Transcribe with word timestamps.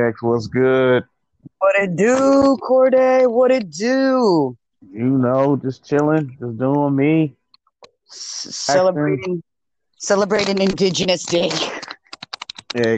PX 0.00 0.22
was 0.22 0.46
good. 0.48 1.04
What 1.58 1.76
it 1.76 1.96
do, 1.96 2.56
Corday? 2.62 3.26
What 3.26 3.50
it 3.50 3.70
do? 3.70 4.56
You 4.92 5.04
know, 5.04 5.56
just 5.62 5.84
chilling, 5.84 6.36
just 6.40 6.58
doing 6.58 6.96
me. 6.96 7.34
S- 8.08 8.48
celebrating, 8.50 9.42
celebrating 9.98 10.58
Indigenous 10.60 11.24
Day. 11.26 11.50
Yeah, 12.74 12.96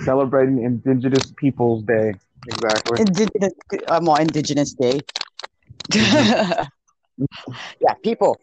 celebrating 0.00 0.62
Indigenous 0.62 1.32
Peoples 1.36 1.82
Day. 1.84 2.14
Exactly. 2.48 3.00
Indigenous, 3.00 3.52
uh, 3.88 4.00
more 4.00 4.20
Indigenous 4.20 4.74
Day. 4.74 5.00
yeah, 5.94 6.66
people, 8.02 8.38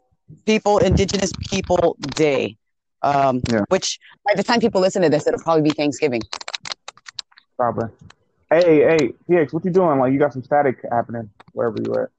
people, 0.46 0.80
Indigenous 0.80 1.32
People 1.50 1.96
Day. 2.16 2.58
Um, 3.04 3.42
Yeah. 3.50 3.66
Which 3.70 4.00
by 4.26 4.34
the 4.36 4.44
time 4.44 4.62
people 4.62 4.82
listen 4.82 5.02
to 5.02 5.10
this, 5.10 5.28
it'll 5.28 5.42
probably 5.42 5.64
be 5.64 5.72
Thanksgiving. 5.72 6.22
Probably. 7.64 7.88
Hey, 8.50 8.80
hey, 8.80 9.14
PX, 9.30 9.54
what 9.54 9.64
you 9.64 9.72
doing? 9.72 9.98
Like, 9.98 10.12
you 10.12 10.20
got 10.20 10.34
some 10.34 10.44
static 10.44 10.80
happening 10.92 11.30
wherever 11.54 11.78
you 11.82 11.94
at. 11.96 12.10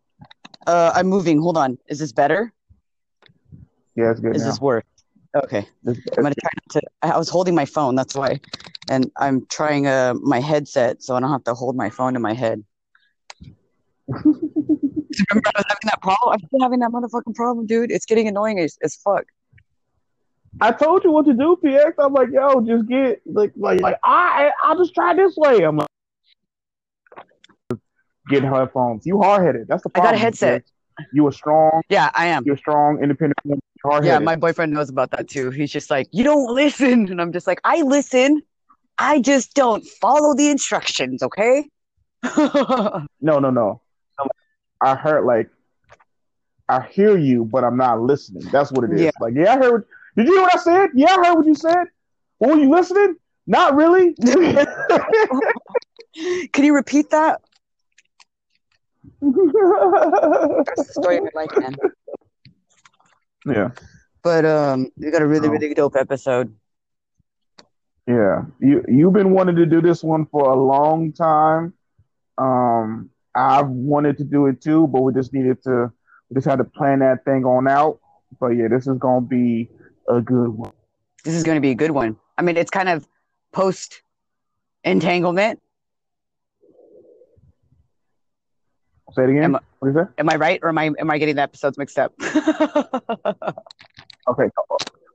Uh, 0.67 0.91
I'm 0.95 1.07
moving. 1.07 1.39
Hold 1.39 1.59
on. 1.59 1.77
Is 1.87 1.99
this 1.99 2.13
better? 2.13 2.51
Yeah, 3.95 4.11
it's 4.11 4.21
good 4.21 4.37
Is 4.37 4.41
now. 4.41 4.49
this 4.49 4.59
worse? 4.59 4.85
Okay. 5.37 5.69
This- 5.83 5.99
I'm 6.17 6.23
gonna 6.23 6.35
try 6.35 6.51
not 6.57 6.71
to. 6.71 6.81
I 7.03 7.19
was 7.19 7.29
holding 7.29 7.55
my 7.55 7.67
phone. 7.67 7.95
That's 7.95 8.15
why, 8.15 8.41
and 8.89 9.11
I'm 9.19 9.45
trying 9.51 9.87
uh 9.87 10.15
my 10.15 10.41
headset 10.41 11.03
so 11.03 11.15
I 11.15 11.21
don't 11.21 11.31
have 11.31 11.45
to 11.45 11.53
hold 11.53 11.77
my 11.77 11.91
phone 11.91 12.15
to 12.15 12.21
my 12.21 12.33
head. 12.33 12.65
Remember, 14.09 14.41
I 15.45 15.59
was 15.59 15.65
having 15.69 15.85
that 15.85 16.01
problem. 16.01 16.33
I've 16.33 16.51
been 16.51 16.61
having 16.63 16.79
that 16.79 16.91
motherfucking 16.91 17.35
problem, 17.35 17.67
dude. 17.67 17.91
It's 17.91 18.07
getting 18.07 18.29
annoying 18.29 18.61
as, 18.61 18.79
as 18.83 18.97
fuck. 18.97 19.27
I 20.61 20.73
told 20.73 21.05
you 21.05 21.11
what 21.11 21.27
to 21.27 21.33
do, 21.33 21.57
PX. 21.63 21.95
I'm 21.99 22.13
like, 22.13 22.29
yo, 22.33 22.61
just 22.61 22.89
get 22.89 23.23
like, 23.27 23.53
like, 23.57 23.81
like 23.81 23.99
I, 24.05 24.51
I'll 24.63 24.79
just 24.79 24.95
try 24.95 25.15
this 25.15 25.35
way. 25.37 25.63
I'm 25.63 25.77
like, 25.77 25.89
get 28.29 28.45
headphones. 28.45 29.05
You 29.05 29.21
hard 29.21 29.45
headed. 29.45 29.67
That's 29.69 29.83
the 29.83 29.91
problem. 29.91 30.09
I 30.09 30.13
got 30.13 30.19
a 30.19 30.23
headset. 30.23 30.65
You 31.13 31.27
a 31.27 31.33
strong, 31.33 31.83
Yeah, 31.89 32.11
I 32.15 32.27
am. 32.27 32.45
you're 32.47 32.57
strong, 32.57 33.03
independent 33.03 33.39
woman. 33.45 33.61
Yeah, 34.05 34.19
my 34.21 34.37
boyfriend 34.37 34.73
knows 34.73 34.89
about 34.89 35.11
that 35.11 35.29
too. 35.29 35.51
He's 35.51 35.71
just 35.71 35.91
like, 35.91 36.09
you 36.13 36.25
don't 36.25 36.55
listen, 36.55 37.09
and 37.11 37.21
I'm 37.21 37.33
just 37.33 37.47
like, 37.47 37.61
I 37.65 37.83
listen. 37.83 38.43
I 38.97 39.21
just 39.21 39.55
don't 39.55 39.85
follow 40.01 40.35
the 40.35 40.49
instructions. 40.51 41.23
Okay. 41.23 41.69
No, 43.21 43.39
no, 43.39 43.51
no. 43.51 43.81
I 44.81 44.95
heard 44.95 45.25
like 45.25 45.49
I 46.69 46.83
hear 46.83 47.17
you, 47.19 47.45
but 47.45 47.65
I'm 47.65 47.77
not 47.77 48.01
listening. 48.01 48.45
That's 48.51 48.71
what 48.73 48.85
it 48.85 48.93
is. 48.93 49.01
Yeah. 49.01 49.11
Like, 49.21 49.35
yeah, 49.35 49.55
I 49.55 49.57
heard. 49.59 49.87
What, 50.15 50.25
did 50.25 50.29
you 50.29 50.35
hear 50.35 50.43
what 50.43 50.55
I 50.55 50.59
said? 50.59 50.91
Yeah, 50.95 51.17
I 51.19 51.27
heard 51.27 51.35
what 51.37 51.47
you 51.47 51.55
said. 51.55 51.85
Well, 52.39 52.57
were 52.57 52.63
you 52.63 52.71
listening? 52.71 53.17
Not 53.47 53.75
really. 53.75 54.15
Can 56.53 56.65
you 56.65 56.75
repeat 56.75 57.11
that? 57.11 57.41
That's 59.21 59.33
the 60.77 60.87
story 60.91 61.19
of 61.19 61.25
my 61.25 61.31
life, 61.43 61.51
man. 61.57 61.75
yeah, 63.47 63.71
But 64.23 64.45
um, 64.45 64.91
we 64.97 65.11
got 65.11 65.23
a 65.23 65.27
really, 65.27 65.49
Oh. 65.49 65.53
really 65.53 65.75
dope 65.75 65.97
episode. 65.97 66.55
yeah. 68.07 68.43
You 68.61 68.85
you've 68.89 69.13
been 69.13 69.31
wanting 69.33 69.57
to 69.57 69.67
do 69.67 69.81
this 69.81 70.03
one 70.03 70.27
for 70.27 70.51
a 70.51 70.57
long 70.57 71.13
time. 71.13 71.75
Um, 72.39 73.11
I've 73.35 73.69
wanted 73.69 74.19
to 74.19 74.25
do 74.25 74.47
it 74.47 74.61
too, 74.61 74.87
but 74.89 75.03
we 75.03 75.13
just 75.13 75.33
needed 75.33 75.63
to. 75.65 75.93
We 76.31 76.35
just 76.35 76.47
had 76.47 76.59
to 76.59 76.65
plan 76.65 77.01
that 77.01 77.25
thing 77.25 77.45
on 77.45 77.69
out. 77.69 78.01
But 78.41 78.49
yeah, 78.51 78.69
this 78.69 78.87
is 78.87 78.99
gonna 78.99 79.27
be 79.27 79.71
a 80.09 80.21
good 80.21 80.49
one. 80.49 80.73
This 81.25 81.35
is 81.35 81.43
going 81.43 81.57
to 81.57 81.61
be 81.61 81.71
a 81.71 81.75
good 81.75 81.91
one. 81.91 82.17
I 82.37 82.43
mean, 82.43 82.57
it's 82.57 82.71
kind 82.71 82.89
of 82.89 83.07
post 83.53 84.03
entanglement. 84.85 85.61
Say 89.15 89.23
it 89.25 89.31
again. 89.31 89.45
Am 89.45 89.57
I- 89.57 89.61
what 89.79 89.89
is 89.89 89.95
that? 89.95 90.09
Am 90.19 90.29
I 90.29 90.37
right, 90.37 90.59
or 90.63 90.71
am 90.71 90.79
I 90.79 90.91
am 90.99 91.11
I 91.11 91.19
getting 91.19 91.37
the 91.37 91.43
episodes 91.43 91.79
mixed 91.79 91.99
up? 91.99 92.13
Okay. 94.27 94.45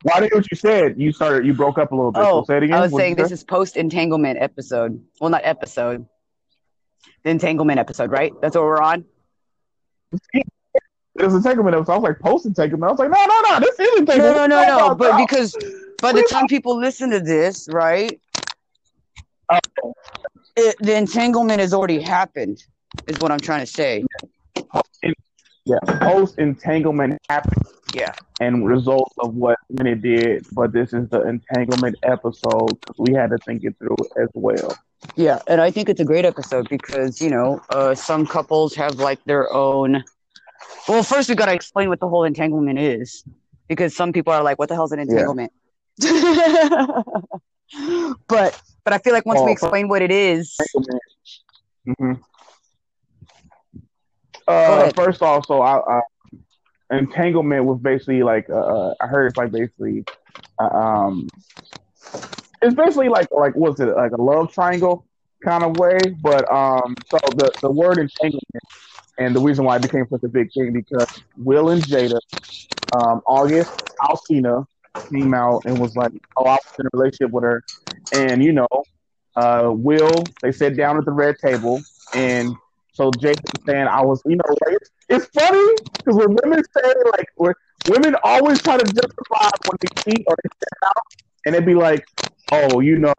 Well, 0.04 0.16
I 0.16 0.20
didn't 0.20 0.36
what 0.36 0.52
you 0.52 0.56
said. 0.56 1.00
You 1.02 1.12
started. 1.12 1.44
You 1.46 1.54
broke 1.56 1.80
up 1.80 1.92
a 1.92 1.96
little 1.96 2.12
bit. 2.12 2.22
Oh, 2.22 2.42
so 2.42 2.46
say 2.46 2.58
it 2.58 2.64
again. 2.64 2.78
I 2.78 2.82
was 2.82 2.92
What'd 2.92 3.04
saying 3.04 3.16
this 3.16 3.32
is 3.32 3.44
post 3.44 3.76
entanglement 3.76 4.40
episode. 4.40 5.04
Well, 5.20 5.32
not 5.32 5.42
episode. 5.44 6.06
The 7.24 7.32
entanglement 7.32 7.80
episode, 7.80 8.12
right? 8.12 8.32
That's 8.40 8.56
what 8.56 8.66
we're 8.66 8.82
on. 8.82 9.06
It 11.20 11.26
was 11.26 11.34
a 11.34 11.38
entanglement 11.38 11.76
episode. 11.76 11.92
I 11.92 11.96
was 11.98 12.04
like, 12.04 12.20
post 12.20 12.46
entanglement. 12.46 12.90
I 12.90 12.92
was 12.94 13.00
like, 13.00 13.10
no, 13.12 13.26
no, 13.26 13.42
no. 13.50 13.60
This 13.60 13.78
is 13.80 14.00
entanglement. 14.00 14.36
No, 14.38 14.46
no, 14.48 14.64
no, 14.68 14.88
no. 14.90 14.96
But 14.96 15.18
because 15.18 15.56
by 16.02 16.14
the 16.14 16.26
time 16.32 16.48
people 16.48 16.78
listen 16.80 17.10
to 17.12 17.20
this, 17.20 17.68
right, 17.72 18.20
Oh. 19.52 19.94
it, 20.56 20.76
the 20.80 20.96
entanglement 20.96 21.60
has 21.60 21.74
already 21.74 22.00
happened. 22.02 22.64
Is 23.08 23.18
what 23.20 23.32
I'm 23.32 23.40
trying 23.40 23.62
to 23.62 23.66
say. 23.66 24.04
yeah, 25.66 25.78
post 26.02 26.38
entanglement 26.40 27.20
happened 27.30 27.64
Yeah. 27.94 28.14
and 28.40 28.66
results 28.68 29.14
of 29.20 29.36
what 29.36 29.58
it 29.70 30.02
did. 30.02 30.46
But 30.54 30.72
this 30.72 30.94
is 30.94 31.10
the 31.10 31.22
entanglement 31.28 31.98
episode 32.04 32.80
because 32.80 32.96
we 32.98 33.14
had 33.14 33.30
to 33.32 33.38
think 33.40 33.64
it 33.64 33.76
through 33.78 33.98
as 34.22 34.30
well. 34.34 34.76
Yeah, 35.16 35.40
and 35.48 35.62
I 35.62 35.72
think 35.72 35.90
it's 35.90 36.00
a 36.02 36.06
great 36.06 36.26
episode 36.26 36.68
because 36.70 37.22
you 37.22 37.30
know 37.30 37.62
uh, 37.70 37.96
some 37.96 38.26
couples 38.26 38.74
have 38.76 38.96
like 38.96 39.24
their 39.26 39.52
own. 39.54 40.04
Well, 40.90 41.04
first 41.04 41.30
we 41.30 41.36
got 41.36 41.46
to 41.46 41.54
explain 41.54 41.90
what 41.90 42.00
the 42.00 42.08
whole 42.10 42.24
entanglement 42.24 42.80
is, 42.80 43.24
because 43.68 43.96
some 43.96 44.12
people 44.12 44.34
are 44.34 44.44
like, 44.44 44.58
"What 44.58 44.70
the 44.70 44.76
hell's 44.76 44.92
an 44.92 45.00
entanglement?" 45.00 45.54
but 48.28 48.56
but 48.84 48.94
I 48.94 48.98
feel 48.98 49.14
like 49.14 49.26
once 49.26 49.40
we 49.42 49.50
Oh, 49.50 49.54
explain 49.54 49.88
what 49.88 50.02
it 50.02 50.12
is, 50.12 50.58
hmm 51.86 52.14
Uh, 54.48 54.92
first 54.94 55.22
off, 55.22 55.46
so 55.46 55.62
I, 55.62 55.78
I 55.78 56.02
entanglement 56.98 57.66
was 57.66 57.80
basically 57.80 58.24
like 58.24 58.50
uh, 58.50 58.94
I 59.00 59.08
heard 59.08 59.28
it's 59.28 59.38
like 59.38 59.52
basically 59.52 60.06
uh, 60.60 60.76
um 60.76 61.30
it's 62.62 62.76
basically 62.76 63.10
like 63.10 63.28
like 63.32 63.56
what's 63.56 63.80
it 63.80 63.86
like 63.96 64.12
a 64.12 64.22
love 64.22 64.52
triangle 64.52 65.06
kind 65.46 65.64
of 65.64 65.76
way, 65.76 66.10
but 66.22 66.52
um 66.52 66.96
so 67.06 67.20
the 67.38 67.52
the 67.62 67.70
word 67.72 68.00
entanglement 68.00 68.64
and 69.20 69.36
the 69.36 69.42
reason 69.42 69.66
why 69.66 69.78
it 69.78 69.84
became 69.84 70.06
such 70.10 70.24
a 70.26 70.30
big 70.30 70.50
thing 70.54 70.74
because 70.74 71.08
Will 71.38 71.70
and 71.72 71.86
Jada 71.86 72.20
um 72.92 73.22
August 73.28 73.74
Alcina 74.02 74.66
came 75.14 75.34
out 75.34 75.64
and 75.66 75.80
was 75.80 75.96
like 75.96 76.12
oh 76.38 76.46
I 76.46 76.54
was 76.54 76.60
in 76.80 76.86
a 76.88 76.98
relationship 76.98 77.32
with 77.32 77.44
her 77.44 77.64
and 78.12 78.44
you 78.44 78.54
know 78.54 78.68
uh 79.36 79.72
Will 79.74 80.34
they 80.42 80.52
sat 80.52 80.78
down 80.78 80.98
at 80.98 81.06
the 81.06 81.12
red 81.12 81.36
table 81.44 81.86
and 82.14 82.58
so 82.92 83.14
Jason 83.22 83.44
was 83.54 83.62
saying 83.68 83.88
I 83.88 84.02
was, 84.02 84.22
you 84.26 84.36
know, 84.36 84.44
like, 84.68 84.76
it's, 84.82 84.92
it's 85.10 85.26
funny 85.28 85.74
because 86.04 86.18
when 86.18 86.36
women 86.44 86.62
say 86.76 86.94
like, 87.12 87.28
when 87.36 87.54
women 87.86 88.16
always 88.24 88.62
try 88.62 88.78
to 88.78 88.84
justify 88.86 89.50
when 89.66 89.78
they 89.82 89.90
cheat 90.08 90.26
or 90.28 90.36
they 90.44 90.50
step 90.56 90.80
out, 90.88 91.04
and 91.46 91.56
they'd 91.56 91.66
be 91.66 91.76
like, 91.76 92.04
oh, 92.52 92.82
you 92.82 92.98
know, 92.98 93.14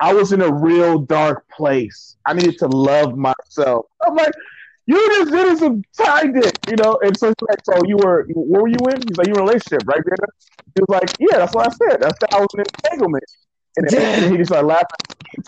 I 0.00 0.12
was 0.12 0.32
in 0.32 0.42
a 0.42 0.52
real 0.52 0.98
dark 1.00 1.44
place. 1.50 2.16
I 2.26 2.34
needed 2.34 2.58
to 2.58 2.68
love 2.68 3.16
myself. 3.16 3.86
I'm 4.06 4.14
like, 4.14 4.32
you 4.86 5.08
just 5.08 5.30
did 5.32 5.58
some 5.58 5.82
time 5.96 6.32
dick, 6.32 6.54
you 6.66 6.76
know. 6.76 6.98
And 7.02 7.16
so, 7.18 7.28
he's 7.28 7.34
like, 7.48 7.58
so 7.64 7.82
you 7.86 7.96
were, 7.96 8.26
what 8.34 8.62
were 8.62 8.68
you 8.68 8.86
in? 8.88 9.06
He's 9.08 9.16
like, 9.16 9.26
you 9.26 9.34
in 9.34 9.40
a 9.40 9.42
relationship, 9.42 9.86
right, 9.86 10.00
Jada? 10.00 10.26
He 10.74 10.80
was 10.80 11.00
like, 11.00 11.10
yeah, 11.18 11.38
that's 11.38 11.54
what 11.54 11.66
I 11.66 11.70
said. 11.70 12.00
That's 12.00 12.18
that 12.20 12.28
I 12.32 12.40
was 12.40 12.48
in 12.54 12.60
an 12.60 12.66
entanglement. 12.84 13.24
And 13.76 13.88
then 13.90 14.24
and 14.24 14.32
he 14.32 14.38
just 14.38 14.50
started 14.50 14.66
laughing. 14.66 14.86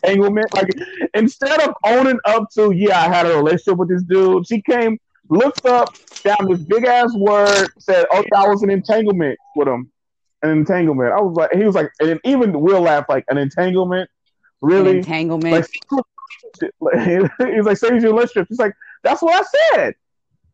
Entanglement, 0.04 0.46
like 0.52 0.68
instead 1.14 1.60
of 1.66 1.74
owning 1.84 2.18
up 2.24 2.50
to, 2.54 2.72
yeah, 2.72 3.00
I 3.00 3.08
had 3.08 3.26
a 3.26 3.36
relationship 3.36 3.78
with 3.78 3.88
this 3.88 4.02
dude, 4.02 4.46
she 4.46 4.60
came, 4.60 4.98
looked 5.30 5.64
up, 5.66 5.88
found 6.24 6.50
this 6.50 6.62
big 6.64 6.84
ass 6.84 7.14
word, 7.16 7.70
said, 7.78 8.04
oh, 8.12 8.22
yeah, 8.32 8.42
I 8.42 8.48
was 8.48 8.62
in 8.62 8.70
entanglement 8.70 9.38
with 9.56 9.68
him. 9.68 9.90
An 10.42 10.50
entanglement. 10.50 11.12
I 11.12 11.20
was 11.20 11.36
like, 11.36 11.52
he 11.52 11.64
was 11.64 11.74
like, 11.74 11.90
and 12.00 12.20
even 12.24 12.60
Will 12.60 12.82
laughed, 12.82 13.08
like, 13.08 13.24
an 13.28 13.38
entanglement? 13.38 14.10
an 14.60 14.68
Really? 14.68 14.98
entanglement. 14.98 15.66
Like, 16.80 17.00
he's 17.04 17.64
like, 17.64 17.76
say 17.76 17.88
your 17.88 18.12
relationship. 18.12 18.46
He's 18.48 18.58
like, 18.58 18.74
that's 19.02 19.22
what 19.22 19.34
I 19.34 19.74
said. 19.74 19.94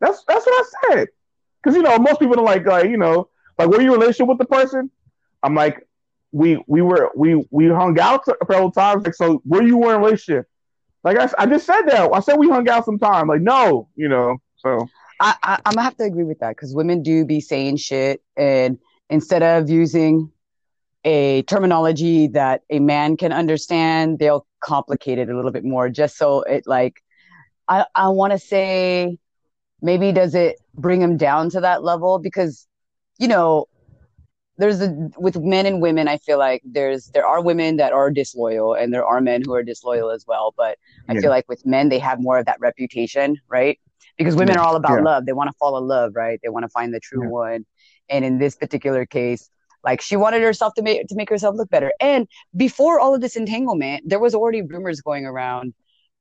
That's 0.01 0.23
that's 0.27 0.47
what 0.47 0.67
I 0.67 0.95
said. 0.95 1.09
Because 1.63 1.77
you 1.77 1.83
know, 1.83 1.99
most 1.99 2.21
people 2.21 2.39
are 2.39 2.45
like, 2.45 2.67
like, 2.67 2.91
you 2.91 2.97
know, 2.97 3.29
like, 3.59 3.69
were 3.69 3.81
you 3.81 3.95
in 3.95 3.97
a 3.97 4.01
relationship 4.01 4.29
with 4.29 4.39
the 4.39 4.45
person? 4.45 4.91
I'm 5.43 5.55
like, 5.55 5.87
we 6.33 6.63
we 6.67 6.83
were 6.83 7.11
we 7.15 7.47
we 7.51 7.69
hung 7.69 7.99
out 8.01 8.27
a 8.29 8.47
couple 8.47 8.71
times. 8.73 9.05
Like, 9.05 9.15
so 9.15 9.41
were 9.45 9.63
you 9.63 9.79
were 9.79 9.95
in 9.95 10.01
a 10.01 10.05
relationship? 10.05 10.47
Like 11.05 11.19
I, 11.19 11.29
I 11.39 11.47
just 11.47 11.67
said 11.67 11.83
that. 11.83 12.11
I 12.13 12.21
said 12.21 12.39
we 12.39 12.49
hung 12.49 12.69
out 12.69 12.85
sometime. 12.85 13.29
Like, 13.29 13.43
no, 13.43 13.89
you 13.95 14.09
know. 14.09 14.39
So 14.57 14.89
I, 15.21 15.37
I 15.43 15.59
I'm 15.65 15.75
gonna 15.75 15.83
have 15.83 15.97
to 15.99 16.05
agree 16.05 16.25
with 16.25 16.41
that 16.41 16.57
because 16.57 16.75
women 16.75 17.03
do 17.03 17.25
be 17.25 17.41
saying 17.41 17.77
shit, 17.77 18.23
and 18.37 18.79
instead 19.11 19.43
of 19.43 19.71
using 19.71 20.31
a 21.05 21.43
terminology 21.43 22.29
that 22.29 22.63
a 22.71 22.81
man 22.81 23.17
can 23.17 23.33
understand, 23.33 24.19
they'll 24.19 24.47
complicate 24.61 25.19
it 25.19 25.29
a 25.29 25.37
little 25.37 25.53
bit 25.53 25.65
more, 25.65 25.89
just 25.89 26.17
so 26.17 26.43
it 26.43 26.67
like 26.67 27.04
I 27.69 27.87
I 27.95 28.09
want 28.09 28.33
to 28.33 28.39
say 28.39 29.19
maybe 29.83 30.13
does 30.13 30.35
it 30.35 30.57
bring 30.75 31.01
him 31.01 31.17
down 31.17 31.51
to 31.51 31.61
that 31.61 31.83
level? 31.85 32.19
Because 32.19 32.67
you 33.19 33.29
know 33.29 33.67
there's 34.59 34.81
a 34.81 35.11
with 35.19 35.37
men 35.37 35.67
and 35.67 35.83
women 35.83 36.07
i 36.09 36.17
feel 36.19 36.39
like 36.39 36.63
there's 36.65 37.09
there 37.09 37.27
are 37.27 37.43
women 37.43 37.77
that 37.77 37.93
are 37.93 38.11
disloyal 38.11 38.75
and 38.75 38.95
there 38.95 39.05
are 39.05 39.21
men 39.21 39.43
who 39.43 39.53
are 39.55 39.63
disloyal 39.63 40.11
as 40.11 40.25
well. 40.27 40.55
But 40.57 40.79
i 41.09 41.15
Yeah. 41.15 41.21
feel 41.23 41.31
like 41.31 41.49
with 41.49 41.65
men 41.67 41.89
they 41.89 41.99
have 41.99 42.21
more 42.21 42.39
of 42.39 42.47
that 42.47 42.61
reputation 42.61 43.37
right? 43.49 43.79
Because 44.17 44.37
women 44.37 44.57
Yeah. 44.57 44.63
are 44.63 44.67
all 44.67 44.77
about 44.77 44.99
Yeah. 44.99 45.05
love. 45.05 45.27
They 45.27 45.33
want 45.33 45.51
to 45.51 45.57
fall 45.59 45.77
in 45.79 45.85
love 45.89 46.13
right? 46.15 46.41
They 46.43 46.49
want 46.51 46.65
to 46.65 46.69
find 46.69 46.95
the 46.95 47.01
true 47.01 47.29
one. 47.29 47.67
And 48.09 48.25
in 48.25 48.39
this 48.39 48.57
particular 48.57 49.07
case 49.07 49.51
like 49.83 50.01
she 50.01 50.17
wanted 50.17 50.43
herself 50.43 50.75
to 50.75 50.83
make 50.83 51.07
to 51.09 51.15
make 51.17 51.29
herself 51.31 51.57
look 51.57 51.71
better. 51.71 51.93
And 52.01 52.29
before 52.57 53.01
all 53.01 53.15
of 53.15 53.21
this 53.21 53.37
entanglement 53.37 54.09
there 54.09 54.21
was 54.21 54.35
already 54.35 54.63
rumors 54.63 55.01
going 55.01 55.27
around 55.27 55.75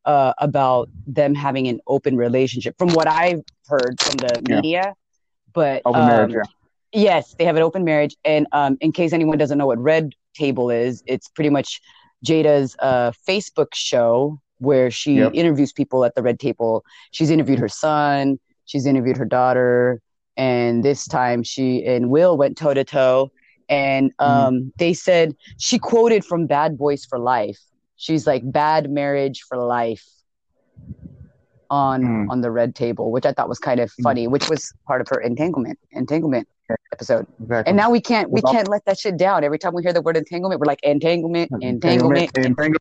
uh, 0.06 0.34
about 0.40 0.90
them 1.08 1.34
having 1.36 1.68
an 1.68 1.80
open 1.88 2.16
relationship 2.18 2.76
from 2.78 2.90
what 2.90 3.08
i've 3.08 3.42
heard 3.68 4.00
from 4.02 4.18
the 4.18 4.42
Yeah. 4.48 4.56
media 4.56 4.94
but 5.54 5.82
Open 5.86 6.02
um, 6.02 6.08
marriage. 6.08 6.34
Yeah. 6.34 6.44
Yes, 6.96 7.36
they 7.38 7.46
have 7.46 7.56
an 7.56 7.64
open 7.64 7.84
marriage. 7.84 8.16
And 8.24 8.48
um, 8.52 8.78
in 8.82 8.92
case 8.92 9.14
anyone 9.14 9.38
doesn't 9.38 9.58
know 9.58 9.68
what 9.68 9.80
Red 9.80 10.14
Table 10.36 10.70
is, 10.72 11.04
it's 11.06 11.28
pretty 11.28 11.50
much 11.50 11.80
Jada's 12.26 12.76
uh, 12.80 13.12
Facebook 13.28 13.68
show 13.74 14.40
where 14.60 14.90
she 14.92 15.16
Yep. 15.18 15.32
interviews 15.34 15.72
people 15.74 16.06
at 16.06 16.16
the 16.16 16.22
Red 16.24 16.40
Table. 16.40 16.84
She's 17.12 17.30
interviewed 17.30 17.60
her 17.60 17.68
son, 17.70 18.40
she's 18.66 18.86
interviewed 18.86 19.18
her 19.18 19.26
daughter, 19.26 20.02
and 20.38 20.84
this 20.84 21.08
time 21.08 21.44
she 21.44 21.84
and 21.86 22.10
Will 22.10 22.38
went 22.38 22.58
toe 22.58 22.74
to 22.74 22.84
toe. 22.84 23.32
And 23.70 24.12
um, 24.20 24.72
they 24.78 24.94
said 24.94 25.36
she 25.58 25.78
quoted 25.80 26.24
from 26.26 26.48
Bad 26.48 26.78
Boys 26.78 27.06
for 27.06 27.18
Life. 27.20 27.60
She's 28.04 28.28
like 28.28 28.44
bad 28.44 28.90
marriage 28.92 29.44
for 29.48 29.58
life 29.58 30.06
on 31.70 32.04
Mm. 32.04 32.30
on 32.32 32.42
the 32.42 32.52
red 32.52 32.76
table, 32.76 33.12
which 33.14 33.26
I 33.26 33.32
thought 33.32 33.48
was 33.48 33.60
kind 33.60 33.80
of 33.80 33.90
Mm. 33.92 34.04
funny, 34.04 34.28
which 34.28 34.50
was 34.50 34.74
part 34.86 35.00
of 35.00 35.08
her 35.10 35.22
entanglement 35.22 35.80
entanglement 35.94 36.46
episode. 36.92 37.26
Exactly. 37.42 37.70
And 37.70 37.78
now 37.78 37.90
we 37.90 38.02
can't 38.02 38.30
we 38.30 38.42
can't 38.42 38.68
let 38.68 38.84
that 38.88 39.00
shit 39.00 39.16
down. 39.16 39.46
Every 39.46 39.58
time 39.58 39.74
we 39.74 39.82
hear 39.84 39.94
the 39.94 40.02
word 40.02 40.18
entanglement, 40.18 40.60
we're 40.60 40.66
like 40.68 40.84
entanglement, 40.84 41.50
entanglement, 41.62 42.30
Entanglement. 42.36 42.78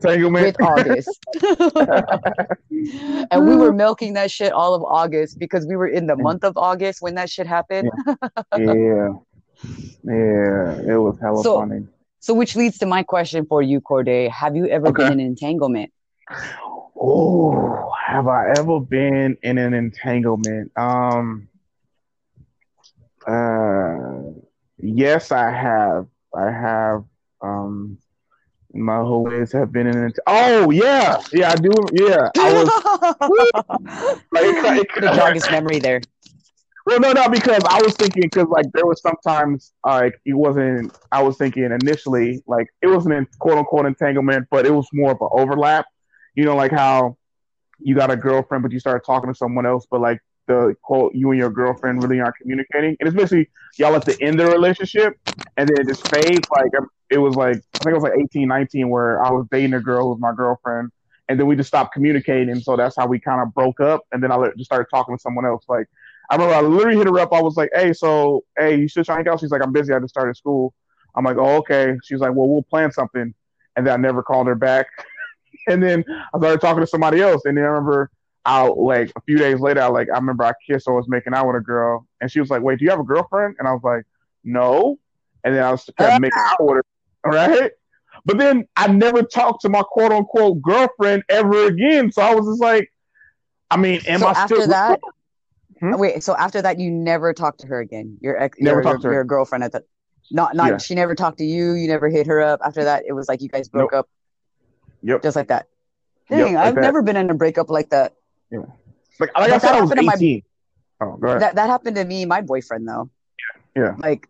Entanglement. 0.00 0.46
with 0.46 0.56
August. 0.62 1.18
and 3.30 3.46
we 3.46 3.54
were 3.56 3.72
milking 3.72 4.14
that 4.14 4.30
shit 4.30 4.52
all 4.52 4.74
of 4.74 4.82
August 4.84 5.38
because 5.38 5.66
we 5.66 5.76
were 5.76 5.88
in 5.88 6.06
the 6.06 6.16
month 6.16 6.44
of 6.44 6.56
August 6.56 7.02
when 7.02 7.14
that 7.16 7.28
shit 7.28 7.46
happened. 7.46 7.90
yeah. 8.56 9.08
Yeah. 10.02 10.92
It 10.92 10.98
was 11.06 11.18
hella 11.20 11.42
So- 11.42 11.58
funny. 11.60 11.86
So 12.22 12.34
which 12.34 12.54
leads 12.54 12.78
to 12.78 12.86
my 12.86 13.02
question 13.02 13.44
for 13.46 13.62
you, 13.62 13.80
Corday. 13.80 14.28
Have 14.28 14.54
you 14.54 14.66
ever 14.68 14.88
Okay. 14.88 15.02
been 15.02 15.12
in 15.14 15.20
an 15.20 15.26
entanglement? 15.26 15.92
Oh, 16.96 17.90
have 18.06 18.28
I 18.28 18.48
ever 18.50 18.78
been 18.78 19.36
in 19.42 19.58
an 19.58 19.74
entanglement? 19.74 20.70
Um, 20.78 21.48
uh, 23.26 24.22
yes, 24.78 25.32
I 25.32 25.50
have. 25.50 26.06
I 26.32 26.52
have. 26.52 27.02
Um, 27.40 27.98
my 28.72 28.98
whole 28.98 29.24
ways 29.24 29.50
have 29.50 29.72
been 29.72 29.88
in 29.88 29.96
an. 29.96 30.12
Oh 30.28 30.70
yeah, 30.70 31.20
yeah, 31.32 31.50
I 31.50 31.56
do. 31.56 31.72
Yeah, 31.92 32.28
I 32.38 32.52
was. 32.52 32.70
Like, 34.32 34.44
it, 34.44 34.88
it, 34.94 35.40
to 35.42 35.50
memory 35.50 35.78
there. 35.78 36.00
Well, 36.84 36.98
no, 36.98 37.12
no, 37.12 37.28
because 37.28 37.62
I 37.68 37.80
was 37.80 37.94
thinking 37.94 38.22
because 38.24 38.48
like 38.48 38.66
there 38.72 38.86
was 38.86 39.00
sometimes 39.00 39.72
like 39.86 40.20
it 40.24 40.34
wasn't. 40.34 40.96
I 41.12 41.22
was 41.22 41.36
thinking 41.36 41.64
initially 41.64 42.42
like 42.46 42.66
it 42.82 42.88
wasn't 42.88 43.14
in 43.14 43.26
quote 43.38 43.58
unquote 43.58 43.86
entanglement, 43.86 44.48
but 44.50 44.66
it 44.66 44.72
was 44.72 44.88
more 44.92 45.12
of 45.12 45.18
an 45.20 45.28
overlap. 45.30 45.86
You 46.34 46.44
know, 46.44 46.56
like 46.56 46.72
how 46.72 47.16
you 47.78 47.94
got 47.94 48.10
a 48.10 48.16
girlfriend, 48.16 48.62
but 48.62 48.72
you 48.72 48.80
started 48.80 49.04
talking 49.04 49.30
to 49.30 49.36
someone 49.36 49.64
else, 49.64 49.86
but 49.90 50.00
like 50.00 50.20
the 50.48 50.74
quote 50.82 51.14
you 51.14 51.30
and 51.30 51.38
your 51.38 51.50
girlfriend 51.50 52.02
really 52.02 52.20
aren't 52.20 52.36
communicating, 52.36 52.96
and 52.98 53.06
it's 53.08 53.16
basically 53.16 53.48
y'all 53.78 53.94
at 53.94 54.04
the 54.04 54.20
end 54.20 54.40
of 54.40 54.46
the 54.46 54.52
relationship, 54.52 55.16
and 55.56 55.68
then 55.68 55.78
it 55.80 55.86
just 55.86 56.08
fades. 56.08 56.48
Like 56.50 56.76
um, 56.76 56.88
it 57.10 57.18
was 57.18 57.36
like 57.36 57.58
I 57.74 57.78
think 57.78 57.92
it 57.92 57.94
was 57.94 58.02
like 58.02 58.18
18, 58.20 58.48
19, 58.48 58.88
where 58.88 59.24
I 59.24 59.30
was 59.30 59.46
dating 59.52 59.74
a 59.74 59.80
girl 59.80 60.04
who 60.06 60.10
was 60.10 60.20
my 60.20 60.32
girlfriend, 60.34 60.90
and 61.28 61.38
then 61.38 61.46
we 61.46 61.54
just 61.54 61.68
stopped 61.68 61.94
communicating, 61.94 62.58
so 62.58 62.76
that's 62.76 62.96
how 62.96 63.06
we 63.06 63.20
kind 63.20 63.40
of 63.40 63.54
broke 63.54 63.78
up, 63.78 64.00
and 64.10 64.20
then 64.20 64.32
I 64.32 64.48
just 64.56 64.64
started 64.64 64.88
talking 64.92 65.16
to 65.16 65.20
someone 65.22 65.46
else, 65.46 65.64
like. 65.68 65.86
I 66.32 66.36
remember 66.36 66.54
I 66.54 66.60
literally 66.62 66.96
hit 66.96 67.06
her 67.06 67.18
up. 67.20 67.34
I 67.34 67.42
was 67.42 67.58
like, 67.58 67.68
"Hey, 67.74 67.92
so 67.92 68.42
hey, 68.58 68.76
you 68.76 68.88
should 68.88 69.04
try 69.04 69.22
out." 69.22 69.38
She's 69.38 69.50
like, 69.50 69.62
"I'm 69.62 69.70
busy. 69.70 69.92
I 69.92 69.98
just 69.98 70.14
started 70.14 70.34
school." 70.34 70.72
I'm 71.14 71.24
like, 71.24 71.36
"Oh, 71.36 71.56
okay." 71.58 71.94
She's 72.04 72.20
like, 72.20 72.32
"Well, 72.34 72.48
we'll 72.48 72.62
plan 72.62 72.90
something," 72.90 73.34
and 73.76 73.86
then 73.86 73.92
I 73.92 73.96
never 73.98 74.22
called 74.22 74.46
her 74.46 74.54
back. 74.54 74.86
and 75.68 75.82
then 75.82 76.02
I 76.08 76.38
started 76.38 76.62
talking 76.62 76.80
to 76.80 76.86
somebody 76.86 77.20
else, 77.20 77.42
and 77.44 77.54
then 77.54 77.64
I 77.64 77.68
remember 77.68 78.10
I 78.46 78.62
like 78.62 79.12
a 79.14 79.20
few 79.20 79.36
days 79.36 79.60
later, 79.60 79.82
I 79.82 79.88
like 79.88 80.08
I 80.10 80.16
remember 80.16 80.44
I 80.44 80.54
kissed 80.66 80.88
or 80.88 80.94
was 80.94 81.06
making 81.06 81.34
out 81.34 81.48
with 81.48 81.56
a 81.56 81.60
girl, 81.60 82.06
and 82.22 82.32
she 82.32 82.40
was 82.40 82.48
like, 82.48 82.62
"Wait, 82.62 82.78
do 82.78 82.86
you 82.86 82.90
have 82.90 83.00
a 83.00 83.04
girlfriend?" 83.04 83.56
And 83.58 83.68
I 83.68 83.72
was 83.72 83.82
like, 83.84 84.04
"No," 84.42 84.98
and 85.44 85.54
then 85.54 85.62
I 85.62 85.70
was 85.70 85.84
kept 85.98 86.18
making 86.18 86.38
out 86.38 86.64
with 86.64 86.76
her, 86.76 86.84
all 87.26 87.32
right. 87.32 87.72
But 88.24 88.38
then 88.38 88.66
I 88.74 88.88
never 88.88 89.22
talked 89.22 89.62
to 89.62 89.68
my 89.68 89.82
quote 89.82 90.12
unquote 90.12 90.62
girlfriend 90.62 91.24
ever 91.28 91.66
again. 91.66 92.10
So 92.10 92.22
I 92.22 92.34
was 92.34 92.46
just 92.46 92.62
like, 92.62 92.90
I 93.70 93.76
mean, 93.76 94.00
am 94.06 94.20
so 94.20 94.28
I 94.28 94.30
after 94.30 94.54
still 94.54 94.68
that, 94.68 94.98
Hmm? 95.82 95.98
wait. 95.98 96.22
So 96.22 96.36
after 96.36 96.62
that, 96.62 96.78
you 96.78 96.90
never 96.90 97.32
talked 97.34 97.60
to 97.60 97.66
her 97.66 97.80
again. 97.80 98.16
Your 98.20 98.40
ex, 98.40 98.56
Never 98.60 98.76
your, 98.76 98.82
talked 98.82 99.02
to 99.02 99.08
your, 99.08 99.14
your 99.14 99.24
girlfriend 99.24 99.64
at 99.64 99.72
that. 99.72 99.82
not 100.30 100.54
not. 100.54 100.68
Yeah. 100.70 100.78
She 100.78 100.94
never 100.94 101.14
talked 101.16 101.38
to 101.38 101.44
you. 101.44 101.72
You 101.72 101.88
never 101.88 102.08
hit 102.08 102.26
her 102.28 102.40
up. 102.40 102.60
After 102.64 102.84
that, 102.84 103.02
it 103.06 103.12
was 103.12 103.28
like 103.28 103.42
you 103.42 103.48
guys 103.48 103.68
broke 103.68 103.92
up 103.92 104.08
Yep. 105.02 105.22
just 105.24 105.34
like 105.34 105.48
that. 105.48 105.66
Yep, 106.30 106.38
Dang, 106.46 106.54
like 106.54 106.64
I've 106.66 106.74
that. 106.76 106.80
never 106.82 107.02
been 107.02 107.16
in 107.16 107.28
a 107.30 107.34
breakup 107.34 107.68
like 107.68 107.90
that. 107.90 108.14
Like, 108.52 108.62
like 109.18 109.30
I 109.36 109.48
But 109.48 109.60
said, 109.60 109.72
I 109.74 109.80
was 109.80 109.90
to 109.90 110.02
my- 110.02 110.12
18. 110.14 110.42
oh, 111.00 111.16
go 111.16 111.28
ahead. 111.28 111.42
That 111.42 111.54
that 111.56 111.68
happened 111.68 111.96
to 111.96 112.04
me, 112.04 112.24
my 112.26 112.40
boyfriend 112.40 112.86
though. 112.88 113.10
Yeah. 113.74 113.96
Like, 113.98 114.28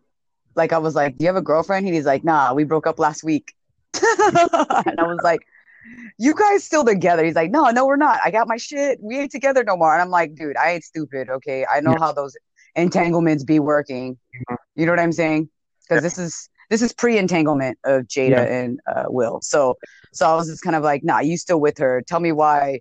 like 0.55 0.73
I 0.73 0.79
was 0.79 0.95
like, 0.95 1.17
"Do 1.17 1.23
you 1.23 1.27
have 1.27 1.35
a 1.35 1.41
girlfriend?" 1.41 1.85
And 1.85 1.93
he's 1.95 2.05
like, 2.05 2.23
"Nah, 2.23 2.53
we 2.53 2.63
broke 2.63 2.87
up 2.87 2.97
last 2.99 3.23
week." 3.23 3.53
and 3.93 4.99
I 4.99 5.03
was 5.03 5.19
like, 5.23 5.41
"You 6.17 6.33
guys 6.35 6.63
still 6.63 6.85
together?" 6.85 7.23
He's 7.25 7.35
like, 7.35 7.51
"No, 7.51 7.69
no, 7.69 7.85
we're 7.85 7.95
not. 7.97 8.19
I 8.23 8.31
got 8.31 8.47
my 8.47 8.57
shit. 8.57 8.99
We 9.01 9.19
ain't 9.19 9.31
together 9.31 9.63
no 9.63 9.75
more." 9.77 9.93
And 9.93 10.01
I'm 10.01 10.09
like, 10.09 10.35
"Dude, 10.35 10.57
I 10.57 10.71
ain't 10.71 10.83
stupid. 10.83 11.29
Okay, 11.29 11.65
I 11.71 11.79
know 11.81 11.91
Yeah. 11.91 11.99
how 11.99 12.11
those 12.13 12.35
entanglements 12.75 13.43
be 13.43 13.59
working. 13.59 14.17
Mhm. 14.35 14.57
You 14.75 14.85
know 14.85 14.91
what 14.91 14.99
I'm 14.99 15.11
saying? 15.11 15.49
Because 15.87 16.01
this 16.03 16.17
is 16.17 16.49
this 16.69 16.81
is 16.81 16.93
pre-entanglement 16.93 17.77
of 17.83 18.03
Jada 18.03 18.29
Yeah. 18.29 18.41
and 18.43 18.79
uh, 18.93 19.03
Will. 19.09 19.41
So, 19.43 19.75
so 20.11 20.27
I 20.27 20.35
was 20.35 20.47
just 20.47 20.63
kind 20.63 20.75
of 20.75 20.83
like, 20.83 21.03
"Nah, 21.03 21.19
you 21.19 21.37
still 21.37 21.59
with 21.59 21.77
her? 21.77 22.01
Tell 22.07 22.19
me 22.19 22.31
why." 22.31 22.79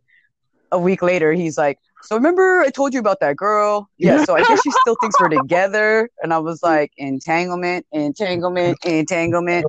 A 0.70 0.78
week 0.78 1.02
later, 1.02 1.32
he's 1.34 1.58
like, 1.58 1.78
"So 2.04 2.16
remember 2.16 2.60
I 2.60 2.70
told 2.70 2.94
you 2.94 3.00
about 3.00 3.20
that 3.20 3.36
girl? 3.36 3.90
Yeah. 3.98 4.24
So 4.24 4.34
I 4.34 4.42
guess 4.44 4.62
she 4.62 4.70
still 4.70 4.96
thinks 5.00 5.20
we're 5.20 5.28
together." 5.28 6.08
And 6.22 6.32
I 6.32 6.38
was 6.38 6.62
like, 6.62 6.92
"Entanglement, 6.96 7.84
entanglement, 7.92 8.78
entanglement." 8.86 9.66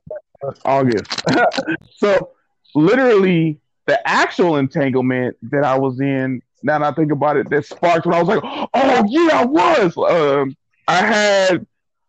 August. 0.65 1.11
so 1.97 2.31
literally 2.75 3.59
the 3.85 4.07
actual 4.07 4.57
entanglement 4.57 5.37
that 5.51 5.63
I 5.63 5.77
was 5.77 5.99
in, 5.99 6.41
now 6.61 6.79
that 6.79 6.93
I 6.93 6.95
think 6.95 7.11
about 7.11 7.37
it, 7.37 7.49
that 7.49 7.65
sparked 7.65 8.05
when 8.05 8.15
I 8.15 8.23
was 8.23 8.27
like, 8.27 8.67
oh 8.73 9.05
yeah, 9.07 9.41
I 9.41 9.45
was. 9.45 9.97
Um, 9.97 10.55
I 10.87 10.97
had 10.97 11.67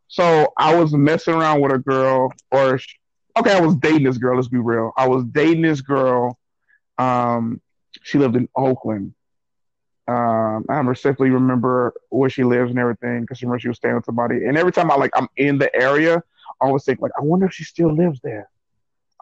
so 0.09 0.52
I 0.56 0.76
was 0.76 0.92
messing 0.92 1.35
around 1.35 1.61
with 1.61 1.73
a 1.73 1.78
girl, 1.78 2.33
or 2.52 2.78
okay, 3.37 3.52
I 3.52 3.61
was 3.61 3.75
dating 3.76 4.04
this 4.04 4.18
girl. 4.18 4.37
Let's 4.37 4.49
be 4.49 4.59
real. 4.59 4.92
I 4.97 5.09
was 5.09 5.25
dating 5.25 5.62
this 5.62 5.80
girl. 5.80 6.38
Um, 6.99 7.61
she 8.02 8.18
lived 8.18 8.37
in 8.37 8.49
Oakland. 8.56 9.14
Um, 10.06 10.66
I 10.68 10.83
specifically 10.85 11.30
remember 11.30 11.94
where 12.11 12.28
she 12.28 12.44
lives 12.44 12.71
and 12.71 12.78
everything 12.78 13.23
because 13.23 13.42
remember 13.42 13.59
she 13.59 13.68
was 13.68 13.78
staying 13.78 13.94
with 13.94 14.04
somebody. 14.04 14.44
And 14.44 14.56
every 14.56 14.71
time 14.71 14.90
I 14.90 14.97
like 14.97 15.11
I'm 15.14 15.28
in 15.37 15.59
the 15.59 15.75
area, 15.75 16.23
I 16.61 16.66
always 16.66 16.85
think 16.85 17.00
like, 17.00 17.12
I 17.18 17.23
wonder 17.23 17.47
if 17.47 17.52
she 17.54 17.64
still 17.64 17.92
lives 17.92 18.21
there. 18.23 18.49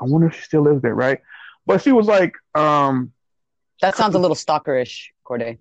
I 0.01 0.05
wonder 0.05 0.27
if 0.27 0.35
she 0.35 0.43
still 0.43 0.63
lives 0.63 0.83
there, 0.83 0.95
right? 0.95 1.21
But 1.67 1.83
she 1.83 1.93
was 1.93 2.07
like, 2.07 2.35
um, 2.55 3.13
That 3.81 3.97
sounds 3.97 4.15
a 4.15 4.19
little 4.19 4.37
stalkerish, 4.37 5.09
Corday. 5.25 5.59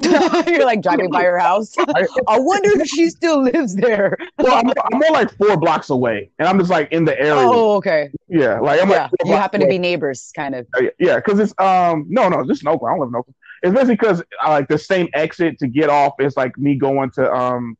You're 0.02 0.64
like 0.64 0.80
driving 0.80 1.10
by 1.10 1.24
her 1.24 1.38
house. 1.38 1.74
I, 1.78 2.06
I 2.26 2.38
wonder 2.38 2.70
if 2.80 2.88
she 2.88 3.10
still 3.10 3.42
lives 3.42 3.76
there. 3.76 4.16
well, 4.38 4.54
I'm, 4.54 4.68
I'm 4.68 4.98
more 4.98 5.10
like 5.10 5.36
four 5.36 5.58
blocks 5.58 5.90
away, 5.90 6.30
and 6.38 6.48
I'm 6.48 6.58
just 6.58 6.70
like 6.70 6.90
in 6.90 7.04
the 7.04 7.18
area. 7.18 7.34
Oh, 7.34 7.76
okay. 7.76 8.10
Yeah, 8.28 8.60
like 8.60 8.80
I'm 8.80 8.88
Yeah, 8.88 9.08
like 9.18 9.28
you 9.28 9.34
happen 9.34 9.60
to 9.60 9.66
be 9.66 9.78
neighbors, 9.78 10.32
kind 10.34 10.54
of. 10.54 10.66
Yeah, 10.98 11.16
because 11.16 11.38
it's 11.38 11.52
um 11.58 12.06
no 12.08 12.28
no 12.28 12.44
just 12.46 12.62
in 12.62 12.68
Oakland. 12.68 12.92
I 12.92 12.94
don't 12.94 13.00
live 13.00 13.08
in 13.10 13.14
Oakland. 13.16 13.34
It's 13.62 13.74
basically 13.74 13.96
because 13.96 14.22
I 14.40 14.50
like 14.50 14.68
the 14.68 14.78
same 14.78 15.08
exit 15.12 15.58
to 15.58 15.66
get 15.66 15.90
off 15.90 16.14
is 16.18 16.36
like 16.36 16.56
me 16.56 16.76
going 16.76 17.10
to 17.12 17.30
um 17.30 17.76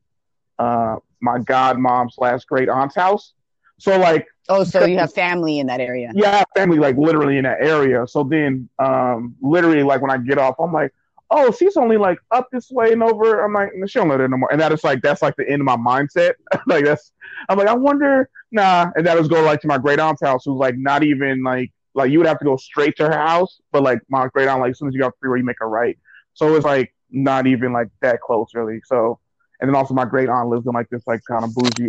uh 0.59 0.97
my 1.23 1.38
godmom 1.38 2.12
slash 2.12 2.44
great 2.44 2.68
aunt's 2.68 2.97
house. 2.97 3.32
So 3.80 3.99
like 3.99 4.26
Oh, 4.49 4.64
so 4.64 4.84
you 4.84 4.99
have 4.99 5.12
family 5.25 5.58
in 5.60 5.66
that 5.68 5.80
area. 5.80 6.10
yeah, 6.14 6.42
family 6.56 6.78
like 6.78 6.96
literally 6.96 7.38
in 7.38 7.44
that 7.44 7.58
area. 7.60 8.06
So 8.06 8.25
then 8.25 8.68
um 8.78 9.37
literally 9.40 9.82
like 9.82 10.00
when 10.02 10.10
I 10.10 10.18
get 10.18 10.38
off, 10.38 10.56
I'm 10.58 10.72
like, 10.72 10.92
oh, 11.30 11.52
she's 11.52 11.76
only 11.76 11.96
like 11.96 12.18
up 12.32 12.49
this 12.52 12.70
way 12.70 12.92
and 12.92 13.02
over. 13.02 13.44
I'm 13.44 13.52
like, 13.54 13.70
she 13.87 13.99
don't 13.99 14.08
live 14.08 14.18
there 14.18 14.28
no 14.28 14.37
more. 14.37 14.50
And 14.52 14.60
that 14.60 14.72
is 14.72 14.82
like 14.84 15.02
that's 15.02 15.22
like 15.22 15.37
the 15.37 15.49
end 15.49 15.60
of 15.62 15.66
my 15.66 15.76
mindset. 15.76 16.32
like 16.66 16.84
that's 16.84 17.12
I'm 17.49 17.58
like, 17.58 17.68
I 17.68 17.75
wonder, 17.75 18.28
nah. 18.50 18.90
And 18.96 19.06
that 19.06 19.16
was 19.18 19.28
go 19.28 19.42
like 19.42 19.60
to 19.62 19.68
my 19.68 19.78
great 19.78 20.00
aunt's 20.00 20.22
house, 20.22 20.44
who's 20.44 20.58
like 20.58 20.76
not 20.76 21.02
even 21.04 21.42
like 21.42 21.72
like 21.94 22.10
you 22.10 22.18
would 22.18 22.26
have 22.26 22.38
to 22.40 22.44
go 22.44 22.56
straight 22.56 22.96
to 22.96 23.06
her 23.06 23.16
house, 23.18 23.60
but 23.72 23.82
like 23.82 24.00
my 24.08 24.28
great 24.28 24.49
aunt, 24.49 24.60
like 24.60 24.72
as 24.72 24.78
soon 24.78 24.88
as 24.88 24.94
you 24.94 25.00
got 25.00 25.12
freeway, 25.20 25.38
you 25.38 25.44
make 25.44 25.60
a 25.62 25.66
right. 25.66 25.96
So 26.34 26.54
it's 26.56 26.64
like 26.64 26.94
not 27.10 27.46
even 27.46 27.72
like 27.72 27.88
that 28.02 28.20
close 28.20 28.50
really. 28.54 28.80
So 28.84 29.18
and 29.61 29.69
then 29.69 29.75
also 29.75 29.95
my 29.95 30.05
great 30.05 30.29
aunt 30.29 30.49
lives 30.49 30.67
in 30.67 30.73
like 30.73 30.88
this 30.88 31.02
like 31.07 31.21
kind 31.29 31.45
of 31.45 31.55
bougie 31.55 31.88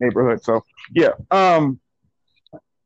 neighborhood. 0.00 0.42
So 0.42 0.64
yeah, 0.94 1.12
um, 1.30 1.80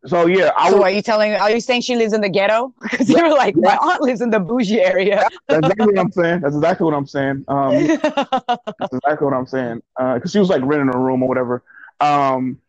so 0.07 0.27
yeah, 0.27 0.51
I 0.57 0.71
so 0.71 0.77
was, 0.77 0.85
are 0.85 0.91
you 0.91 1.03
telling? 1.03 1.33
Are 1.35 1.51
you 1.51 1.61
saying 1.61 1.83
she 1.83 1.97
lives 1.97 2.13
in 2.13 2.21
the 2.21 2.29
ghetto? 2.29 2.75
Because 2.83 3.09
yeah, 3.09 3.19
you're 3.19 3.37
like, 3.37 3.55
yeah. 3.55 3.77
my 3.77 3.77
aunt 3.77 4.03
lives 4.03 4.21
in 4.21 4.31
the 4.31 4.41
bougie 4.41 4.81
area. 4.81 5.29
That's 5.49 5.69
exactly 5.69 5.87
what 5.87 5.99
I'm 5.99 6.13
saying. 6.13 6.41
That's 6.41 6.55
exactly 6.55 6.85
what 6.85 6.95
I'm 6.95 7.07
saying. 7.07 7.45
Um, 7.49 7.87
that's 7.87 8.93
exactly 8.93 9.25
what 9.25 9.35
I'm 9.35 9.47
saying. 9.47 9.83
Because 9.97 10.23
uh, 10.25 10.29
she 10.29 10.39
was 10.39 10.49
like 10.49 10.63
renting 10.65 10.95
a 10.95 10.99
room 10.99 11.23
or 11.23 11.29
whatever. 11.29 11.63
Um, 12.01 12.61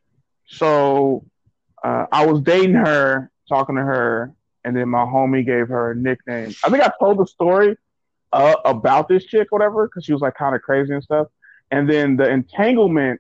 so 0.46 1.26
uh, 1.84 2.06
I 2.12 2.26
was 2.26 2.42
dating 2.42 2.76
her, 2.76 3.32
talking 3.50 3.76
to 3.76 3.82
her, 3.82 4.34
and 4.64 4.78
then 4.78 4.90
my 4.90 5.04
homie 5.04 5.46
gave 5.46 5.70
her 5.70 5.92
a 5.92 5.96
nickname. 5.96 6.54
I 6.64 6.70
think 6.70 6.84
I 6.84 6.92
told 7.00 7.18
the 7.18 7.26
story 7.26 7.78
uh, 8.32 8.56
about 8.64 9.08
this 9.08 9.26
chick, 9.26 9.48
whatever, 9.52 9.88
because 9.88 10.06
she 10.06 10.14
was 10.14 10.22
like 10.22 10.36
kind 10.36 10.56
of 10.56 10.62
crazy 10.62 10.94
and 10.94 11.04
stuff. 11.04 11.28
And 11.74 11.90
then 11.90 12.18
the 12.18 12.30
entanglement, 12.30 13.20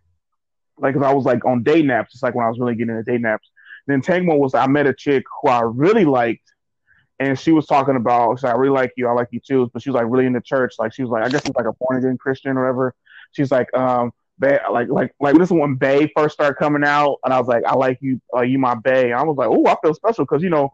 like, 0.77 0.93
cause 0.93 1.03
I 1.03 1.13
was 1.13 1.25
like 1.25 1.43
on 1.45 1.63
day 1.63 1.81
naps, 1.81 2.13
it's 2.13 2.23
like 2.23 2.35
when 2.35 2.45
I 2.45 2.49
was 2.49 2.59
really 2.59 2.75
getting 2.75 2.95
into 2.95 3.11
day 3.11 3.17
naps 3.17 3.49
the 3.87 3.93
entanglement 3.93 4.39
was 4.39 4.53
I 4.53 4.67
met 4.67 4.87
a 4.87 4.93
chick 4.93 5.23
who 5.41 5.49
I 5.49 5.61
really 5.61 6.05
liked, 6.05 6.51
and 7.19 7.37
she 7.37 7.51
was 7.51 7.65
talking 7.65 7.95
about, 7.95 8.39
so 8.39 8.47
I 8.47 8.53
really 8.53 8.73
like 8.73 8.93
you, 8.95 9.07
I 9.07 9.11
like 9.11 9.29
you 9.31 9.39
too, 9.39 9.69
but 9.73 9.81
she 9.81 9.89
was 9.89 9.95
like 9.95 10.05
really 10.09 10.25
in 10.25 10.33
the 10.33 10.41
church. 10.41 10.75
Like 10.79 10.93
she 10.93 11.03
was 11.03 11.11
like, 11.11 11.23
I 11.23 11.29
guess 11.29 11.43
she's 11.43 11.55
like 11.55 11.65
a 11.65 11.73
born 11.73 11.97
again 11.97 12.17
Christian 12.17 12.57
or 12.57 12.61
whatever. 12.61 12.95
She's 13.33 13.51
like, 13.51 13.73
um, 13.73 14.11
Bay, 14.39 14.59
like 14.71 14.89
like 14.89 15.13
like 15.19 15.35
this 15.35 15.49
is 15.49 15.53
when 15.53 15.75
Bay 15.75 16.11
first 16.15 16.33
started 16.33 16.55
coming 16.55 16.83
out, 16.83 17.19
and 17.23 17.33
I 17.33 17.39
was 17.39 17.47
like, 17.47 17.63
I 17.65 17.75
like 17.75 17.99
you, 18.01 18.19
like 18.31 18.49
you 18.49 18.57
my 18.57 18.75
Bay. 18.75 19.11
I 19.11 19.21
was 19.23 19.37
like, 19.37 19.49
oh, 19.49 19.65
I 19.67 19.75
feel 19.81 19.93
special 19.93 20.25
because 20.25 20.41
you 20.41 20.49
know, 20.49 20.73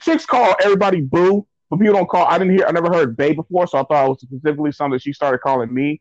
chicks 0.00 0.26
call 0.26 0.54
everybody 0.62 1.00
boo, 1.00 1.46
but 1.70 1.78
people 1.78 1.94
don't 1.94 2.08
call. 2.08 2.26
I 2.26 2.38
didn't 2.38 2.56
hear, 2.56 2.66
I 2.66 2.72
never 2.72 2.92
heard 2.92 3.16
Bay 3.16 3.34
before, 3.34 3.66
so 3.66 3.78
I 3.78 3.84
thought 3.84 4.06
it 4.06 4.08
was 4.08 4.20
specifically 4.20 4.72
something 4.72 4.98
she 4.98 5.12
started 5.12 5.38
calling 5.42 5.72
me, 5.72 6.00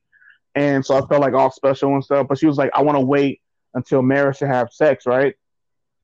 and 0.56 0.86
so 0.86 0.96
I 0.96 1.06
felt 1.06 1.22
like 1.22 1.34
all 1.34 1.52
special 1.52 1.94
and 1.94 2.04
stuff. 2.04 2.28
But 2.28 2.40
she 2.40 2.48
was 2.48 2.58
like, 2.58 2.72
I 2.74 2.82
want 2.82 2.98
to 2.98 3.06
wait 3.06 3.42
until 3.74 4.02
marriage 4.02 4.40
to 4.40 4.48
have 4.48 4.72
sex, 4.72 5.06
right? 5.06 5.36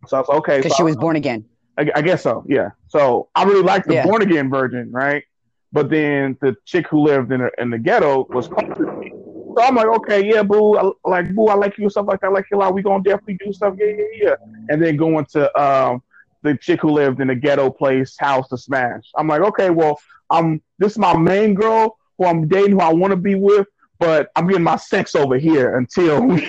So 0.08 0.18
I 0.18 0.20
was 0.20 0.30
like, 0.30 0.38
okay. 0.40 0.58
Because 0.58 0.74
so 0.74 0.78
she 0.78 0.84
was 0.84 0.98
born 0.98 1.16
again. 1.16 1.46
I, 1.78 1.90
I, 1.96 2.02
guess 2.02 2.24
so. 2.24 2.44
Yeah. 2.48 2.72
So 2.90 3.30
I 3.34 3.44
really 3.46 3.64
liked 3.64 3.88
the 3.88 3.96
yeah. 3.96 4.06
born 4.06 4.22
again 4.22 4.50
virgin, 4.50 4.92
right? 4.92 5.24
But 5.72 5.90
then 5.90 6.38
the 6.42 6.56
chick 6.66 6.88
who 6.88 7.00
lived 7.00 7.32
in 7.32 7.40
the, 7.40 7.52
in 7.58 7.70
the 7.70 7.78
ghetto 7.78 8.28
was 8.30 8.48
So 8.48 9.56
I'm 9.62 9.76
like, 9.76 9.88
okay, 9.88 10.26
yeah, 10.26 10.44
boo, 10.44 10.78
I, 10.78 10.92
like 11.10 11.34
boo, 11.34 11.48
I 11.48 11.54
like 11.56 11.78
you, 11.78 11.90
stuff 11.90 12.08
like 12.08 12.20
that. 12.22 12.28
I 12.28 12.32
like, 12.32 12.46
you 12.52 12.58
a 12.58 12.60
lot. 12.60 12.74
we 12.74 12.82
gonna 12.82 13.04
definitely 13.04 13.38
do 13.44 13.54
stuff, 13.54 13.76
yeah, 13.78 13.86
yeah, 13.86 14.06
yeah. 14.14 14.36
And 14.68 14.82
then 14.82 14.98
going 14.98 15.26
to 15.28 15.62
um 15.62 16.04
the 16.44 16.58
chick 16.58 16.82
who 16.82 16.90
lived 16.90 17.22
in 17.22 17.28
the 17.28 17.36
ghetto 17.36 17.70
place 17.70 18.16
house 18.20 18.50
to 18.50 18.58
smash. 18.58 19.04
I'm 19.16 19.28
like, 19.28 19.42
okay, 19.42 19.70
well, 19.70 20.00
I'm 20.30 20.62
this 20.78 20.94
is 20.94 20.98
my 20.98 21.16
main 21.16 21.54
girl 21.54 21.98
who 22.18 22.26
I'm 22.26 22.48
dating, 22.48 22.74
who 22.74 22.82
I 22.82 22.94
want 22.94 23.12
to 23.12 23.18
be 23.18 23.36
with, 23.36 23.68
but 24.02 24.32
I'm 24.36 24.48
getting 24.48 24.64
my 24.64 24.78
sex 24.78 25.14
over 25.14 25.38
here 25.38 25.78
until 25.78 26.24
and 26.32 26.44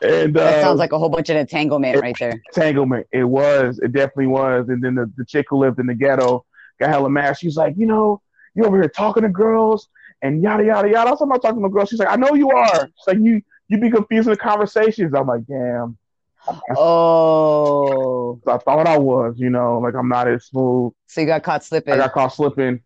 that 0.00 0.36
uh, 0.36 0.62
sounds 0.62 0.78
like 0.78 0.92
a 0.92 0.98
whole 0.98 1.08
bunch 1.08 1.28
of 1.30 1.36
entanglement 1.36 1.96
it, 1.96 2.00
right 2.00 2.16
there. 2.20 2.40
Entanglement. 2.54 3.08
It 3.12 3.24
was. 3.24 3.80
It 3.80 3.90
definitely 3.92 4.28
was. 4.28 4.68
And 4.68 4.82
then 4.82 4.94
the, 4.94 5.12
the 5.16 5.24
chick 5.24 5.46
who 5.50 5.58
lived 5.58 5.80
in 5.80 5.86
the 5.86 5.94
ghetto 5.94 6.46
got 6.78 6.90
hella 6.90 7.10
mad. 7.10 7.36
She's 7.36 7.56
like, 7.56 7.74
you 7.76 7.86
know, 7.86 8.22
you 8.54 8.64
over 8.64 8.80
here 8.80 8.88
talking 8.88 9.24
to 9.24 9.28
girls 9.28 9.88
and 10.22 10.40
yada 10.42 10.64
yada 10.64 10.88
yada. 10.88 11.08
I 11.08 11.12
was 11.12 11.20
not 11.20 11.42
talking 11.42 11.60
to 11.60 11.68
girls. 11.68 11.88
She's 11.88 11.98
like, 11.98 12.08
I 12.08 12.14
know 12.14 12.34
you 12.34 12.50
are. 12.50 12.86
She's 12.86 13.06
like, 13.08 13.18
you 13.18 13.42
you 13.66 13.78
be 13.78 13.90
confusing 13.90 14.30
the 14.30 14.36
conversations. 14.36 15.12
I'm 15.12 15.26
like, 15.26 15.44
damn. 15.44 15.98
Oh. 16.76 18.40
I 18.46 18.58
thought 18.58 18.86
I 18.86 18.96
was, 18.96 19.34
you 19.38 19.50
know, 19.50 19.80
like 19.80 19.94
I'm 19.94 20.08
not 20.08 20.28
as 20.28 20.44
smooth. 20.46 20.92
So 21.08 21.20
you 21.20 21.26
got 21.26 21.42
caught 21.42 21.64
slipping. 21.64 21.94
I 21.94 21.96
got 21.96 22.12
caught 22.12 22.32
slipping. 22.32 22.80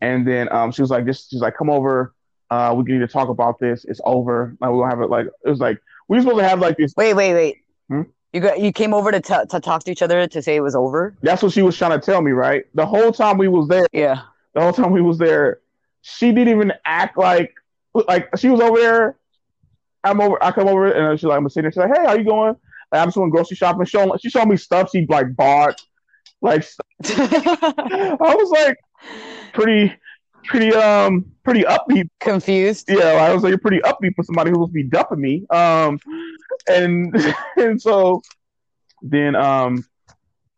And 0.00 0.26
then 0.26 0.50
um, 0.52 0.72
she 0.72 0.82
was 0.82 0.90
like, 0.90 1.04
this, 1.04 1.28
she's 1.28 1.40
like, 1.40 1.56
come 1.56 1.70
over. 1.70 2.14
Uh, 2.50 2.74
we 2.76 2.84
need 2.84 3.00
to 3.00 3.08
talk 3.08 3.28
about 3.28 3.58
this. 3.58 3.84
It's 3.84 4.00
over. 4.04 4.56
Like 4.60 4.70
we're 4.70 4.80
gonna 4.80 4.90
have 4.90 5.00
it. 5.02 5.10
Like 5.10 5.26
it 5.26 5.48
was 5.48 5.60
like 5.60 5.78
we 6.08 6.16
were 6.16 6.22
supposed 6.22 6.38
to 6.38 6.48
have 6.48 6.60
like 6.60 6.78
this. 6.78 6.94
Wait, 6.96 7.12
wait, 7.14 7.34
wait. 7.34 7.58
Hmm? 7.88 8.02
You 8.32 8.40
got 8.40 8.60
you 8.60 8.72
came 8.72 8.94
over 8.94 9.10
to 9.12 9.20
t- 9.20 9.34
to 9.50 9.60
talk 9.60 9.84
to 9.84 9.90
each 9.90 10.02
other 10.02 10.26
to 10.26 10.42
say 10.42 10.56
it 10.56 10.60
was 10.60 10.74
over. 10.74 11.14
That's 11.22 11.42
what 11.42 11.52
she 11.52 11.62
was 11.62 11.76
trying 11.76 11.98
to 11.98 12.04
tell 12.04 12.22
me, 12.22 12.30
right? 12.30 12.64
The 12.74 12.86
whole 12.86 13.12
time 13.12 13.36
we 13.36 13.48
was 13.48 13.68
there. 13.68 13.86
Yeah. 13.92 14.22
The 14.54 14.62
whole 14.62 14.72
time 14.72 14.92
we 14.92 15.02
was 15.02 15.18
there, 15.18 15.60
she 16.00 16.32
didn't 16.32 16.54
even 16.54 16.72
act 16.86 17.18
like 17.18 17.54
like 17.94 18.30
she 18.38 18.48
was 18.48 18.60
over 18.60 18.78
there. 18.78 19.16
I'm 20.04 20.20
over. 20.20 20.42
I 20.42 20.50
come 20.52 20.68
over 20.68 20.90
and 20.90 21.18
she's 21.18 21.24
like, 21.24 21.36
I'm 21.36 21.48
sitting 21.50 21.64
there. 21.64 21.72
She's 21.72 21.90
like, 21.90 21.98
Hey, 21.98 22.06
how 22.06 22.14
you 22.14 22.24
going? 22.24 22.56
Like, 22.90 23.02
I'm 23.02 23.08
just 23.08 23.16
going 23.16 23.30
grocery 23.30 23.56
shopping. 23.56 23.84
Showing 23.84 24.10
she 24.22 24.30
showed 24.30 24.48
me 24.48 24.56
stuff 24.56 24.90
she 24.90 25.04
like 25.06 25.36
bought. 25.36 25.80
Like 26.40 26.66
I 27.04 28.16
was 28.20 28.50
like 28.50 28.78
pretty 29.52 29.94
pretty 30.44 30.72
um 30.74 31.26
pretty 31.44 31.62
upbeat. 31.62 32.08
Confused. 32.20 32.88
Yeah, 32.88 33.04
I 33.04 33.32
was 33.32 33.42
like 33.42 33.50
you're 33.50 33.58
pretty 33.58 33.80
upbeat 33.80 34.14
for 34.16 34.22
somebody 34.24 34.50
who 34.50 34.58
was 34.58 34.70
be 34.70 34.82
dumping 34.82 35.20
me. 35.20 35.46
Um, 35.50 35.98
and 36.68 37.14
and 37.56 37.80
so 37.80 38.22
then 39.02 39.36
um 39.36 39.84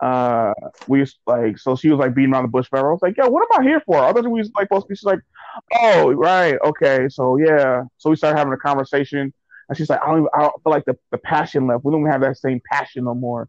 uh 0.01 0.55
we 0.89 1.01
was 1.01 1.19
like 1.27 1.59
so 1.59 1.77
she 1.77 1.91
was 1.91 1.99
like 1.99 2.15
beating 2.15 2.33
around 2.33 2.45
the 2.45 2.49
bush 2.49 2.69
forever. 2.69 2.89
I 2.89 2.93
was 2.93 3.03
like, 3.03 3.17
yo, 3.17 3.29
what 3.29 3.43
am 3.43 3.61
I 3.61 3.69
here 3.69 3.83
for? 3.85 3.99
I 3.99 4.13
thought 4.13 4.25
we 4.25 4.41
was 4.41 4.51
like 4.57 4.69
supposed 4.69 4.87
to 4.87 4.89
be. 4.89 4.97
She's 4.97 5.05
like, 5.05 5.21
oh 5.75 6.13
right, 6.13 6.57
okay, 6.65 7.09
so 7.09 7.37
yeah. 7.37 7.83
So 7.99 8.11
we 8.11 8.17
started 8.17 8.39
having 8.39 8.53
a 8.53 8.59
conversation, 8.59 9.33
and 9.69 9.79
she's 9.79 9.91
like, 9.91 10.01
I 10.03 10.07
don't, 10.07 10.19
even, 10.19 10.29
I 10.35 10.41
don't 10.41 10.63
feel 10.63 10.73
like 10.73 10.85
the, 10.87 10.97
the 11.11 11.19
passion 11.19 11.67
left. 11.67 11.85
We 11.85 11.93
don't 11.93 12.07
have 12.07 12.23
that 12.23 12.39
same 12.39 12.61
passion 12.71 13.05
no 13.05 13.15
more. 13.15 13.49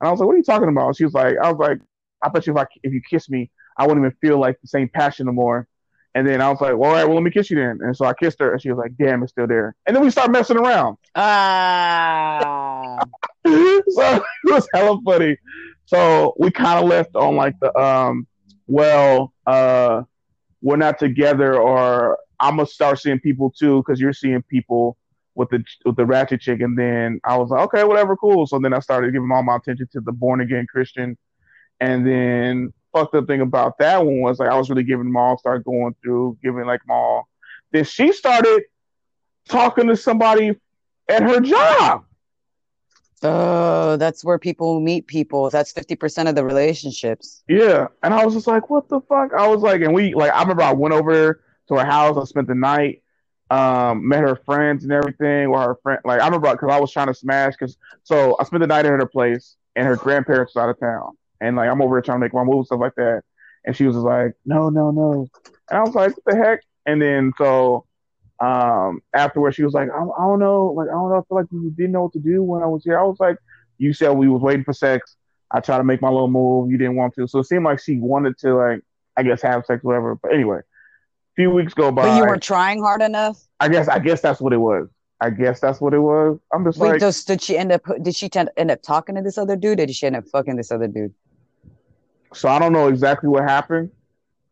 And 0.00 0.08
I 0.08 0.10
was 0.10 0.18
like, 0.18 0.26
what 0.26 0.34
are 0.34 0.38
you 0.38 0.42
talking 0.42 0.68
about? 0.68 0.96
She 0.96 1.04
was 1.04 1.14
like, 1.14 1.36
I 1.40 1.50
was 1.50 1.58
like, 1.58 1.78
I 2.22 2.28
bet 2.28 2.46
you 2.46 2.52
if 2.52 2.58
I 2.58 2.66
if 2.82 2.92
you 2.92 3.00
kiss 3.08 3.30
me, 3.30 3.50
I 3.76 3.86
wouldn't 3.86 4.04
even 4.04 4.16
feel 4.20 4.38
like 4.38 4.60
the 4.60 4.68
same 4.68 4.88
passion 4.88 5.26
no 5.26 5.32
more. 5.32 5.68
And 6.14 6.26
then 6.26 6.42
I 6.42 6.50
was 6.50 6.60
like, 6.60 6.76
well, 6.76 6.90
all 6.90 6.96
right, 6.96 7.04
well, 7.04 7.14
let 7.14 7.22
me 7.22 7.30
kiss 7.30 7.50
you 7.50 7.56
then. 7.56 7.78
And 7.82 7.96
so 7.96 8.04
I 8.04 8.12
kissed 8.12 8.38
her, 8.40 8.52
and 8.52 8.60
she 8.60 8.70
was 8.70 8.76
like, 8.78 8.94
damn, 8.98 9.22
it's 9.22 9.32
still 9.32 9.46
there. 9.46 9.74
And 9.86 9.96
then 9.96 10.02
we 10.02 10.10
start 10.10 10.30
messing 10.30 10.58
around. 10.58 10.98
Ah. 11.14 12.98
so 13.46 13.54
it 13.54 14.22
was 14.44 14.68
hella 14.74 14.98
funny. 15.04 15.36
So 15.86 16.34
we 16.38 16.50
kind 16.50 16.82
of 16.82 16.88
left 16.88 17.14
on 17.16 17.36
like 17.36 17.58
the, 17.60 17.74
um, 17.78 18.26
well, 18.66 19.32
uh, 19.46 20.02
we're 20.60 20.76
not 20.76 20.98
together, 20.98 21.58
or 21.58 22.18
I'm 22.40 22.56
gonna 22.56 22.66
start 22.66 22.98
seeing 22.98 23.20
people 23.20 23.50
too, 23.50 23.82
because 23.82 24.00
you're 24.00 24.12
seeing 24.12 24.42
people 24.42 24.96
with 25.34 25.48
the 25.50 25.64
with 25.84 25.96
the 25.96 26.06
ratchet 26.06 26.40
chick. 26.40 26.60
And 26.60 26.78
then 26.78 27.20
I 27.24 27.36
was 27.36 27.50
like, 27.50 27.60
okay, 27.62 27.84
whatever, 27.84 28.16
cool. 28.16 28.46
So 28.46 28.58
then 28.58 28.72
I 28.72 28.80
started 28.80 29.12
giving 29.12 29.30
all 29.32 29.42
my 29.42 29.56
attention 29.56 29.88
to 29.92 30.00
the 30.00 30.12
born 30.12 30.40
again 30.40 30.66
Christian. 30.70 31.16
And 31.80 32.06
then 32.06 32.72
fucked 32.92 33.14
up 33.14 33.26
thing 33.26 33.40
about 33.40 33.78
that 33.78 34.04
one 34.04 34.20
was 34.20 34.38
like 34.38 34.48
I 34.48 34.56
was 34.56 34.70
really 34.70 34.84
giving 34.84 35.10
Maul, 35.10 35.38
started 35.38 35.64
going 35.64 35.94
through, 36.02 36.38
giving 36.42 36.66
like 36.66 36.80
Maul. 36.86 37.28
Then 37.72 37.84
she 37.84 38.12
started 38.12 38.64
talking 39.48 39.88
to 39.88 39.96
somebody 39.96 40.56
at 41.08 41.22
her 41.22 41.40
job. 41.40 42.04
Oh, 43.24 43.96
that's 43.96 44.24
where 44.24 44.38
people 44.38 44.80
meet 44.80 45.06
people. 45.06 45.48
That's 45.48 45.72
fifty 45.72 45.94
percent 45.94 46.28
of 46.28 46.34
the 46.34 46.44
relationships. 46.44 47.44
Yeah, 47.48 47.86
and 48.02 48.12
I 48.12 48.24
was 48.24 48.34
just 48.34 48.46
like, 48.46 48.68
"What 48.68 48.88
the 48.88 49.00
fuck?" 49.00 49.32
I 49.32 49.46
was 49.46 49.62
like, 49.62 49.80
and 49.82 49.94
we 49.94 50.14
like, 50.14 50.32
I 50.32 50.40
remember 50.40 50.62
I 50.62 50.72
went 50.72 50.92
over 50.92 51.40
to 51.68 51.74
her 51.74 51.84
house. 51.84 52.16
I 52.16 52.24
spent 52.24 52.48
the 52.48 52.56
night, 52.56 53.02
um, 53.50 54.08
met 54.08 54.22
her 54.22 54.36
friends 54.44 54.82
and 54.82 54.92
everything. 54.92 55.46
Or 55.46 55.60
her 55.60 55.76
friend, 55.82 56.00
like 56.04 56.20
I 56.20 56.24
remember 56.24 56.50
because 56.50 56.70
I 56.70 56.80
was 56.80 56.90
trying 56.90 57.06
to 57.06 57.14
smash. 57.14 57.54
Because 57.54 57.76
so 58.02 58.36
I 58.40 58.44
spent 58.44 58.60
the 58.60 58.66
night 58.66 58.86
at 58.86 58.92
her 58.92 59.06
place, 59.06 59.56
and 59.76 59.86
her 59.86 59.96
grandparents 59.96 60.54
was 60.54 60.62
out 60.62 60.70
of 60.70 60.80
town 60.80 61.16
and 61.42 61.56
like 61.56 61.68
I'm 61.68 61.82
over 61.82 61.96
here 61.96 62.02
trying 62.02 62.20
to 62.20 62.24
make 62.24 62.32
my 62.32 62.44
move 62.44 62.58
and 62.58 62.66
stuff 62.66 62.80
like 62.80 62.94
that. 62.96 63.22
And 63.64 63.76
she 63.76 63.84
was 63.84 63.96
just 63.96 64.04
like, 64.04 64.32
no, 64.44 64.70
no, 64.70 64.90
no. 64.90 65.28
And 65.70 65.78
I 65.78 65.82
was 65.82 65.94
like, 65.94 66.16
what 66.16 66.24
the 66.26 66.36
heck? 66.36 66.60
And 66.86 67.00
then 67.00 67.32
so 67.36 67.86
um, 68.40 69.00
afterwards, 69.14 69.56
she 69.56 69.62
was 69.62 69.72
like, 69.72 69.88
I, 69.90 70.02
I, 70.02 70.24
don't 70.26 70.40
know, 70.40 70.72
like 70.76 70.88
I 70.88 70.92
don't 70.92 71.10
know, 71.10 71.18
I 71.18 71.22
feel 71.28 71.36
like 71.38 71.46
you 71.52 71.72
didn't 71.76 71.92
know 71.92 72.04
what 72.04 72.12
to 72.14 72.18
do 72.18 72.42
when 72.42 72.62
I 72.62 72.66
was 72.66 72.82
here. 72.84 72.98
I 72.98 73.02
was 73.02 73.18
like, 73.20 73.36
you 73.78 73.92
said 73.92 74.10
we 74.10 74.28
was 74.28 74.42
waiting 74.42 74.64
for 74.64 74.72
sex. 74.72 75.16
I 75.50 75.60
tried 75.60 75.78
to 75.78 75.84
make 75.84 76.00
my 76.00 76.08
little 76.08 76.28
move. 76.28 76.70
You 76.70 76.78
didn't 76.78 76.96
want 76.96 77.14
to. 77.14 77.28
So 77.28 77.40
it 77.40 77.44
seemed 77.44 77.64
like 77.64 77.80
she 77.80 77.98
wanted 77.98 78.38
to 78.38 78.54
like, 78.54 78.80
I 79.16 79.22
guess, 79.22 79.42
have 79.42 79.66
sex, 79.66 79.84
whatever. 79.84 80.14
But 80.14 80.32
anyway, 80.32 80.58
a 80.58 81.34
few 81.36 81.50
weeks 81.50 81.74
go 81.74 81.92
by. 81.92 82.02
But 82.02 82.16
you 82.16 82.26
were 82.26 82.38
trying 82.38 82.80
hard 82.80 83.02
enough. 83.02 83.38
I 83.60 83.68
guess. 83.68 83.88
I 83.88 83.98
guess 83.98 84.20
that's 84.20 84.40
what 84.40 84.52
it 84.52 84.58
was. 84.58 84.88
I 85.20 85.30
guess 85.30 85.60
that's 85.60 85.80
what 85.80 85.94
it 85.94 86.00
was. 86.00 86.40
I'm 86.52 86.64
just 86.64 86.78
Wait, 86.78 86.92
like, 86.92 87.00
does, 87.00 87.24
did 87.24 87.40
she 87.42 87.56
end 87.56 87.70
up? 87.70 87.82
Did 88.02 88.16
she 88.16 88.30
end 88.56 88.70
up 88.70 88.82
talking 88.82 89.14
to 89.14 89.22
this 89.22 89.38
other 89.38 89.56
dude? 89.56 89.78
Or 89.78 89.86
did 89.86 89.94
she 89.94 90.06
end 90.06 90.16
up 90.16 90.24
fucking 90.32 90.56
this 90.56 90.72
other 90.72 90.88
dude? 90.88 91.14
So 92.34 92.48
I 92.48 92.58
don't 92.58 92.72
know 92.72 92.88
exactly 92.88 93.28
what 93.28 93.44
happened. 93.44 93.90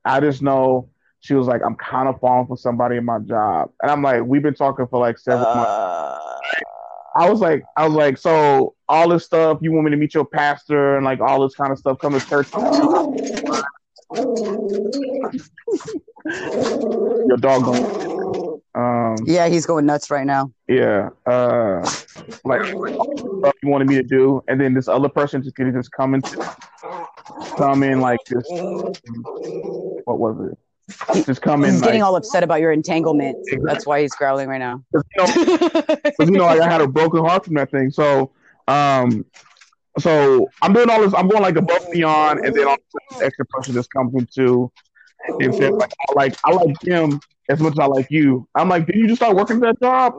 I 0.05 0.21
just 0.21 0.43
know 0.43 0.89
she 1.21 1.35
was 1.35 1.47
like, 1.47 1.63
I'm 1.65 1.77
kind 1.77 2.09
of 2.09 2.19
falling 2.21 2.47
for 2.47 2.57
somebody 2.57 2.97
in 2.97 3.05
my 3.05 3.19
job. 3.19 3.71
And 3.83 3.91
I'm 3.91 4.03
like, 4.03 4.23
we've 4.25 4.43
been 4.43 4.55
talking 4.55 4.87
for 4.87 4.99
like 4.99 5.19
seven 5.19 5.45
uh... 5.47 5.55
months. 5.55 6.25
I 7.17 7.29
was 7.29 7.41
like, 7.41 7.65
I 7.77 7.87
was 7.87 7.95
like, 7.95 8.17
so 8.19 8.75
all 8.89 9.09
this 9.09 9.25
stuff, 9.25 9.59
you 9.61 9.73
want 9.73 9.85
me 9.87 9.91
to 9.91 9.97
meet 9.97 10.15
your 10.15 10.25
pastor 10.25 10.97
and 10.97 11.05
like 11.05 11.21
all 11.21 11.43
this 11.43 11.57
kind 11.57 11.73
of 11.73 11.79
stuff, 11.79 11.99
come 11.99 12.19
to 12.19 12.21
church. 12.21 12.49
your 17.27 17.37
dog 17.39 17.65
going. 17.65 18.20
Um, 18.75 19.17
yeah, 19.25 19.49
he's 19.49 19.67
going 19.67 19.87
nuts 19.87 20.11
right 20.11 20.27
now. 20.27 20.53
Yeah, 20.69 21.11
uh, 21.27 21.89
like 22.45 22.63
you 22.67 23.69
wanted 23.69 23.89
me 23.89 23.97
to 23.97 24.03
do, 24.03 24.43
and 24.49 24.61
then 24.61 24.75
this 24.75 24.87
other 24.87 25.09
person 25.09 25.43
just 25.43 25.57
getting 25.57 25.73
just 25.75 25.91
coming 25.91 26.23
to 26.23 26.57
come 27.57 27.83
in 27.83 28.01
like 28.01 28.21
this. 28.29 28.47
What 30.05 30.19
was 30.19 30.53
it? 30.53 30.59
just 31.27 31.43
come 31.43 31.65
in. 31.65 31.73
He's 31.73 31.83
getting 31.83 32.01
like, 32.01 32.07
all 32.07 32.17
upset 32.17 32.43
about 32.43 32.61
your 32.61 32.73
entanglement. 32.73 33.39
Exactly. 33.47 33.67
That's 33.67 33.87
why 33.87 34.03
he's 34.03 34.15
growling 34.15 34.49
right 34.49 34.59
now. 34.59 34.83
'cause, 34.93 35.03
you 35.17 35.23
know, 35.25 35.87
Because 35.87 36.31
you 36.31 36.31
know, 36.39 36.45
like, 36.47 36.61
I 36.61 36.69
had 36.69 36.81
a 36.81 36.87
broken 36.87 37.25
heart 37.25 37.45
from 37.45 37.55
that 37.55 37.71
thing. 37.71 37.91
So, 37.91 38.31
um, 38.69 39.25
so 39.99 40.49
I'm 40.63 40.73
doing 40.73 40.89
all 40.91 41.01
this. 41.01 41.13
I'm 41.15 41.29
going 41.29 41.43
like 41.43 41.57
above 41.57 41.83
and 41.83 41.93
beyond, 41.93 42.41
and 42.45 42.55
then 42.55 42.67
all 42.69 42.77
this 42.77 43.23
extra 43.23 43.45
pressure 43.47 43.73
just 43.73 43.91
comes 43.93 44.15
into. 44.15 44.71
And 45.41 45.55
said, 45.55 45.73
like, 45.75 45.93
I 46.09 46.13
like 46.15 46.35
I 46.45 46.53
like 46.53 46.75
Jim 46.83 47.21
as 47.51 47.61
much 47.61 47.73
as 47.73 47.79
I 47.79 47.87
like 47.87 48.11
you. 48.11 48.47
I'm 48.55 48.69
like, 48.69 48.87
did 48.87 48.97
you 48.97 49.07
just 49.07 49.21
start 49.21 49.37
working 49.37 49.61
that 49.61 49.79
job? 49.81 50.15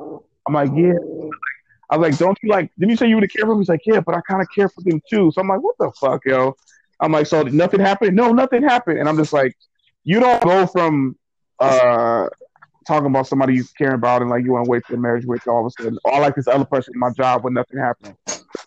I'm 0.48 0.54
like, 0.54 0.72
yeah. 0.76 0.94
I 1.90 1.98
was 1.98 2.10
like, 2.10 2.18
don't 2.18 2.38
you 2.42 2.50
like? 2.50 2.72
Didn't 2.78 2.92
you 2.92 2.98
say 2.98 3.08
you 3.08 3.16
would 3.16 3.34
care 3.34 3.46
for 3.46 3.52
him? 3.54 3.60
He's 3.60 3.70
like, 3.70 3.82
yeah, 3.86 4.00
but 4.00 4.16
I 4.16 4.22
kind 4.22 4.42
of 4.42 4.48
care 4.54 4.70
for 4.70 4.82
them 4.82 5.02
too. 5.10 5.32
So 5.34 5.42
I'm 5.42 5.48
like, 5.48 5.62
what 5.62 5.76
the 5.78 5.92
fuck, 6.00 6.26
yo? 6.26 6.56
I'm 7.00 7.12
like, 7.12 7.28
so 7.28 7.42
nothing 7.44 7.80
happened? 7.80 8.16
No, 8.16 8.32
nothing 8.32 8.64
happened. 8.64 9.00
And 9.00 9.10
I'm 9.10 9.18
just 9.18 9.34
like, 9.34 9.56
you 10.04 10.20
don't 10.20 10.42
go 10.42 10.68
from 10.68 11.18
uh 11.60 12.28
talking 12.88 13.08
about 13.08 13.28
somebody 13.28 13.54
you 13.54 13.64
care 13.78 13.94
about 13.94 14.22
and 14.22 14.32
like 14.32 14.44
you 14.44 14.52
want 14.52 14.66
to 14.66 14.70
wait 14.70 14.84
for 14.86 14.94
the 14.94 14.98
marriage 14.98 15.26
with 15.26 15.48
all 15.48 15.66
of 15.66 15.74
a 15.78 15.82
sudden, 15.82 15.98
or 16.04 16.14
I 16.14 16.20
like 16.20 16.36
this 16.36 16.48
other 16.48 16.66
person 16.66 16.94
in 16.96 17.00
my 17.00 17.12
job 17.12 17.44
when 17.44 17.54
nothing 17.54 17.80
happened. 17.80 18.16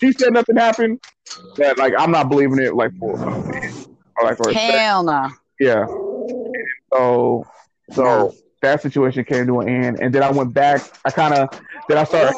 She 0.01 0.13
said 0.13 0.33
nothing 0.33 0.57
happened. 0.57 1.01
That 1.57 1.79
like 1.79 1.95
I'm 1.99 2.11
not 2.11 2.29
believing 2.29 2.61
it 2.61 2.75
like 2.75 2.93
for 2.99 3.19
or 3.19 4.25
like 4.25 4.39
or 4.41 4.53
Hell 4.53 5.03
no. 5.03 5.31
yeah. 5.59 5.87
So 6.93 7.47
so 7.93 8.35
that 8.65 8.83
situation 8.83 9.25
came 9.25 9.47
to 9.47 9.61
an 9.61 9.69
end, 9.69 10.01
and 10.01 10.15
then 10.15 10.23
I 10.23 10.31
went 10.31 10.53
back. 10.53 10.83
I 11.05 11.11
kind 11.11 11.35
of 11.35 11.49
then 11.89 11.99
I 11.99 12.05
started 12.05 12.35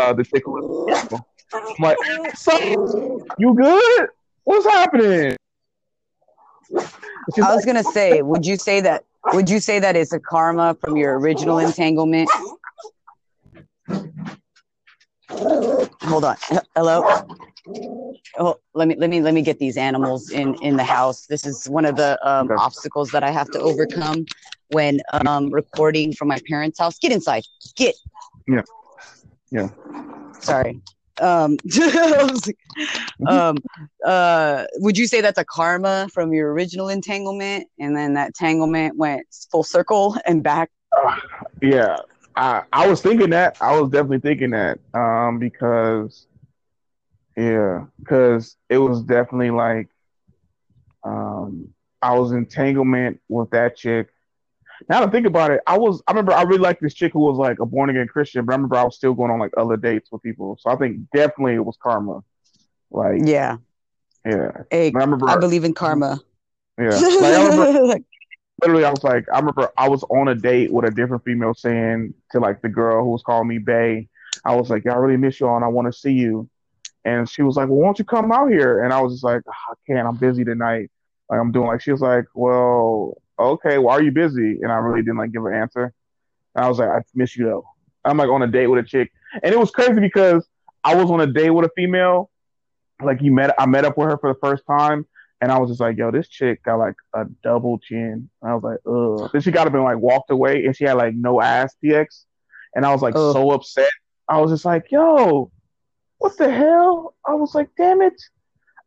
uh, 0.00 0.12
the 0.14 0.24
chick. 0.24 0.42
I'm 0.46 1.22
like, 1.80 1.96
so 2.34 2.56
you 3.38 3.54
good? 3.54 4.08
What's 4.44 4.66
happening? 4.66 5.36
She's 7.34 7.44
I 7.44 7.52
was 7.54 7.64
like, 7.64 7.66
gonna 7.66 7.84
say, 7.84 8.22
would 8.22 8.46
you 8.46 8.56
say 8.56 8.80
that? 8.80 9.04
Would 9.34 9.50
you 9.50 9.60
say 9.60 9.78
that 9.78 9.96
it's 9.96 10.12
a 10.12 10.20
karma 10.20 10.74
from 10.80 10.96
your 10.96 11.18
original 11.18 11.58
entanglement? 11.58 12.30
Hold 15.30 16.24
on. 16.24 16.36
Hello. 16.74 17.04
Oh, 18.38 18.56
let 18.74 18.88
me 18.88 18.96
let 18.96 19.10
me 19.10 19.20
let 19.20 19.34
me 19.34 19.42
get 19.42 19.58
these 19.58 19.76
animals 19.76 20.30
in 20.30 20.54
in 20.62 20.76
the 20.76 20.84
house. 20.84 21.26
This 21.26 21.44
is 21.44 21.68
one 21.68 21.84
of 21.84 21.96
the 21.96 22.18
um, 22.28 22.46
Okay. 22.46 22.54
obstacles 22.56 23.10
that 23.10 23.22
I 23.22 23.30
have 23.30 23.50
to 23.50 23.60
overcome 23.60 24.26
when 24.70 25.00
um, 25.12 25.50
recording 25.50 26.12
from 26.12 26.28
my 26.28 26.38
parents' 26.48 26.78
house. 26.78 26.98
Get 26.98 27.12
inside. 27.12 27.44
Get. 27.76 27.94
Yeah. 28.46 28.62
Yeah. 29.50 29.68
Sorry. 30.40 30.80
Um, 31.20 31.56
um, 33.28 33.56
uh, 34.04 34.64
would 34.76 34.96
you 34.96 35.06
say 35.06 35.20
that's 35.20 35.38
a 35.38 35.44
karma 35.44 36.08
from 36.12 36.32
your 36.32 36.52
original 36.52 36.88
entanglement, 36.88 37.66
and 37.78 37.96
then 37.96 38.14
that 38.14 38.28
entanglement 38.28 38.96
went 38.96 39.26
full 39.50 39.64
circle 39.64 40.16
and 40.26 40.42
back? 40.42 40.70
yeah, 41.60 41.96
I 42.36 42.62
I 42.72 42.86
was 42.86 43.02
thinking 43.02 43.30
that. 43.30 43.56
I 43.60 43.78
was 43.78 43.90
definitely 43.90 44.20
thinking 44.20 44.50
that. 44.50 44.78
Um, 44.94 45.38
because 45.38 46.26
yeah, 47.36 47.84
because 47.98 48.56
it 48.68 48.78
was 48.78 49.02
definitely 49.02 49.50
like, 49.50 49.88
um, 51.04 51.72
I 52.02 52.18
was 52.18 52.32
entanglement 52.32 53.20
with 53.28 53.50
that 53.50 53.76
chick. 53.76 54.08
Now 54.88 55.04
to 55.04 55.10
think 55.10 55.26
about 55.26 55.50
it, 55.50 55.60
I 55.66 55.76
was 55.76 56.02
I 56.06 56.12
remember 56.12 56.32
I 56.32 56.42
really 56.42 56.60
liked 56.60 56.82
this 56.82 56.94
chick 56.94 57.12
who 57.12 57.20
was 57.20 57.36
like 57.36 57.58
a 57.60 57.66
born 57.66 57.90
again 57.90 58.06
Christian, 58.08 58.44
but 58.44 58.52
I 58.52 58.56
remember 58.56 58.76
I 58.76 58.84
was 58.84 58.96
still 58.96 59.14
going 59.14 59.30
on 59.30 59.38
like 59.38 59.52
other 59.56 59.76
dates 59.76 60.10
with 60.12 60.22
people. 60.22 60.56
So 60.60 60.70
I 60.70 60.76
think 60.76 61.10
definitely 61.12 61.54
it 61.54 61.64
was 61.64 61.76
karma. 61.82 62.22
Like 62.90 63.22
Yeah. 63.24 63.58
yeah, 64.24 64.50
Hey, 64.70 64.88
I 64.94 64.98
remember 64.98 65.28
I 65.28 65.36
believe 65.36 65.64
in 65.64 65.74
karma. 65.74 66.20
yeah. 66.78 66.90
Like, 66.90 67.34
I 67.34 67.42
remember 67.42 67.82
Like, 67.86 68.04
literally 68.62 68.84
I 68.84 68.90
was 68.90 69.04
like 69.04 69.26
I 69.32 69.38
remember 69.38 69.70
I 69.76 69.88
was 69.88 70.04
on 70.04 70.28
a 70.28 70.34
date 70.34 70.72
with 70.72 70.84
a 70.84 70.90
different 70.90 71.24
female 71.24 71.54
saying 71.54 72.14
to 72.32 72.40
like 72.40 72.62
the 72.62 72.68
girl 72.68 73.04
who 73.04 73.10
was 73.10 73.22
calling 73.22 73.48
me 73.48 73.58
Bay, 73.58 74.08
I 74.44 74.54
was 74.56 74.70
like, 74.70 74.84
"Yeah, 74.84 74.92
I 74.92 74.96
really 74.96 75.16
miss 75.16 75.40
y'all 75.40 75.56
and 75.56 75.64
I 75.64 75.68
want 75.68 75.92
to 75.92 75.98
see 75.98 76.12
you. 76.12 76.48
And 77.04 77.28
she 77.28 77.42
was 77.42 77.56
like, 77.56 77.68
Well, 77.68 77.78
why 77.78 77.86
don't 77.86 77.98
you 77.98 78.04
come 78.04 78.32
out 78.32 78.50
here? 78.50 78.82
And 78.84 78.92
I 78.92 79.00
was 79.00 79.14
just 79.14 79.24
like, 79.24 79.42
"Ah, 79.48 79.72
I 79.72 79.74
can't, 79.86 80.06
I'm 80.06 80.16
busy 80.16 80.44
tonight. 80.44 80.90
Like 81.30 81.40
I'm 81.40 81.52
doing 81.52 81.66
like 81.68 81.80
she 81.80 81.92
was 81.92 82.00
like, 82.00 82.26
Well, 82.34 83.16
okay, 83.38 83.78
why 83.78 83.94
are 83.94 84.02
you 84.02 84.12
busy? 84.12 84.58
And 84.62 84.70
I 84.70 84.76
really 84.76 85.02
didn't 85.02 85.18
like 85.18 85.32
give 85.32 85.44
an 85.44 85.54
answer. 85.54 85.92
And 86.54 86.64
I 86.64 86.68
was 86.68 86.78
like, 86.78 86.88
I 86.88 87.00
miss 87.14 87.36
you 87.36 87.46
though. 87.46 87.64
I'm 88.04 88.16
like 88.16 88.28
on 88.28 88.42
a 88.42 88.46
date 88.46 88.66
with 88.66 88.84
a 88.84 88.88
chick. 88.88 89.12
And 89.42 89.52
it 89.52 89.58
was 89.58 89.70
crazy 89.70 90.00
because 90.00 90.46
I 90.84 90.94
was 90.94 91.10
on 91.10 91.20
a 91.20 91.26
date 91.26 91.50
with 91.50 91.66
a 91.66 91.70
female. 91.76 92.30
Like 93.02 93.22
you 93.22 93.32
met 93.32 93.54
I 93.58 93.66
met 93.66 93.84
up 93.84 93.96
with 93.96 94.08
her 94.08 94.18
for 94.18 94.32
the 94.32 94.38
first 94.40 94.64
time 94.66 95.06
and 95.40 95.52
I 95.52 95.58
was 95.58 95.70
just 95.70 95.80
like, 95.80 95.96
yo, 95.96 96.10
this 96.10 96.28
chick 96.28 96.62
got 96.64 96.76
like 96.76 96.96
a 97.14 97.26
double 97.42 97.78
chin. 97.78 98.28
And 98.42 98.50
I 98.50 98.54
was 98.54 98.64
like, 98.64 98.78
ugh. 98.86 99.30
Then 99.32 99.40
she 99.40 99.50
got 99.52 99.66
up 99.66 99.74
and 99.74 99.84
like 99.84 99.98
walked 99.98 100.30
away 100.30 100.64
and 100.64 100.74
she 100.74 100.84
had 100.84 100.94
like 100.94 101.14
no 101.14 101.40
ass 101.40 101.76
TX. 101.82 102.24
And 102.74 102.84
I 102.84 102.92
was 102.92 103.02
like 103.02 103.14
Ugh. 103.16 103.32
so 103.32 103.50
upset. 103.52 103.90
I 104.28 104.40
was 104.40 104.50
just 104.50 104.64
like, 104.64 104.90
yo, 104.90 105.50
what 106.18 106.36
the 106.36 106.50
hell? 106.50 107.14
I 107.26 107.34
was 107.34 107.54
like, 107.54 107.68
damn 107.76 108.02
it. 108.02 108.20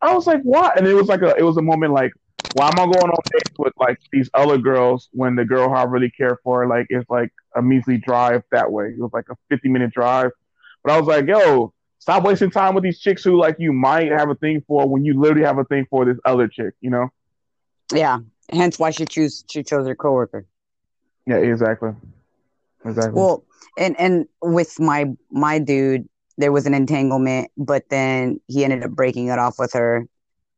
I 0.01 0.13
was 0.13 0.27
like, 0.27 0.41
what? 0.41 0.77
And 0.77 0.87
it 0.87 0.93
was 0.93 1.07
like 1.07 1.21
a 1.21 1.35
it 1.35 1.43
was 1.43 1.57
a 1.57 1.61
moment 1.61 1.93
like, 1.93 2.11
why 2.53 2.67
am 2.67 2.79
I 2.79 2.85
going 2.85 3.09
on 3.09 3.17
dates 3.33 3.57
with 3.57 3.73
like 3.77 3.97
these 4.11 4.29
other 4.33 4.57
girls 4.57 5.09
when 5.13 5.35
the 5.35 5.45
girl 5.45 5.73
I 5.73 5.83
really 5.83 6.11
care 6.11 6.39
for 6.43 6.67
like 6.67 6.87
is 6.89 7.05
like 7.09 7.31
a 7.55 7.61
measly 7.61 7.97
drive 7.97 8.43
that 8.51 8.71
way? 8.71 8.87
It 8.87 8.99
was 8.99 9.11
like 9.13 9.25
a 9.29 9.35
50 9.49 9.69
minute 9.69 9.91
drive. 9.91 10.31
But 10.83 10.93
I 10.93 10.99
was 10.99 11.07
like, 11.07 11.27
yo, 11.27 11.73
stop 11.99 12.23
wasting 12.23 12.51
time 12.51 12.75
with 12.75 12.83
these 12.83 12.99
chicks 12.99 13.23
who 13.23 13.39
like 13.39 13.57
you 13.59 13.71
might 13.71 14.11
have 14.11 14.29
a 14.29 14.35
thing 14.35 14.63
for 14.67 14.87
when 14.87 15.05
you 15.05 15.19
literally 15.19 15.45
have 15.45 15.59
a 15.59 15.65
thing 15.65 15.85
for 15.89 16.05
this 16.05 16.17
other 16.25 16.47
chick, 16.47 16.73
you 16.81 16.89
know? 16.89 17.09
yeah. 17.93 18.19
Hence 18.51 18.79
why 18.79 18.91
she 18.91 19.05
choose 19.05 19.45
she 19.49 19.63
chose 19.63 19.87
her 19.87 19.95
coworker. 19.95 20.45
Yeah, 21.25 21.37
exactly. 21.37 21.91
Exactly. 22.85 23.13
Well, 23.13 23.45
and 23.77 23.97
and 23.99 24.27
with 24.41 24.79
my 24.79 25.05
my 25.31 25.59
dude, 25.59 26.07
there 26.37 26.51
was 26.51 26.65
an 26.65 26.73
entanglement, 26.73 27.51
but 27.57 27.87
then 27.89 28.41
he 28.47 28.63
ended 28.63 28.83
up 28.83 28.91
breaking 28.91 29.27
it 29.27 29.39
off 29.39 29.55
with 29.57 29.73
her. 29.73 30.05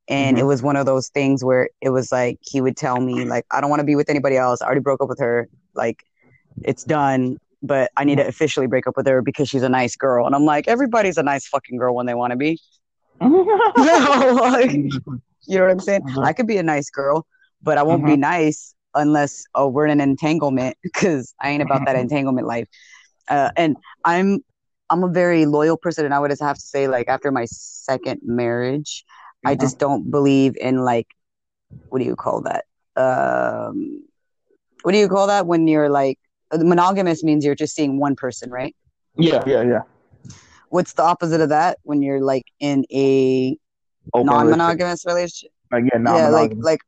And 0.07 0.37
Mhm. 0.37 0.41
it 0.41 0.43
was 0.43 0.61
one 0.61 0.75
of 0.75 0.85
those 0.85 1.09
things 1.09 1.43
where 1.43 1.69
it 1.81 1.89
was 1.89 2.11
like 2.11 2.37
he 2.41 2.61
would 2.61 2.75
tell 2.77 2.99
me 2.99 3.25
like 3.25 3.45
I 3.51 3.61
don't 3.61 3.69
want 3.69 3.79
to 3.79 3.85
be 3.85 3.95
with 3.95 4.09
anybody 4.09 4.37
else. 4.37 4.61
I 4.61 4.65
already 4.65 4.81
broke 4.81 5.01
up 5.01 5.09
with 5.09 5.19
her. 5.19 5.47
Like 5.75 6.03
it's 6.63 6.83
done, 6.83 7.37
but 7.61 7.91
I 7.97 8.03
need 8.03 8.17
to 8.17 8.27
officially 8.27 8.67
break 8.67 8.87
up 8.87 8.97
with 8.97 9.07
her 9.07 9.21
because 9.21 9.49
she's 9.49 9.63
a 9.63 9.69
nice 9.69 9.95
girl. 9.95 10.25
And 10.25 10.35
I'm 10.35 10.45
like, 10.45 10.67
everybody's 10.67 11.17
a 11.17 11.23
nice 11.23 11.47
fucking 11.47 11.77
girl 11.77 11.95
when 11.95 12.05
they 12.05 12.13
want 12.13 12.31
to 12.31 12.37
be. 12.37 12.59
like, 13.21 14.71
you 14.71 15.57
know 15.57 15.63
what 15.63 15.71
I'm 15.71 15.79
saying? 15.79 16.01
Mhm. 16.03 16.23
I 16.25 16.33
could 16.33 16.47
be 16.47 16.57
a 16.57 16.63
nice 16.63 16.89
girl, 16.89 17.25
but 17.61 17.77
I 17.77 17.83
won't 17.83 18.05
be 18.05 18.17
nice 18.17 18.75
unless 18.95 19.45
oh 19.55 19.67
we're 19.67 19.87
in 19.87 19.99
an 19.99 20.09
entanglement 20.09 20.77
because 20.83 21.33
I 21.41 21.49
ain't 21.49 21.63
about 21.63 21.85
that 21.85 21.95
entanglement 22.05 22.47
life. 22.47 22.67
Uh, 23.27 23.51
and 23.55 23.77
I'm 24.05 24.39
I'm 24.89 25.03
a 25.03 25.07
very 25.09 25.45
loyal 25.45 25.77
person, 25.77 26.05
and 26.05 26.13
I 26.13 26.19
would 26.19 26.29
just 26.29 26.41
have 26.41 26.55
to 26.57 26.61
say 26.61 26.87
like 26.87 27.07
after 27.07 27.31
my 27.31 27.45
second 27.45 28.21
marriage, 28.23 29.05
I 29.45 29.55
just 29.55 29.79
don't 29.79 30.09
believe 30.09 30.55
in 30.57 30.77
like 30.77 31.07
what 31.89 31.99
do 31.99 32.05
you 32.05 32.15
call 32.15 32.41
that? 32.41 32.65
Um, 32.95 34.03
what 34.81 34.91
do 34.91 34.97
you 34.97 35.07
call 35.07 35.27
that 35.27 35.45
when 35.45 35.67
you're 35.67 35.89
like 35.89 36.19
monogamous 36.51 37.23
means 37.23 37.45
you're 37.45 37.55
just 37.55 37.75
seeing 37.75 37.99
one 37.99 38.15
person, 38.15 38.49
right? 38.49 38.75
yeah, 39.17 39.43
yeah, 39.45 39.61
yeah. 39.61 39.81
What's 40.69 40.93
the 40.93 41.03
opposite 41.03 41.39
of 41.39 41.49
that 41.49 41.77
when 41.83 42.01
you're 42.01 42.21
like 42.21 42.45
in 42.59 42.85
a 42.91 43.55
Open 44.13 44.25
non-monogamous 44.25 45.05
relationship? 45.05 45.51
Like, 45.71 45.83
yeah, 45.93 45.99
yeah, 46.15 46.29
like 46.29 46.51
like 46.57 46.79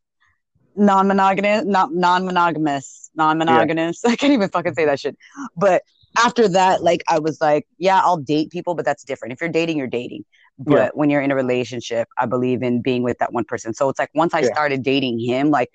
non-monogamous, 0.75 1.65
not 1.65 1.93
non-monogamous, 1.93 3.11
non-monogamous. 3.15 4.03
I 4.05 4.15
can't 4.15 4.33
even 4.33 4.49
fucking 4.49 4.73
say 4.73 4.85
that 4.85 4.99
shit. 4.99 5.15
But 5.55 5.83
after 6.17 6.47
that, 6.49 6.83
like 6.83 7.03
I 7.07 7.19
was 7.19 7.39
like, 7.41 7.67
yeah, 7.77 7.99
I'll 7.99 8.17
date 8.17 8.49
people, 8.49 8.75
but 8.75 8.85
that's 8.85 9.03
different. 9.03 9.33
If 9.33 9.41
you're 9.41 9.49
dating, 9.49 9.77
you're 9.77 9.87
dating. 9.87 10.25
But 10.57 10.73
Yeah. 10.73 10.89
when 10.93 11.09
you're 11.09 11.21
in 11.21 11.31
a 11.31 11.35
relationship, 11.35 12.07
I 12.17 12.25
believe 12.25 12.63
in 12.63 12.81
being 12.81 13.03
with 13.03 13.17
that 13.19 13.33
one 13.33 13.43
person. 13.45 13.73
So 13.73 13.89
it's 13.89 13.99
like 13.99 14.09
once 14.13 14.33
I 14.33 14.41
Yeah. 14.41 14.53
started 14.53 14.83
dating 14.83 15.19
him, 15.19 15.49
like 15.51 15.69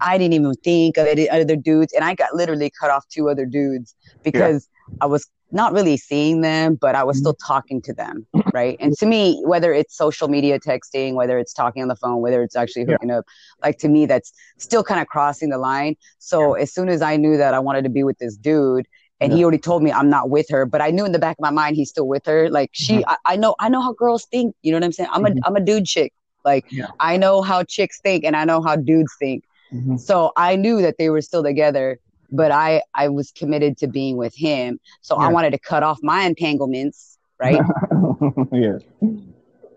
I 0.00 0.18
didn't 0.18 0.34
even 0.34 0.54
think 0.64 0.96
of 0.96 1.06
any 1.06 1.30
other 1.30 1.56
dudes, 1.56 1.92
and 1.92 2.04
I 2.04 2.14
got 2.14 2.34
literally 2.34 2.70
cut 2.80 2.90
off 2.90 3.06
two 3.08 3.28
other 3.28 3.46
dudes 3.46 3.94
because 4.22 4.68
I 5.00 5.06
was 5.06 5.28
not 5.52 5.72
really 5.72 5.96
seeing 5.96 6.40
them, 6.40 6.74
but 6.74 6.96
I 6.96 7.04
was 7.04 7.16
mm-hmm. 7.16 7.20
still 7.20 7.36
talking 7.46 7.80
to 7.82 7.94
them, 7.94 8.26
right? 8.52 8.76
And 8.80 8.92
to 8.98 9.06
me, 9.06 9.40
whether 9.44 9.72
it's 9.72 9.96
social 9.96 10.26
media 10.26 10.58
texting, 10.58 11.14
whether 11.14 11.38
it's 11.38 11.52
talking 11.52 11.80
on 11.82 11.88
the 11.88 11.94
phone, 11.96 12.20
whether 12.20 12.42
it's 12.42 12.56
actually 12.56 12.86
Yeah. 12.88 12.94
hooking 12.94 13.12
up, 13.12 13.24
like 13.62 13.78
to 13.78 13.88
me, 13.88 14.04
that's 14.06 14.32
still 14.58 14.82
kind 14.82 15.00
of 15.00 15.06
crossing 15.06 15.50
the 15.50 15.58
line. 15.58 15.94
So 16.18 16.54
as 16.54 16.74
soon 16.74 16.88
as 16.88 17.02
I 17.02 17.16
knew 17.16 17.36
that 17.36 17.54
I 17.54 17.60
wanted 17.60 17.84
to 17.84 17.90
be 17.90 18.02
with 18.02 18.18
this 18.18 18.36
dude, 18.36 18.86
and 19.20 19.32
he 19.32 19.42
already 19.42 19.58
told 19.58 19.82
me 19.82 19.92
I'm 19.92 20.10
not 20.10 20.30
with 20.30 20.48
her, 20.50 20.66
but 20.66 20.80
I 20.80 20.90
knew 20.90 21.04
in 21.04 21.12
the 21.12 21.18
back 21.18 21.36
of 21.38 21.42
my 21.42 21.50
mind 21.50 21.76
he's 21.76 21.90
still 21.90 22.06
with 22.08 22.26
her. 22.26 22.50
Like 22.50 22.70
she, 22.72 22.98
Mhm. 22.98 23.04
I, 23.06 23.16
I 23.24 23.36
know, 23.36 23.54
I 23.60 23.68
know 23.68 23.80
how 23.80 23.92
girls 23.92 24.26
think. 24.26 24.54
You 24.62 24.72
know 24.72 24.76
what 24.78 24.84
I'm 24.84 24.92
saying? 24.92 25.10
I'm 25.12 25.24
a, 25.24 25.30
Mhm. 25.30 25.38
I'm 25.44 25.56
a 25.56 25.60
dude 25.60 25.86
chick. 25.86 26.12
Like 26.44 26.66
Yeah. 26.70 26.88
I 27.00 27.16
know 27.16 27.42
how 27.42 27.62
chicks 27.64 28.00
think, 28.00 28.24
and 28.24 28.36
I 28.36 28.44
know 28.44 28.60
how 28.60 28.76
dudes 28.76 29.12
think. 29.18 29.44
Mhm. 29.72 29.98
So 29.98 30.32
I 30.36 30.56
knew 30.56 30.82
that 30.82 30.96
they 30.98 31.10
were 31.10 31.22
still 31.22 31.42
together, 31.42 31.98
but 32.30 32.50
I 32.50 32.82
I 32.94 33.08
was 33.08 33.30
committed 33.32 33.78
to 33.78 33.86
being 33.88 34.16
with 34.16 34.34
him. 34.36 34.78
So 35.00 35.16
I 35.16 35.28
wanted 35.28 35.50
to 35.52 35.58
cut 35.58 35.82
off 35.82 35.98
my 36.02 36.22
entanglements, 36.22 37.18
right? 37.40 37.60
yeah. 38.52 38.78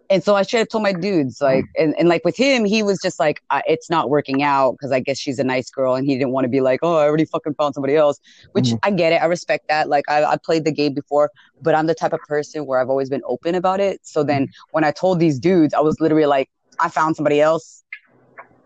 And 0.10 0.24
so 0.24 0.36
I 0.36 0.44
should 0.44 0.60
have 0.60 0.70
told 0.70 0.84
my 0.84 0.94
dudes 0.94 1.42
like, 1.42 1.66
and, 1.78 1.94
and 2.00 2.08
like 2.08 2.24
with 2.24 2.38
him, 2.38 2.64
he 2.66 2.82
was 2.84 3.00
just 3.02 3.20
like, 3.20 3.42
uh, 3.50 3.62
it's 3.68 3.90
not 3.90 4.10
working 4.10 4.42
out 4.44 4.72
because 4.74 4.92
I 4.92 5.00
guess 5.00 5.18
she's 5.18 5.40
a 5.40 5.44
nice 5.44 5.70
girl, 5.70 5.96
and 5.96 6.06
he 6.06 6.18
didn't 6.18 6.32
want 6.32 6.46
to 6.46 6.50
be 6.50 6.62
like, 6.62 6.80
oh, 6.84 6.96
I 6.98 7.04
already 7.04 7.26
fucking 7.26 7.56
found 7.56 7.74
somebody 7.76 7.96
else. 7.96 8.20
Which 8.54 8.68
Mhm. 8.68 8.80
I 8.84 8.92
get 8.92 9.14
it, 9.14 9.22
I 9.22 9.26
respect 9.26 9.68
that. 9.68 9.90
Like 9.90 10.06
I, 10.10 10.24
I 10.24 10.38
played 10.38 10.64
the 10.66 10.72
game 10.72 10.94
before, 10.94 11.32
but 11.62 11.76
I'm 11.76 11.88
the 11.88 11.96
type 11.96 12.14
of 12.14 12.20
person 12.22 12.66
where 12.66 12.80
I've 12.80 12.90
always 12.90 13.10
been 13.10 13.24
open 13.26 13.56
about 13.56 13.80
it. 13.80 14.00
So 14.04 14.24
then 14.24 14.48
when 14.72 14.84
I 14.84 14.92
told 14.92 15.20
these 15.20 15.40
dudes, 15.40 15.74
I 15.74 15.82
was 15.82 16.00
literally 16.00 16.26
like, 16.26 16.50
I 16.80 16.90
found 16.90 17.16
somebody 17.16 17.42
else, 17.42 17.84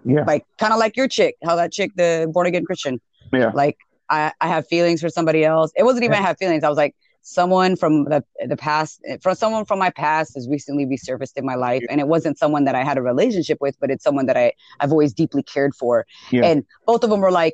Yeah. 0.06 0.24
like 0.26 0.46
kind 0.60 0.74
of 0.74 0.80
like 0.80 0.98
your 0.98 1.08
chick, 1.08 1.36
how 1.44 1.56
that 1.56 1.72
chick, 1.72 1.92
the 1.96 2.30
born 2.34 2.48
again 2.48 2.66
Christian, 2.66 3.00
Yeah. 3.34 3.52
like 3.54 3.78
I, 4.10 4.34
I 4.42 4.48
have 4.48 4.68
feelings 4.68 5.00
for 5.02 5.10
somebody 5.10 5.46
else. 5.46 5.72
It 5.76 5.84
wasn't 5.84 6.04
even 6.04 6.16
Yeah. 6.16 6.20
I 6.24 6.28
have 6.28 6.38
feelings. 6.38 6.64
I 6.64 6.70
was 6.70 6.78
like, 6.78 6.96
someone 7.24 7.76
from 7.76 8.06
the 8.06 8.24
the 8.48 8.58
past, 8.58 9.02
from 9.22 9.36
someone 9.36 9.66
from 9.66 9.80
my 9.80 9.90
past 9.92 10.34
has 10.36 10.48
recently 10.50 10.86
resurfaced 10.86 11.38
in 11.38 11.46
my 11.46 11.56
life, 11.56 11.84
and 11.90 12.00
it 12.00 12.08
wasn't 12.08 12.38
someone 12.38 12.66
that 12.66 12.76
I 12.76 12.84
had 12.84 12.98
a 12.98 13.02
relationship 13.02 13.60
with, 13.62 13.80
but 13.80 13.90
it's 13.92 14.04
someone 14.04 14.26
that 14.28 14.38
I 14.38 14.54
I've 14.80 14.92
always 14.92 15.14
deeply 15.14 15.44
cared 15.44 15.76
for. 15.76 16.06
Yeah. 16.32 16.46
And 16.46 16.66
both 16.86 17.04
of 17.04 17.10
them 17.10 17.20
were 17.22 17.32
like, 17.32 17.54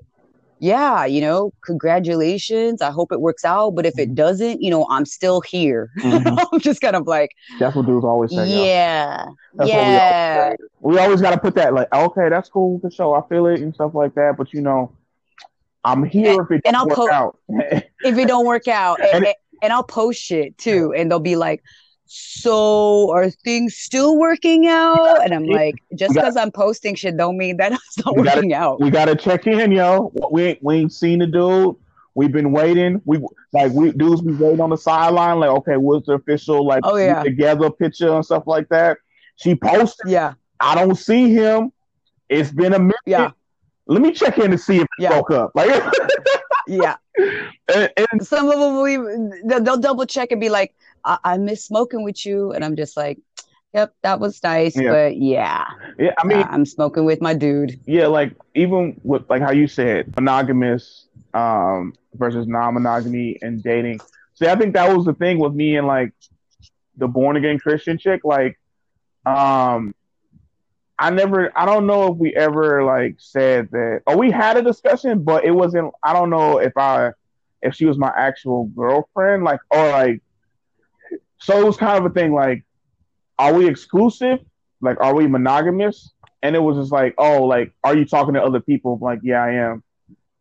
yeah, 0.59 1.05
you 1.05 1.21
know, 1.21 1.51
congratulations. 1.65 2.81
I 2.81 2.91
hope 2.91 3.11
it 3.11 3.21
works 3.21 3.45
out, 3.45 3.71
but 3.75 3.85
if 3.85 3.97
it 3.99 4.15
doesn't, 4.15 4.61
you 4.61 4.69
know, 4.71 4.87
I'm 4.89 5.05
still 5.05 5.41
here. 5.41 5.89
Mhm. 5.99 6.47
I'm 6.53 6.59
just 6.59 6.81
kind 6.81 6.95
of 6.95 7.05
like, 7.07 7.31
That's 7.59 7.75
what 7.75 7.85
dudes 7.85 8.05
always 8.05 8.31
say. 8.31 8.47
yeah, 8.65 9.25
That's 9.55 9.69
yeah. 9.69 10.49
what 10.49 10.59
we 10.81 10.97
always. 10.97 10.97
We 10.97 10.99
always 10.99 11.21
got 11.21 11.31
to 11.31 11.37
put 11.37 11.55
that 11.55 11.73
like, 11.73 11.93
okay, 11.93 12.29
that's 12.29 12.49
cool 12.49 12.79
for 12.79 12.89
sure. 12.89 13.21
I 13.23 13.27
feel 13.27 13.45
it 13.47 13.59
and 13.61 13.73
stuff 13.73 13.93
like 13.93 14.15
that. 14.15 14.35
But 14.37 14.53
you 14.53 14.61
know, 14.61 14.91
I'm 15.83 16.03
here 16.05 16.41
if 16.41 16.51
it 16.51 16.61
and 16.65 16.73
don't 16.73 16.75
I'll 16.75 16.87
work 16.87 16.97
po- 16.97 17.11
out. 17.11 17.37
if 17.49 18.17
it 18.17 18.27
don't 18.27 18.45
work 18.45 18.67
out 18.67 18.99
and, 19.01 19.25
And- 19.25 19.35
and, 19.61 19.73
i'll 19.73 19.83
post 19.83 20.19
shit 20.21 20.57
too 20.57 20.93
and 20.95 21.09
they'll 21.11 21.19
be 21.19 21.35
like 21.35 21.63
so 22.05 23.11
are 23.11 23.29
things 23.29 23.75
still 23.75 24.17
working 24.17 24.65
out 24.67 25.23
and 25.23 25.33
i'm 25.33 25.45
like 25.45 25.75
just 25.95 26.13
because 26.13 26.37
i'm 26.37 26.51
posting 26.51 26.95
shit 26.95 27.17
don't 27.17 27.37
mean 27.37 27.57
that 27.57 27.71
it's 27.73 28.05
not 28.05 28.15
You 28.15 28.23
gotta- 28.23 28.37
working 28.37 28.53
out 28.53 28.79
we 28.79 28.89
gotta 28.89 29.15
check 29.15 29.45
in, 29.47 29.71
yo. 29.71 30.11
We 30.31 30.43
ain't 30.43 30.63
we 30.63 30.75
ain't 30.77 30.93
seen 30.93 31.19
the 31.19 31.27
dude. 31.27 31.75
We've 32.15 32.31
been 32.31 32.51
waiting. 32.51 33.01
We 33.05 33.19
like 33.53 33.71
we 33.73 33.91
dudes 33.91 34.23
We 34.23 34.33
waiting 34.33 34.59
on 34.61 34.69
the 34.71 34.77
sideline. 34.77 35.39
Like, 35.39 35.49
okay, 35.51 35.77
what's 35.77 36.07
the 36.07 36.13
official 36.13 36.65
like 36.65 36.81
Oh, 36.83 36.95
yeah. 36.95 37.21
together 37.23 37.69
picture 37.69 38.11
and 38.15 38.25
stuff 38.25 38.43
like 38.47 38.69
that? 38.69 38.97
She 39.35 39.53
posted. 39.55 40.09
yeah 40.09 40.33
I 40.59 40.73
don't 40.75 40.95
see 40.95 41.31
him. 41.31 41.71
It's 42.29 42.51
been 42.51 42.73
a 42.73 42.79
minute. 42.79 42.95
yeah 43.05 43.31
Let 43.85 44.01
me 44.01 44.11
check 44.13 44.37
in 44.39 44.49
to 44.51 44.57
see 44.57 44.77
if 44.77 44.87
he 44.97 45.03
Yeah. 45.03 45.09
broke 45.09 45.31
up. 45.31 45.51
Like, 45.55 45.69
yeah 46.67 46.95
and, 47.73 47.91
and 48.11 48.25
some 48.25 48.47
of 48.49 48.59
them 48.59 48.75
will 48.75 48.87
even, 48.87 49.41
they'll, 49.45 49.63
they'll 49.63 49.77
double 49.77 50.05
check 50.05 50.31
and 50.31 50.41
be 50.41 50.49
like 50.49 50.75
I-, 51.03 51.19
I 51.23 51.37
miss 51.37 51.65
smoking 51.65 52.03
with 52.03 52.25
you 52.25 52.51
and 52.51 52.63
i'm 52.63 52.75
just 52.75 52.95
like 52.95 53.19
yep 53.73 53.93
that 54.03 54.19
was 54.19 54.41
nice 54.43 54.75
Yeah. 54.75 54.91
but 54.91 55.17
yeah 55.17 55.65
yeah, 55.97 56.13
I 56.17 56.27
mean, 56.27 56.45
i'm 56.49 56.65
smoking 56.65 57.05
with 57.05 57.21
my 57.21 57.33
dude 57.33 57.79
yeah, 57.85 58.07
like 58.07 58.33
even 58.55 58.99
with 59.03 59.29
like 59.29 59.41
how 59.41 59.51
you 59.51 59.67
said 59.67 60.13
monogamous 60.15 61.07
um 61.33 61.93
versus 62.17 62.47
non-monogamy 62.47 63.37
and 63.41 63.61
dating. 63.61 63.99
See, 64.33 64.47
I 64.47 64.55
think 64.55 64.73
that 64.73 64.95
was 64.95 65.05
the 65.05 65.13
thing 65.13 65.39
with 65.39 65.53
me 65.53 65.77
and 65.77 65.87
like 65.87 66.13
the 66.95 67.07
born 67.07 67.37
again 67.37 67.59
Christian 67.59 67.97
chick. 67.97 68.21
Like, 68.23 68.59
um, 69.25 69.93
I 70.99 71.11
never, 71.11 71.51
I 71.55 71.65
don't 71.65 71.85
know 71.85 72.11
if 72.11 72.17
we 72.17 72.35
ever 72.35 72.83
like 72.83 73.15
said 73.19 73.69
that, 73.71 74.01
or 74.07 74.17
we 74.17 74.31
had 74.31 74.57
a 74.57 74.61
discussion, 74.61 75.23
but 75.23 75.45
it 75.45 75.51
wasn't. 75.51 75.93
I 76.03 76.13
don't 76.13 76.29
know 76.29 76.57
if 76.57 76.75
I, 76.77 77.11
if 77.61 77.75
she 77.75 77.85
was 77.85 77.97
my 77.97 78.11
actual 78.15 78.65
girlfriend, 78.65 79.43
like, 79.43 79.59
or 79.69 79.89
like. 79.89 80.21
So 81.39 81.59
it 81.59 81.65
was 81.65 81.77
kind 81.77 82.03
of 82.03 82.09
a 82.09 82.13
thing 82.13 82.33
like, 82.33 82.65
are 83.37 83.53
we 83.53 83.67
exclusive? 83.67 84.39
Like, 84.81 84.99
are 84.99 85.15
we 85.15 85.27
monogamous? 85.27 86.13
and 86.43 86.55
it 86.55 86.59
was 86.59 86.77
just 86.77 86.91
like, 86.91 87.15
oh, 87.17 87.43
like, 87.43 87.73
are 87.83 87.95
you 87.95 88.05
talking 88.05 88.35
to 88.35 88.43
other 88.43 88.59
people? 88.59 88.97
Like, 89.01 89.19
yeah, 89.23 89.43
I 89.43 89.53
am. 89.53 89.83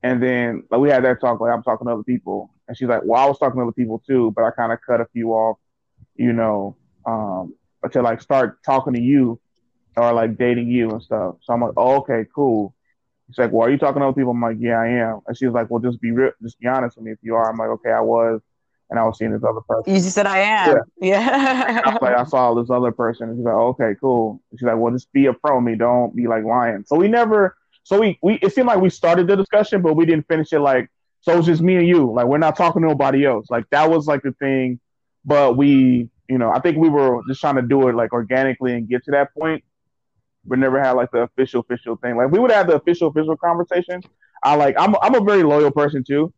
And 0.02 0.22
then 0.22 0.62
like 0.70 0.80
we 0.80 0.90
had 0.90 1.04
that 1.04 1.20
talk, 1.20 1.40
like 1.40 1.52
I'm 1.52 1.62
talking 1.62 1.86
to 1.86 1.94
other 1.94 2.04
people, 2.04 2.50
and 2.68 2.76
she's 2.76 2.88
like, 2.88 3.00
well, 3.04 3.20
I 3.20 3.26
was 3.26 3.38
talking 3.38 3.58
to 3.58 3.62
other 3.62 3.72
people 3.72 4.02
too, 4.06 4.32
but 4.36 4.44
I 4.44 4.50
kind 4.50 4.72
of 4.72 4.78
cut 4.86 5.00
a 5.00 5.06
few 5.06 5.30
off, 5.30 5.58
you 6.14 6.32
know, 6.32 6.76
um, 7.06 7.54
to 7.90 8.02
like 8.02 8.20
start 8.20 8.62
talking 8.64 8.92
to 8.92 9.00
you 9.00 9.40
or 9.96 10.12
like 10.12 10.36
dating 10.36 10.68
you 10.68 10.90
and 10.90 11.02
stuff. 11.02 11.36
So 11.42 11.52
I'm 11.52 11.60
like, 11.60 11.72
oh, 11.76 11.96
okay, 11.96 12.26
cool. 12.34 12.74
She's 13.28 13.38
like, 13.38 13.50
well, 13.50 13.66
are 13.66 13.70
you 13.70 13.78
talking 13.78 14.00
to 14.00 14.06
other 14.06 14.14
people? 14.14 14.32
I'm 14.32 14.40
like, 14.40 14.58
yeah, 14.60 14.80
I 14.80 14.88
am. 14.88 15.20
And 15.26 15.36
she 15.36 15.46
was 15.46 15.54
like, 15.54 15.70
well, 15.70 15.80
just 15.80 16.00
be 16.00 16.12
real, 16.12 16.30
just 16.42 16.58
be 16.60 16.68
honest 16.68 16.96
with 16.96 17.06
me 17.06 17.12
if 17.12 17.18
you 17.22 17.34
are. 17.34 17.50
I'm 17.50 17.56
like, 17.56 17.68
okay, 17.68 17.90
I 17.90 18.00
was, 18.00 18.40
and 18.88 19.00
I 19.00 19.04
was 19.04 19.18
seeing 19.18 19.32
this 19.32 19.42
other 19.42 19.60
person. 19.62 19.92
you 19.92 20.00
just 20.00 20.14
said 20.14 20.26
i 20.26 20.38
am 20.38 20.78
yeah, 21.00 21.82
I 21.84 21.90
was 21.90 21.98
like, 22.00 22.16
I 22.16 22.24
saw 22.24 22.54
this 22.54 22.70
other 22.70 22.92
person. 22.92 23.30
And 23.30 23.38
she's 23.38 23.44
like, 23.44 23.54
okay, 23.54 23.94
cool. 24.00 24.40
She's 24.52 24.62
like, 24.62 24.76
well, 24.76 24.92
just 24.92 25.12
be 25.12 25.26
a 25.26 25.32
pro 25.32 25.60
me. 25.60 25.74
Don't 25.74 26.14
be 26.14 26.28
like 26.28 26.44
lying. 26.44 26.84
So 26.86 26.96
we 26.96 27.08
never, 27.08 27.56
so 27.82 28.00
we, 28.00 28.16
we, 28.22 28.34
it 28.34 28.54
seemed 28.54 28.68
like 28.68 28.80
we 28.80 28.90
started 28.90 29.26
the 29.26 29.34
discussion, 29.34 29.82
but 29.82 29.94
we 29.94 30.06
didn't 30.06 30.28
finish 30.28 30.52
it 30.52 30.60
like, 30.60 30.88
so 31.22 31.36
it's 31.36 31.46
just 31.46 31.62
me 31.62 31.76
and 31.76 31.88
you. 31.88 32.12
Like, 32.12 32.26
we're 32.26 32.38
not 32.38 32.56
talking 32.56 32.82
to 32.82 32.88
nobody 32.88 33.24
else. 33.24 33.46
Like, 33.50 33.68
that 33.70 33.90
was 33.90 34.06
like 34.06 34.22
the 34.22 34.32
thing. 34.32 34.78
But 35.24 35.56
we, 35.56 36.08
you 36.28 36.38
know, 36.38 36.52
I 36.52 36.60
think 36.60 36.76
we 36.76 36.88
were 36.88 37.22
just 37.26 37.40
trying 37.40 37.56
to 37.56 37.62
do 37.62 37.88
it 37.88 37.96
like 37.96 38.12
organically 38.12 38.74
and 38.74 38.88
get 38.88 39.04
to 39.06 39.10
that 39.10 39.34
point. 39.34 39.64
We 40.46 40.56
never 40.56 40.82
had 40.82 40.92
like 40.92 41.10
the 41.10 41.22
official, 41.22 41.60
official 41.60 41.96
thing. 41.96 42.16
Like, 42.16 42.30
we 42.30 42.38
would 42.38 42.50
have 42.50 42.66
the 42.66 42.76
official, 42.76 43.08
official 43.08 43.36
conversation. 43.36 44.02
I 44.42 44.54
like, 44.54 44.76
I'm, 44.78 44.94
I'm 45.02 45.14
a 45.14 45.20
very 45.20 45.42
loyal 45.42 45.70
person 45.70 46.04
too. 46.04 46.32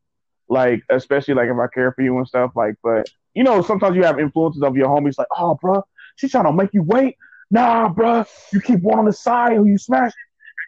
Like, 0.49 0.83
especially 0.88 1.35
like 1.35 1.49
if 1.49 1.57
I 1.59 1.66
care 1.73 1.92
for 1.92 2.03
you 2.03 2.16
and 2.16 2.27
stuff. 2.27 2.53
Like, 2.55 2.77
but 2.83 3.09
you 3.35 3.44
know, 3.44 3.62
sometimes 3.62 3.97
you 3.97 4.03
have 4.05 4.18
influences 4.18 4.62
of 4.62 4.77
your 4.77 4.88
homies, 4.88 5.18
like, 5.18 5.29
oh, 5.37 5.57
bro, 5.61 5.85
she's 6.16 6.31
trying 6.31 6.47
to 6.47 6.53
make 6.53 6.73
you 6.73 6.83
wait. 6.83 7.16
Nah, 7.51 7.88
bro, 7.88 8.25
you 8.53 8.61
keep 8.61 8.81
one 8.81 8.99
on 8.99 9.05
the 9.05 9.12
side 9.12 9.57
who 9.57 9.66
you 9.66 9.79
smash. 9.79 10.12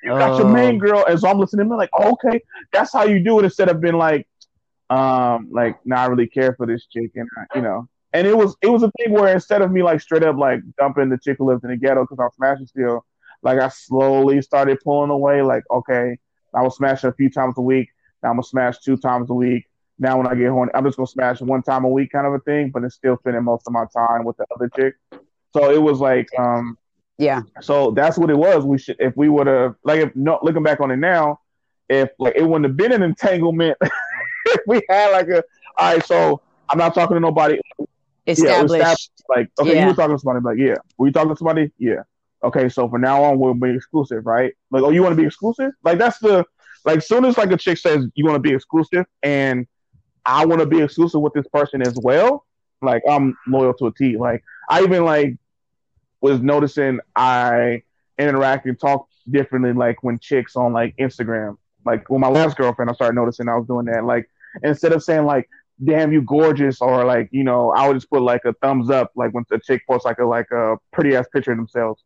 You 0.03 0.11
got 0.11 0.39
your 0.39 0.49
main 0.49 0.79
girl, 0.79 1.05
and 1.07 1.21
so 1.21 1.29
I'm 1.29 1.39
listening 1.39 1.67
to 1.67 1.69
them 1.69 1.77
like, 1.77 1.91
oh, 1.93 2.13
okay, 2.13 2.41
that's 2.73 2.93
how 2.93 3.05
you 3.05 3.23
do 3.23 3.39
it 3.39 3.45
instead 3.45 3.69
of 3.69 3.83
being 3.83 3.97
like, 3.97 4.27
um, 4.89 5.49
like, 5.51 5.79
nah, 5.85 6.03
I 6.03 6.07
really 6.07 6.27
care 6.27 6.55
for 6.55 6.67
this 6.67 6.87
chick, 6.87 7.11
and 7.17 7.29
uh, 7.39 7.45
you 7.55 7.61
know, 7.61 7.87
and 8.15 8.27
it 8.27 8.37
was 8.37 8.57
it 8.63 8.69
was 8.69 8.83
a 8.83 8.91
thing 8.99 9.13
where 9.13 9.33
instead 9.33 9.61
of 9.61 9.71
me 9.71 9.83
like 9.83 10.01
straight 10.01 10.23
up 10.23 10.37
like 10.37 10.61
dumping 10.79 11.11
the 11.11 11.19
chick 11.19 11.37
who 11.39 11.47
lived 11.47 11.65
in 11.65 11.71
the 11.71 11.77
ghetto 11.77 12.05
because 12.05 12.19
I'm 12.19 12.31
smashing 12.35 12.67
still, 12.67 13.05
like 13.43 13.59
I 13.59 13.69
slowly 13.69 14.43
started 14.43 14.79
pulling 14.85 15.11
away, 15.11 15.43
like, 15.43 15.65
okay, 15.71 16.19
I 16.55 16.63
was 16.63 16.77
smashing 16.77 17.11
a 17.11 17.13
few 17.13 17.31
times 17.31 17.55
a 17.57 17.63
week. 17.63 17.89
Now 18.23 18.31
I'm 18.31 18.37
gonna 18.37 18.45
smash 18.45 18.79
two 18.81 18.97
times 18.97 19.31
a 19.31 19.35
week. 19.35 19.67
Now 19.99 20.17
when 20.19 20.27
I 20.27 20.35
get 20.35 20.51
horny, 20.51 20.71
I'm 20.75 20.85
just 20.85 20.97
gonna 20.97 21.07
smash 21.07 21.41
one 21.41 21.63
time 21.63 21.85
a 21.85 21.89
week, 21.89 22.13
kind 22.13 22.27
of 22.27 22.35
a 22.35 22.39
thing. 22.41 22.71
But 22.71 22.85
it's 22.85 22.95
still 22.95 23.17
spending 23.19 23.45
most 23.45 23.67
of 23.67 23.73
my 23.73 23.85
time 23.95 24.25
with 24.25 24.37
the 24.37 24.47
other 24.55 24.71
chick. 24.77 24.95
So 25.55 25.71
it 25.71 25.81
was 25.81 26.01
like, 26.01 26.29
um, 26.39 26.77
yeah 27.19 27.43
so 27.61 27.91
that's 27.91 28.17
what 28.17 28.31
it 28.31 28.37
was. 28.39 28.65
We 28.65 28.79
should, 28.79 28.97
if 28.99 29.15
we 29.17 29.29
would 29.29 29.47
have, 29.47 29.75
like, 29.85 30.01
if 30.01 30.17
no, 30.17 30.39
looking 30.43 30.63
back 30.63 30.81
on 30.81 30.91
it 30.91 30.97
now, 30.97 31.41
if 31.89 32.09
like 32.19 32.35
it 32.37 32.43
wouldn't 32.43 32.65
have 32.65 32.77
been 32.77 32.93
an 32.93 33.03
entanglement, 33.03 33.77
if 34.47 34.61
we 34.67 34.81
had 34.89 35.11
like 35.11 35.29
a, 35.29 35.43
all 35.77 35.95
right, 35.95 36.05
so 36.05 36.41
I'm 36.69 36.79
not 36.79 36.95
talking 36.95 37.15
to 37.17 37.21
nobody. 37.21 37.59
established 38.27 38.75
established. 38.75 39.11
Like, 39.29 39.51
okay, 39.61 39.75
Yeah. 39.75 39.83
you 39.83 39.87
were 39.89 39.95
talking 39.95 40.17
to 40.17 40.21
somebody. 40.21 40.45
Like, 40.45 40.59
yeah, 40.67 40.77
were 40.99 41.07
you 41.09 41.13
talking 41.13 41.31
to 41.31 41.37
somebody? 41.37 41.73
Yeah. 41.79 42.03
Okay, 42.43 42.69
so 42.69 42.89
from 42.89 43.03
now 43.03 43.23
on, 43.23 43.39
we'll 43.39 43.55
be 43.55 43.75
exclusive, 43.75 44.25
right? 44.25 44.53
Like, 44.71 44.83
oh, 44.83 44.91
you 44.91 45.03
want 45.03 45.13
to 45.13 45.21
be 45.21 45.27
exclusive? 45.27 45.73
Like, 45.85 45.99
that's 45.99 46.19
the 46.19 46.45
like, 46.85 47.03
soon 47.03 47.25
as 47.27 47.37
like 47.37 47.53
a 47.53 47.57
chick 47.57 47.77
says 47.77 48.07
you 48.15 48.25
want 48.25 48.37
to 48.37 48.41
be 48.41 48.55
exclusive, 48.55 49.05
and 49.23 49.67
I 50.25 50.47
want 50.47 50.61
to 50.61 50.67
be 50.67 50.81
exclusive 50.81 51.21
with 51.21 51.35
this 51.35 51.47
person 51.53 51.83
as 51.83 51.99
well. 52.03 52.47
Like, 52.83 53.03
I'm 53.09 53.37
loyal 53.47 53.75
to 53.75 53.89
a 53.89 53.95
T. 53.95 54.17
Like, 54.17 54.43
I 54.71 54.83
even 54.83 55.05
like 55.05 55.37
was 56.21 56.41
noticing 56.41 57.01
I 57.15 57.83
interact 58.19 58.67
and 58.67 58.79
talk 58.79 59.07
differently. 59.31 59.73
Like 59.73 60.03
when 60.03 60.19
chicks 60.19 60.57
on 60.57 60.73
like 60.73 60.97
Instagram, 60.97 61.57
like 61.85 62.09
with 62.09 62.21
my 62.21 62.29
last 62.29 62.57
girlfriend, 62.57 62.91
I 62.91 62.95
started 62.95 63.15
noticing 63.15 63.49
I 63.49 63.57
was 63.57 63.67
doing 63.67 63.87
that. 63.87 64.05
Like 64.05 64.29
instead 64.63 64.93
of 64.93 65.03
saying 65.03 65.25
like 65.25 65.49
damn 65.83 66.13
you 66.13 66.21
gorgeous 66.23 66.81
or 66.81 67.05
like 67.05 67.29
you 67.33 67.43
know 67.43 67.71
i 67.71 67.87
would 67.87 67.95
just 67.95 68.11
put 68.11 68.21
like 68.21 68.45
a 68.45 68.53
thumbs 68.55 68.91
up 68.91 69.11
like 69.15 69.33
when 69.33 69.45
the 69.49 69.59
chick 69.59 69.83
posts 69.87 70.05
like 70.05 70.19
a 70.19 70.25
like 70.25 70.51
a 70.51 70.77
pretty 70.93 71.17
ass 71.17 71.27
picture 71.33 71.53
of 71.53 71.57
themselves 71.57 72.05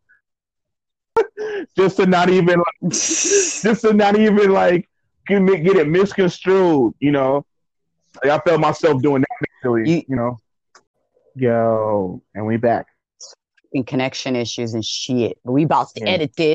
just 1.76 1.96
to 1.96 2.06
not 2.06 2.28
even 2.30 2.58
like, 2.58 2.90
just 2.92 3.80
to 3.82 3.92
not 3.92 4.16
even 4.18 4.50
like 4.50 4.88
get, 5.26 5.44
get 5.46 5.76
it 5.76 5.88
misconstrued 5.88 6.94
you 7.00 7.10
know 7.12 7.44
like, 8.22 8.30
i 8.32 8.38
felt 8.48 8.60
myself 8.60 9.02
doing 9.02 9.22
that 9.22 9.46
mentally, 9.64 9.90
You- 10.08 10.16
know 10.16 10.40
yo 11.34 12.22
and 12.34 12.46
we 12.46 12.56
back 12.56 12.86
and 13.72 13.86
connection 13.86 14.36
issues 14.36 14.72
and 14.74 14.84
shit. 14.84 15.36
But 15.44 15.52
we 15.52 15.64
about 15.64 15.88
to 15.96 16.00
Yeah. 16.04 16.10
edit 16.10 16.36
this, 16.36 16.54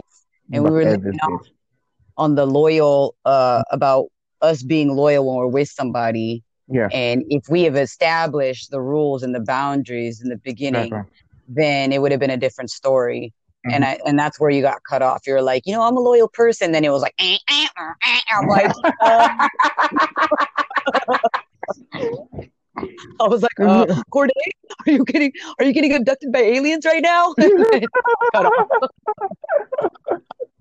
and 0.54 0.64
we 0.64 0.70
were 0.70 0.96
off 1.24 1.42
on 2.18 2.36
the 2.36 2.46
loyal 2.46 3.16
uh 3.26 3.64
about 3.72 4.08
us 4.42 4.64
being 4.64 4.96
loyal 4.96 5.26
when 5.26 5.36
we're 5.36 5.48
with 5.48 5.68
somebody. 5.70 6.44
yeah 6.70 6.88
And 6.94 7.24
if 7.30 7.50
we 7.50 7.64
have 7.64 7.76
established 7.76 8.72
the 8.72 8.80
rules 8.82 9.22
and 9.24 9.36
the 9.36 9.42
boundaries 9.42 10.22
in 10.22 10.30
the 10.30 10.38
beginning, 10.38 10.94
exactly. 10.94 11.12
then 11.50 11.92
it 11.92 12.02
would 12.02 12.12
have 12.12 12.22
been 12.22 12.30
a 12.30 12.38
different 12.38 12.70
story. 12.70 13.34
Mhm. 13.68 13.74
And 13.74 13.86
I 13.86 14.00
and 14.06 14.18
that's 14.18 14.40
where 14.40 14.50
you 14.50 14.62
got 14.62 14.84
cut 14.84 15.02
off. 15.02 15.28
You're 15.28 15.42
like, 15.42 15.66
you 15.66 15.74
know, 15.74 15.82
I'm 15.82 15.98
a 15.98 16.00
loyal 16.00 16.30
person. 16.30 16.72
Then 16.72 16.86
it 16.86 16.92
was 16.92 17.02
like, 17.02 17.14
eh, 17.20 17.38
eh, 17.50 17.68
eh, 17.78 17.94
eh. 18.06 18.20
I'm 18.30 18.48
like, 18.48 18.72
uh, 19.02 19.48
I 23.20 23.28
was 23.28 23.42
like, 23.44 23.60
uh, 23.60 23.86
Corday, 24.12 24.34
are 24.88 24.92
you 24.92 25.04
getting 25.04 25.34
are 25.60 25.66
you 25.66 25.74
getting 25.74 25.94
abducted 25.94 26.32
by 26.32 26.40
aliens 26.40 26.86
right 26.86 27.02
now? 27.02 27.34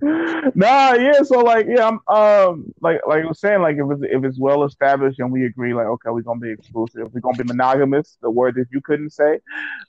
Nah, 0.00 0.92
yeah. 0.94 1.22
So 1.24 1.40
like, 1.40 1.66
yeah, 1.68 1.88
I'm 1.88 1.98
um 2.14 2.72
like 2.80 3.00
like 3.06 3.24
I 3.24 3.26
was 3.26 3.40
saying, 3.40 3.62
like 3.62 3.76
if 3.76 3.90
it's 3.90 4.02
if 4.04 4.24
it's 4.24 4.38
well 4.38 4.62
established 4.64 5.18
and 5.18 5.32
we 5.32 5.44
agree, 5.44 5.74
like 5.74 5.86
okay, 5.86 6.10
we're 6.10 6.22
gonna 6.22 6.38
be 6.38 6.50
exclusive, 6.50 7.12
we're 7.12 7.20
gonna 7.20 7.36
be 7.36 7.44
monogamous. 7.44 8.16
The 8.22 8.30
word 8.30 8.54
that 8.56 8.66
you 8.70 8.80
couldn't 8.80 9.10
say. 9.10 9.40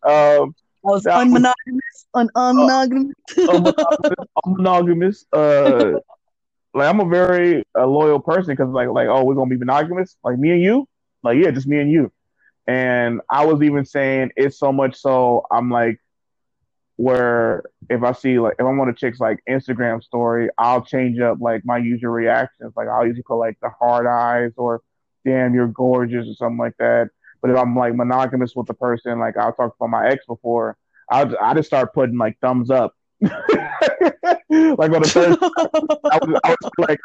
Um, 0.03 0.55
I 0.85 0.87
was 0.87 1.03
that 1.03 1.21
unmonogamous, 1.21 2.05
un 2.13 2.29
unmonogamous. 2.35 3.13
unmonogamous, 3.37 4.25
unmonogamous. 4.45 5.25
Uh, 5.33 5.99
like 6.73 6.87
I'm 6.87 6.99
a 6.99 7.09
very 7.09 7.63
uh, 7.77 7.85
loyal 7.85 8.19
person 8.19 8.55
because 8.55 8.71
like 8.71 8.89
like 8.89 9.07
oh 9.07 9.23
we're 9.23 9.35
gonna 9.35 9.49
be 9.49 9.57
monogamous, 9.57 10.17
like 10.23 10.37
me 10.37 10.51
and 10.51 10.61
you, 10.61 10.87
like 11.23 11.37
yeah, 11.37 11.51
just 11.51 11.67
me 11.67 11.79
and 11.79 11.91
you. 11.91 12.11
And 12.67 13.21
I 13.29 13.45
was 13.45 13.61
even 13.61 13.85
saying 13.85 14.31
it's 14.37 14.59
so 14.59 14.71
much 14.71 14.95
so 14.95 15.45
I'm 15.51 15.71
like 15.71 15.99
where 16.97 17.63
if 17.89 18.03
I 18.03 18.11
see 18.11 18.39
like 18.39 18.55
if 18.59 18.65
I'm 18.65 18.79
on 18.79 18.89
a 18.89 18.93
chick's 18.93 19.19
like 19.19 19.39
Instagram 19.49 20.03
story, 20.03 20.49
I'll 20.57 20.81
change 20.81 21.19
up 21.19 21.39
like 21.41 21.65
my 21.65 21.77
usual 21.77 22.11
reactions. 22.11 22.73
Like 22.75 22.87
I'll 22.87 23.05
usually 23.05 23.23
put 23.23 23.37
like 23.37 23.57
the 23.61 23.69
hard 23.69 24.05
eyes 24.05 24.51
or 24.57 24.81
damn 25.25 25.53
you're 25.53 25.67
gorgeous 25.67 26.27
or 26.27 26.33
something 26.35 26.57
like 26.57 26.77
that. 26.77 27.09
But 27.41 27.51
if 27.51 27.57
I'm 27.57 27.75
like 27.75 27.95
monogamous 27.95 28.55
with 28.55 28.67
the 28.67 28.73
person, 28.73 29.19
like 29.19 29.37
I'll 29.37 29.53
talk 29.53 29.75
about 29.79 29.89
my 29.89 30.07
ex 30.07 30.25
before, 30.25 30.77
I'll 31.09 31.35
I 31.41 31.53
just 31.53 31.67
start 31.67 31.93
putting 31.93 32.17
like 32.17 32.37
thumbs 32.41 32.69
up. 32.69 32.93
like 33.21 33.31
on 33.31 35.01
the 35.01 35.11
first, 35.11 35.39
I 35.41 36.19
was, 36.21 36.39
I 36.43 36.55
was 36.61 36.71
like 36.77 36.99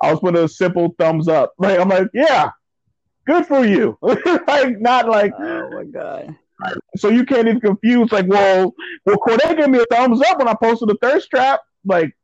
I 0.00 0.10
was 0.10 0.20
putting 0.20 0.42
a 0.42 0.48
simple 0.48 0.94
thumbs 0.98 1.28
up. 1.28 1.52
Like 1.58 1.78
I'm 1.78 1.88
like 1.88 2.08
yeah, 2.14 2.50
good 3.26 3.46
for 3.46 3.64
you. 3.64 3.98
like 4.02 4.80
not 4.80 5.08
like 5.08 5.32
oh 5.38 5.70
my 5.70 5.84
god. 5.84 6.36
So 6.96 7.08
you 7.08 7.24
can't 7.24 7.48
even 7.48 7.60
confuse 7.60 8.12
like, 8.12 8.26
well, 8.26 8.74
well, 9.06 9.16
Corday 9.16 9.54
gave 9.56 9.68
me 9.68 9.78
a 9.78 9.94
thumbs 9.94 10.20
up 10.22 10.38
when 10.38 10.48
I 10.48 10.54
posted 10.54 10.88
the 10.88 10.98
thirst 11.00 11.30
trap. 11.30 11.60
Like, 11.84 12.14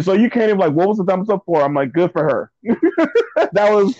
so 0.00 0.12
you 0.14 0.30
can't 0.30 0.44
even 0.44 0.58
like, 0.58 0.72
what 0.72 0.88
was 0.88 0.98
the 0.98 1.04
thumbs 1.04 1.28
up 1.28 1.42
for? 1.44 1.62
I'm 1.62 1.74
like, 1.74 1.92
good 1.92 2.12
for 2.12 2.22
her. 2.22 2.52
that 3.52 3.70
was 3.72 3.94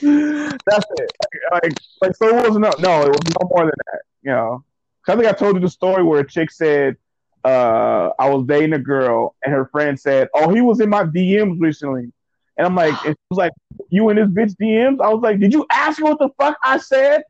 that's 0.67 0.87
it. 0.97 1.13
Like, 1.53 1.75
like 2.01 2.17
so 2.17 2.29
it 2.29 2.35
wasn't 2.35 2.61
no, 2.61 2.73
no, 2.79 3.03
it 3.03 3.09
was 3.09 3.35
no 3.41 3.49
more 3.49 3.65
than 3.65 3.75
that. 3.87 4.01
You 4.23 4.31
know, 4.31 4.65
I 5.09 5.17
think 5.17 5.27
I 5.27 5.33
told 5.33 5.57
you 5.57 5.61
the 5.61 5.69
story 5.69 6.03
where 6.03 6.21
a 6.21 6.27
chick 6.27 6.51
said, 6.51 6.97
uh, 7.45 8.11
I 8.19 8.31
was 8.31 8.47
dating 8.47 8.73
a 8.73 8.79
girl 8.79 9.35
and 9.45 9.53
her 9.53 9.67
friend 9.67 9.99
said, 9.99 10.29
oh, 10.35 10.55
he 10.55 10.61
was 10.61 10.81
in 10.81 10.89
my 10.89 11.05
DMs 11.05 11.61
recently. 11.61 12.13
And 12.57 12.67
I'm 12.67 12.75
like, 12.75 12.95
it 13.05 13.19
was 13.31 13.39
like, 13.39 13.53
you 13.89 14.09
in 14.11 14.17
this 14.17 14.29
bitch 14.29 14.57
DMs? 14.61 15.01
I 15.01 15.13
was 15.13 15.23
like, 15.23 15.41
did 15.41 15.53
you 15.53 15.67
ask 15.71 15.99
her 15.99 16.05
what 16.05 16.19
the 16.19 16.29
fuck 16.39 16.57
I 16.63 16.79
said? 16.79 17.25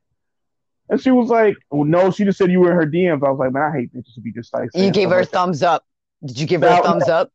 And 0.89 1.01
she 1.01 1.11
was 1.11 1.29
like, 1.29 1.57
well, 1.71 1.85
no, 1.85 2.11
she 2.11 2.25
just 2.25 2.37
said 2.37 2.51
you 2.51 2.61
were 2.61 2.73
in 2.73 2.77
her 2.77 2.87
DMs. 2.87 3.27
I 3.27 3.31
was 3.31 3.39
like, 3.39 3.53
man, 3.53 3.63
I 3.63 3.73
hate 3.73 3.95
bitches 3.95 4.15
to 4.15 4.21
be 4.21 4.33
just 4.33 4.53
like. 4.53 4.69
You 4.75 4.91
gave 4.91 5.11
her 5.11 5.21
a 5.21 5.25
thumbs 5.25 5.63
up. 5.63 5.85
Did 6.25 6.39
you 6.39 6.47
give 6.47 6.61
her 6.61 6.69
a 6.69 6.83
thumbs 6.83 7.09
up? 7.09 7.33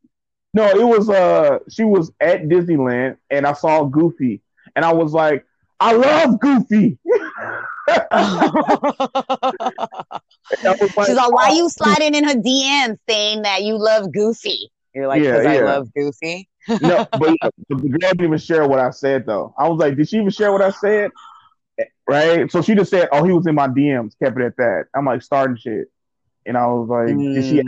No, 0.57 0.65
it 0.67 0.87
was 0.87 1.07
uh, 1.07 1.59
she 1.69 1.83
was 1.83 2.11
at 2.19 2.45
Disneyland 2.45 3.17
and 3.29 3.45
I 3.45 3.53
saw 3.53 3.83
Goofy, 3.83 4.41
and 4.75 4.83
I 4.83 4.91
was 4.91 5.13
like, 5.13 5.45
I 5.79 5.93
love 5.93 6.39
Goofy. 6.39 6.97
She's 11.05 11.15
like, 11.15 11.31
why 11.31 11.51
you 11.53 11.69
sliding 11.69 12.15
in 12.15 12.23
her 12.23 12.33
DMs 12.33 12.97
saying 13.07 13.43
that 13.43 13.61
you 13.61 13.77
love 13.77 14.11
Goofy? 14.11 14.71
You're 14.95 15.07
like, 15.07 15.21
because 15.21 15.45
yeah, 15.45 15.53
yeah. 15.53 15.59
I 15.59 15.63
love 15.65 15.93
Goofy. 15.93 16.49
no, 16.81 17.07
but 17.19 17.37
the 17.69 17.75
girl 17.75 17.99
didn't 17.99 18.23
even 18.25 18.39
share 18.39 18.67
what 18.67 18.79
I 18.79 18.89
said 18.89 19.27
though. 19.27 19.53
I 19.59 19.69
was 19.69 19.77
like, 19.77 19.95
did 19.95 20.09
she 20.09 20.17
even 20.17 20.31
share 20.31 20.51
what 20.51 20.63
I 20.63 20.71
said? 20.71 21.11
right? 22.07 22.51
So 22.51 22.63
she 22.63 22.73
just 22.73 22.89
said, 22.89 23.09
"Oh, 23.11 23.23
he 23.23 23.31
was 23.31 23.45
in 23.45 23.53
my 23.53 23.67
DMs." 23.67 24.13
Kept 24.17 24.39
it 24.39 24.43
at 24.43 24.57
that. 24.57 24.85
I'm 24.95 25.05
like 25.05 25.21
starting 25.21 25.55
shit, 25.55 25.91
and 26.47 26.57
I 26.57 26.65
was 26.65 26.89
like, 26.89 27.09
mm, 27.09 27.35
"Did 27.35 27.45
she 27.45 27.59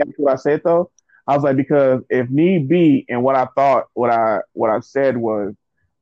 ask 0.00 0.10
what 0.16 0.32
I 0.32 0.36
said 0.36 0.62
though?" 0.64 0.90
I 1.26 1.34
was 1.34 1.42
like, 1.42 1.56
because 1.56 2.02
if 2.08 2.30
need 2.30 2.68
be, 2.68 3.04
and 3.08 3.22
what 3.22 3.34
I 3.34 3.46
thought, 3.54 3.86
what 3.94 4.10
I 4.10 4.40
what 4.52 4.70
I 4.70 4.80
said 4.80 5.16
was, 5.16 5.54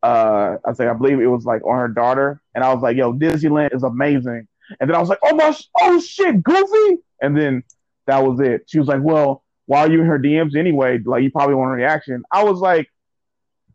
uh, 0.02 0.56
I 0.64 0.72
say 0.74 0.87
I 0.87 0.92
believe 0.92 1.20
it 1.20 1.26
was 1.26 1.44
like 1.44 1.64
on 1.64 1.76
her 1.76 1.88
daughter, 1.88 2.40
and 2.54 2.62
I 2.62 2.72
was 2.72 2.82
like, 2.82 2.96
"Yo, 2.96 3.12
Disneyland 3.14 3.74
is 3.74 3.82
amazing," 3.82 4.46
and 4.80 4.90
then 4.90 4.94
I 4.94 5.00
was 5.00 5.08
like, 5.08 5.20
"Oh 5.22 5.34
my, 5.34 5.56
oh 5.80 6.00
shit, 6.00 6.42
Goofy," 6.42 7.02
and 7.22 7.37
then 7.37 7.62
that 8.06 8.22
was 8.22 8.40
it. 8.40 8.64
She 8.66 8.78
was 8.78 8.88
like, 8.88 9.00
"Well, 9.02 9.42
why 9.66 9.80
are 9.80 9.90
you 9.90 10.02
in 10.02 10.06
her 10.06 10.18
DMs 10.18 10.56
anyway? 10.56 10.98
Like, 11.04 11.22
you 11.22 11.30
probably 11.30 11.54
want 11.54 11.70
a 11.70 11.74
reaction." 11.74 12.22
I 12.30 12.44
was 12.44 12.60
like, 12.60 12.88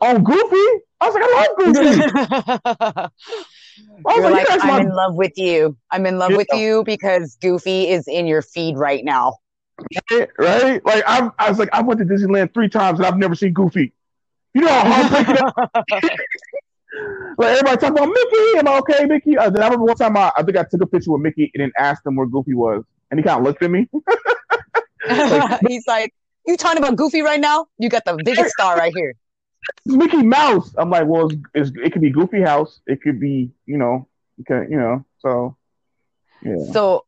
"Oh, 0.01 0.19
Goofy." 0.19 0.83
I 1.01 1.09
was 1.09 1.15
like, 1.15 1.23
I 1.25 1.47
love 1.47 1.57
Goofy. 1.57 3.11
You're 4.15 4.29
like, 4.29 4.49
like 4.49 4.63
I'm 4.63 4.87
in 4.87 4.93
love 4.93 5.15
with 5.15 5.37
you. 5.37 5.77
I'm 5.91 6.05
in 6.05 6.17
love 6.17 6.31
yeah. 6.31 6.37
with 6.37 6.47
you 6.53 6.83
because 6.83 7.37
Goofy 7.41 7.87
is 7.87 8.07
in 8.07 8.27
your 8.27 8.41
feed 8.41 8.77
right 8.77 9.03
now. 9.05 9.37
Right? 10.37 10.85
Like 10.85 11.03
I'm, 11.07 11.31
I 11.37 11.49
was 11.49 11.59
like, 11.59 11.69
I 11.73 11.81
went 11.81 11.99
to 11.99 12.05
Disneyland 12.05 12.53
three 12.53 12.69
times 12.69 12.99
and 12.99 13.05
I've 13.05 13.17
never 13.17 13.35
seen 13.35 13.53
Goofy. 13.53 13.93
You 14.53 14.61
know 14.61 14.67
how 14.67 15.03
heartbreaking 15.03 16.09
Like 17.37 17.49
everybody 17.49 17.77
talking 17.77 17.97
about 17.97 18.09
Mickey. 18.09 18.57
Am 18.57 18.67
I 18.67 18.77
okay, 18.79 19.05
Mickey? 19.05 19.37
Uh, 19.37 19.49
then 19.49 19.61
I 19.61 19.67
remember 19.67 19.85
one 19.85 19.95
time 19.95 20.17
I, 20.17 20.31
I 20.35 20.43
think 20.43 20.57
I 20.57 20.63
took 20.63 20.81
a 20.81 20.87
picture 20.87 21.11
with 21.11 21.21
Mickey 21.21 21.51
and 21.53 21.61
then 21.61 21.71
asked 21.77 22.05
him 22.05 22.15
where 22.15 22.25
Goofy 22.25 22.55
was, 22.55 22.83
and 23.11 23.19
he 23.19 23.23
kind 23.23 23.39
of 23.39 23.45
looked 23.45 23.61
at 23.61 23.69
me. 23.69 23.87
like, 25.07 25.59
He's 25.67 25.85
like, 25.87 26.13
"You 26.47 26.57
talking 26.57 26.79
about 26.79 26.95
Goofy 26.95 27.21
right 27.21 27.39
now? 27.39 27.67
You 27.77 27.89
got 27.89 28.05
the 28.05 28.19
biggest 28.25 28.51
star 28.51 28.75
right 28.75 28.93
here." 28.95 29.13
Mickey 29.85 30.23
Mouse. 30.23 30.73
I'm 30.77 30.89
like, 30.89 31.05
well, 31.05 31.27
it's, 31.27 31.35
it's, 31.53 31.71
it 31.83 31.93
could 31.93 32.01
be 32.01 32.09
Goofy 32.09 32.41
House. 32.41 32.81
It 32.87 33.01
could 33.01 33.19
be, 33.19 33.51
you 33.65 33.77
know, 33.77 34.07
okay, 34.41 34.69
you 34.69 34.77
know. 34.77 35.05
So, 35.19 35.55
yeah. 36.41 36.55
So 36.71 37.05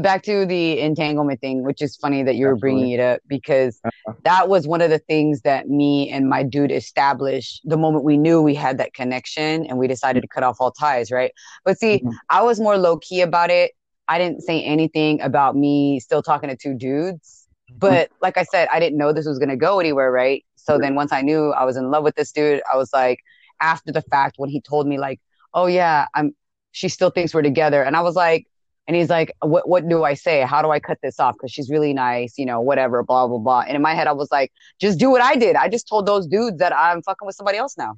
back 0.00 0.22
to 0.24 0.46
the 0.46 0.80
entanglement 0.80 1.40
thing, 1.40 1.64
which 1.64 1.82
is 1.82 1.96
funny 1.96 2.22
that 2.22 2.36
you 2.36 2.46
were 2.46 2.56
bringing 2.56 2.90
it 2.90 3.00
up 3.00 3.20
because 3.26 3.80
uh-huh. 3.84 4.14
that 4.24 4.48
was 4.48 4.66
one 4.66 4.80
of 4.80 4.90
the 4.90 4.98
things 4.98 5.42
that 5.42 5.68
me 5.68 6.10
and 6.10 6.28
my 6.28 6.42
dude 6.42 6.70
established 6.70 7.62
the 7.64 7.76
moment 7.76 8.04
we 8.04 8.16
knew 8.16 8.40
we 8.40 8.54
had 8.54 8.78
that 8.78 8.94
connection 8.94 9.66
and 9.66 9.78
we 9.78 9.88
decided 9.88 10.20
to 10.20 10.28
cut 10.28 10.42
off 10.42 10.56
all 10.60 10.70
ties, 10.70 11.10
right? 11.10 11.32
But 11.64 11.78
see, 11.78 11.98
mm-hmm. 11.98 12.10
I 12.30 12.42
was 12.42 12.60
more 12.60 12.78
low 12.78 12.98
key 12.98 13.20
about 13.20 13.50
it. 13.50 13.72
I 14.08 14.18
didn't 14.18 14.42
say 14.42 14.62
anything 14.62 15.20
about 15.20 15.56
me 15.56 16.00
still 16.00 16.22
talking 16.22 16.48
to 16.48 16.56
two 16.56 16.74
dudes. 16.74 17.48
Mm-hmm. 17.70 17.78
But 17.78 18.10
like 18.20 18.36
I 18.36 18.44
said, 18.44 18.68
I 18.72 18.78
didn't 18.78 18.98
know 18.98 19.12
this 19.12 19.26
was 19.26 19.38
going 19.38 19.48
to 19.48 19.56
go 19.56 19.80
anywhere, 19.80 20.12
right? 20.12 20.44
So 20.56 20.78
then 20.78 20.94
once 20.94 21.12
I 21.12 21.22
knew 21.22 21.50
I 21.50 21.64
was 21.64 21.76
in 21.76 21.90
love 21.90 22.04
with 22.04 22.14
this 22.14 22.30
dude, 22.30 22.62
I 22.72 22.76
was 22.76 22.92
like, 22.92 23.18
after 23.60 23.90
the 23.90 24.02
fact, 24.02 24.34
when 24.38 24.48
he 24.48 24.60
told 24.60 24.86
me 24.86 24.98
like, 24.98 25.20
oh 25.54 25.66
yeah, 25.66 26.06
I'm, 26.14 26.34
she 26.70 26.88
still 26.88 27.10
thinks 27.10 27.34
we're 27.34 27.42
together. 27.42 27.82
And 27.82 27.96
I 27.96 28.00
was 28.00 28.14
like, 28.14 28.46
and 28.88 28.96
he's 28.96 29.08
like, 29.08 29.32
what, 29.40 29.68
what 29.68 29.88
do 29.88 30.02
I 30.02 30.14
say? 30.14 30.40
How 30.40 30.60
do 30.60 30.70
I 30.70 30.80
cut 30.80 30.98
this 31.02 31.20
off? 31.20 31.36
Cause 31.38 31.52
she's 31.52 31.70
really 31.70 31.92
nice, 31.92 32.36
you 32.36 32.44
know, 32.44 32.60
whatever, 32.60 33.02
blah, 33.02 33.28
blah, 33.28 33.38
blah. 33.38 33.60
And 33.60 33.76
in 33.76 33.82
my 33.82 33.94
head, 33.94 34.08
I 34.08 34.12
was 34.12 34.30
like, 34.32 34.52
just 34.80 34.98
do 34.98 35.10
what 35.10 35.22
I 35.22 35.36
did. 35.36 35.54
I 35.54 35.68
just 35.68 35.88
told 35.88 36.06
those 36.06 36.26
dudes 36.26 36.58
that 36.58 36.74
I'm 36.74 37.02
fucking 37.02 37.24
with 37.24 37.36
somebody 37.36 37.58
else 37.58 37.78
now. 37.78 37.94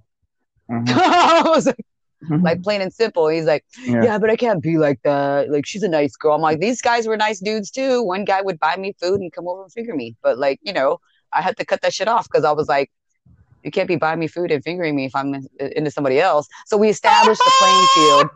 Mm-hmm. 0.71 0.89
I 0.95 1.43
was 1.47 1.67
like, 1.67 1.87
mm-hmm. 2.25 2.45
like 2.45 2.63
plain 2.63 2.83
and 2.83 2.93
simple. 2.93 3.29
He's 3.29 3.47
like, 3.47 3.65
yeah. 3.83 4.05
yeah. 4.05 4.19
but 4.19 4.29
I 4.29 4.37
can't 4.37 4.63
be 4.63 4.77
like 4.77 5.01
that. 5.05 5.51
Like 5.51 5.65
she's 5.65 5.83
a 5.83 5.89
nice 5.89 6.17
girl. 6.17 6.35
I'm 6.35 6.43
like, 6.43 6.61
these 6.61 6.83
guys 6.83 7.07
were 7.07 7.17
nice 7.17 7.41
dudes 7.41 7.71
too. 7.71 8.03
One 8.03 8.27
guy 8.27 8.43
would 8.43 8.61
buy 8.61 8.77
me 8.77 8.95
food 9.01 9.21
and 9.21 9.33
come 9.33 9.49
over 9.49 9.63
and 9.63 9.73
finger 9.73 9.95
me. 9.95 10.17
But 10.23 10.39
like, 10.39 10.61
you 10.63 10.73
know, 10.73 10.99
I 11.33 11.41
had 11.41 11.57
to 11.57 11.65
cut 11.65 11.81
that 11.81 11.95
shit 11.95 12.09
off 12.09 12.29
because 12.31 12.45
I 12.45 12.53
was 12.53 12.69
like, 12.69 12.91
you 13.63 13.71
can't 13.71 13.89
be 13.89 13.97
buying 13.97 14.21
me 14.21 14.27
food 14.27 14.51
and 14.51 14.63
fingering 14.63 14.95
me 14.95 15.07
if 15.07 15.17
I'm 15.17 15.35
into 15.59 15.91
somebody 15.91 16.21
else. 16.21 16.47
So 16.67 16.77
we 16.77 16.91
established 16.91 17.41
the 17.43 17.53
playing 17.59 17.87
field. 17.95 18.31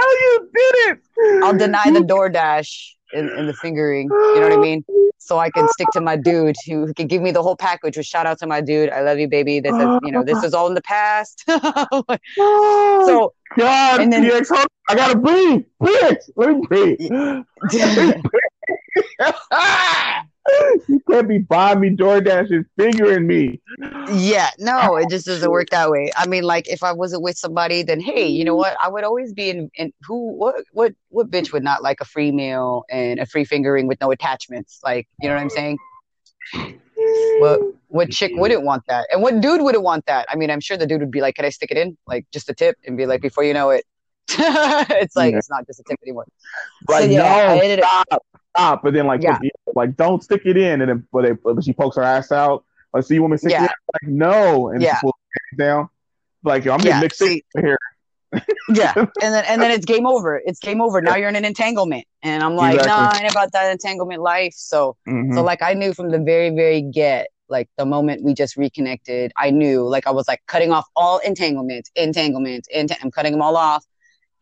no, 0.00 0.06
you 0.20 0.50
didn't. 0.54 1.44
I'll 1.44 1.56
deny 1.56 1.90
the 1.90 2.00
DoorDash 2.00 2.70
in, 3.12 3.28
in 3.30 3.46
the 3.46 3.54
fingering. 3.54 4.08
You 4.08 4.40
know 4.40 4.48
what 4.48 4.52
I 4.52 4.56
mean? 4.60 4.84
So 5.18 5.38
I 5.38 5.50
can 5.50 5.68
stick 5.68 5.88
to 5.92 6.00
my 6.00 6.16
dude 6.16 6.56
who 6.66 6.92
can 6.94 7.06
give 7.06 7.22
me 7.22 7.30
the 7.30 7.42
whole 7.42 7.56
package. 7.56 7.96
Which 7.96 8.06
shout 8.06 8.26
out 8.26 8.38
to 8.38 8.46
my 8.46 8.60
dude. 8.60 8.90
I 8.90 9.02
love 9.02 9.18
you, 9.18 9.28
baby. 9.28 9.60
This 9.60 9.74
is, 9.74 9.88
you 10.02 10.10
know, 10.12 10.24
this 10.24 10.42
is 10.42 10.54
all 10.54 10.66
in 10.66 10.74
the 10.74 10.82
past. 10.82 11.44
Oh 12.42 13.04
so 13.06 13.34
God, 13.56 14.00
and 14.00 14.12
then, 14.12 14.24
PX, 14.24 14.66
I 14.88 14.94
gotta 14.94 15.18
breathe. 15.18 15.64
Please, 15.82 16.30
let 16.36 16.50
me 16.50 16.66
breathe. 16.66 16.98
Let 20.52 20.62
me 20.62 20.76
breathe. 20.76 20.88
you 20.88 21.00
can't 21.10 21.28
be 21.28 21.38
buying 21.38 21.80
me 21.80 21.90
DoorDash 21.90 22.50
and 22.50 22.64
fingering 22.78 23.26
me. 23.26 23.60
Yeah, 24.12 24.50
no, 24.58 24.96
it 24.96 25.08
just 25.10 25.26
doesn't 25.26 25.50
work 25.50 25.70
that 25.70 25.90
way. 25.90 26.10
I 26.16 26.26
mean, 26.26 26.44
like 26.44 26.68
if 26.68 26.82
I 26.82 26.92
wasn't 26.92 27.22
with 27.22 27.36
somebody, 27.36 27.82
then 27.82 28.00
hey, 28.00 28.26
you 28.26 28.44
know 28.44 28.56
what? 28.56 28.76
I 28.82 28.88
would 28.88 29.04
always 29.04 29.32
be 29.32 29.50
in. 29.50 29.70
in 29.74 29.92
who? 30.02 30.32
What? 30.32 30.64
What? 30.72 30.94
What 31.08 31.30
bitch 31.30 31.52
would 31.52 31.64
not 31.64 31.82
like 31.82 32.00
a 32.00 32.04
free 32.04 32.32
meal 32.32 32.84
and 32.90 33.20
a 33.20 33.26
free 33.26 33.44
fingering 33.44 33.86
with 33.86 34.00
no 34.00 34.10
attachments? 34.10 34.80
Like, 34.82 35.08
you 35.20 35.28
know 35.28 35.34
what 35.34 35.42
I'm 35.42 35.50
saying? 35.50 35.78
What? 37.38 37.60
What 37.88 38.10
chick 38.10 38.32
wouldn't 38.34 38.62
want 38.62 38.84
that? 38.88 39.06
And 39.10 39.22
what 39.22 39.40
dude 39.40 39.62
wouldn't 39.62 39.82
want 39.82 40.06
that? 40.06 40.26
I 40.30 40.36
mean, 40.36 40.50
I'm 40.50 40.60
sure 40.60 40.76
the 40.76 40.86
dude 40.86 41.00
would 41.00 41.10
be 41.10 41.20
like, 41.20 41.34
"Can 41.34 41.44
I 41.44 41.50
stick 41.50 41.70
it 41.70 41.76
in? 41.76 41.96
Like 42.06 42.26
just 42.32 42.48
a 42.48 42.54
tip?" 42.54 42.76
And 42.86 42.96
be 42.96 43.06
like, 43.06 43.20
"Before 43.20 43.42
you 43.42 43.54
know 43.54 43.70
it, 43.70 43.84
it's 44.28 45.16
like 45.16 45.32
yeah. 45.32 45.38
it's 45.38 45.50
not 45.50 45.66
just 45.66 45.80
a 45.80 45.82
tip 45.88 45.98
anymore." 46.04 46.26
Like, 46.88 47.04
so, 47.04 47.10
yeah, 47.10 47.58
no, 47.58 47.82
stop 48.06 48.24
stop, 48.60 48.82
but 48.82 48.94
then 48.94 49.06
like 49.06 49.22
yeah. 49.22 49.38
like 49.74 49.96
don't 49.96 50.22
stick 50.22 50.42
it 50.44 50.56
in, 50.56 50.80
and 50.80 50.90
then 50.90 51.06
but, 51.12 51.22
they, 51.22 51.32
but 51.32 51.64
she 51.64 51.72
pokes 51.72 51.96
her 51.96 52.02
ass 52.02 52.32
out. 52.32 52.64
Like, 52.92 53.04
so 53.04 53.14
you 53.14 53.22
want 53.22 53.32
me 53.32 53.36
to 53.36 53.38
stick 53.38 53.52
yeah. 53.52 53.64
it 53.64 53.70
in? 54.02 54.08
Like, 54.08 54.32
no, 54.32 54.68
and 54.70 54.82
yeah. 54.82 54.96
she 54.96 55.00
pulls 55.02 55.14
it 55.52 55.58
down. 55.58 55.88
Like, 56.42 56.66
I'm 56.66 56.78
getting 56.78 56.92
yeah, 56.92 57.00
mixed 57.00 57.22
here. 57.22 57.78
yeah, 58.68 58.92
and 58.96 59.34
then 59.34 59.44
and 59.46 59.60
then 59.60 59.70
it's 59.72 59.84
game 59.84 60.06
over. 60.06 60.40
It's 60.44 60.60
game 60.60 60.80
over. 60.80 61.00
Now 61.00 61.16
you're 61.16 61.28
in 61.28 61.36
an 61.36 61.44
entanglement, 61.44 62.06
and 62.22 62.42
I'm 62.42 62.54
like, 62.54 62.76
exactly. 62.76 63.02
nah, 63.02 63.10
I 63.12 63.24
ain't 63.24 63.32
about 63.32 63.52
that 63.52 63.72
entanglement 63.72 64.22
life. 64.22 64.54
So, 64.54 64.96
mm-hmm. 65.08 65.34
so 65.34 65.42
like 65.42 65.62
I 65.62 65.74
knew 65.74 65.92
from 65.92 66.10
the 66.10 66.18
very 66.20 66.50
very 66.50 66.80
get, 66.80 67.26
like 67.48 67.68
the 67.76 67.84
moment 67.84 68.22
we 68.22 68.32
just 68.32 68.56
reconnected, 68.56 69.32
I 69.36 69.50
knew 69.50 69.82
like 69.82 70.06
I 70.06 70.12
was 70.12 70.28
like 70.28 70.42
cutting 70.46 70.70
off 70.70 70.86
all 70.94 71.18
entanglements, 71.18 71.90
entanglements, 71.96 72.68
ent- 72.70 72.92
I'm 73.02 73.10
cutting 73.10 73.32
them 73.32 73.42
all 73.42 73.56
off, 73.56 73.84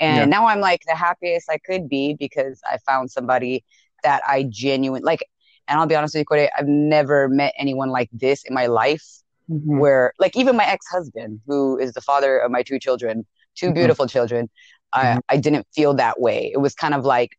and 0.01 0.19
yeah. 0.19 0.25
now 0.27 0.47
I'm 0.49 0.61
like 0.61 0.83
the 0.87 0.95
happiest 0.95 1.49
I 1.49 1.57
could 1.57 1.89
be 1.89 2.13
because 2.13 2.61
I 2.71 2.77
found 2.87 3.11
somebody 3.11 3.65
that 4.03 4.23
I 4.27 4.45
genuine 4.45 5.03
like. 5.03 5.25
And 5.67 5.79
I'll 5.79 5.87
be 5.87 5.95
honest 5.95 6.15
with 6.15 6.21
you, 6.21 6.25
Cody, 6.25 6.49
I've 6.57 6.67
never 6.67 7.29
met 7.29 7.53
anyone 7.59 7.91
like 7.91 8.09
this 8.11 8.43
in 8.45 8.55
my 8.55 8.67
life. 8.67 9.05
Mm-hmm. 9.51 9.79
Where, 9.79 10.13
like, 10.19 10.37
even 10.37 10.57
my 10.57 10.67
ex 10.67 10.87
husband, 10.91 11.41
who 11.47 11.79
is 11.79 11.93
the 11.93 12.03
father 12.03 12.39
of 12.39 12.51
my 12.51 12.63
two 12.63 12.79
children, 12.79 13.25
2 13.57 13.67
mm-hmm. 13.67 13.75
beautiful 13.75 14.07
children. 14.07 14.51
I, 14.93 15.05
mm-hmm. 15.05 15.19
I 15.29 15.37
didn't 15.39 15.67
feel 15.75 15.95
that 15.95 16.21
way. 16.21 16.51
It 16.53 16.59
was 16.59 16.75
kind 16.75 16.95
of 16.95 17.05
like, 17.05 17.39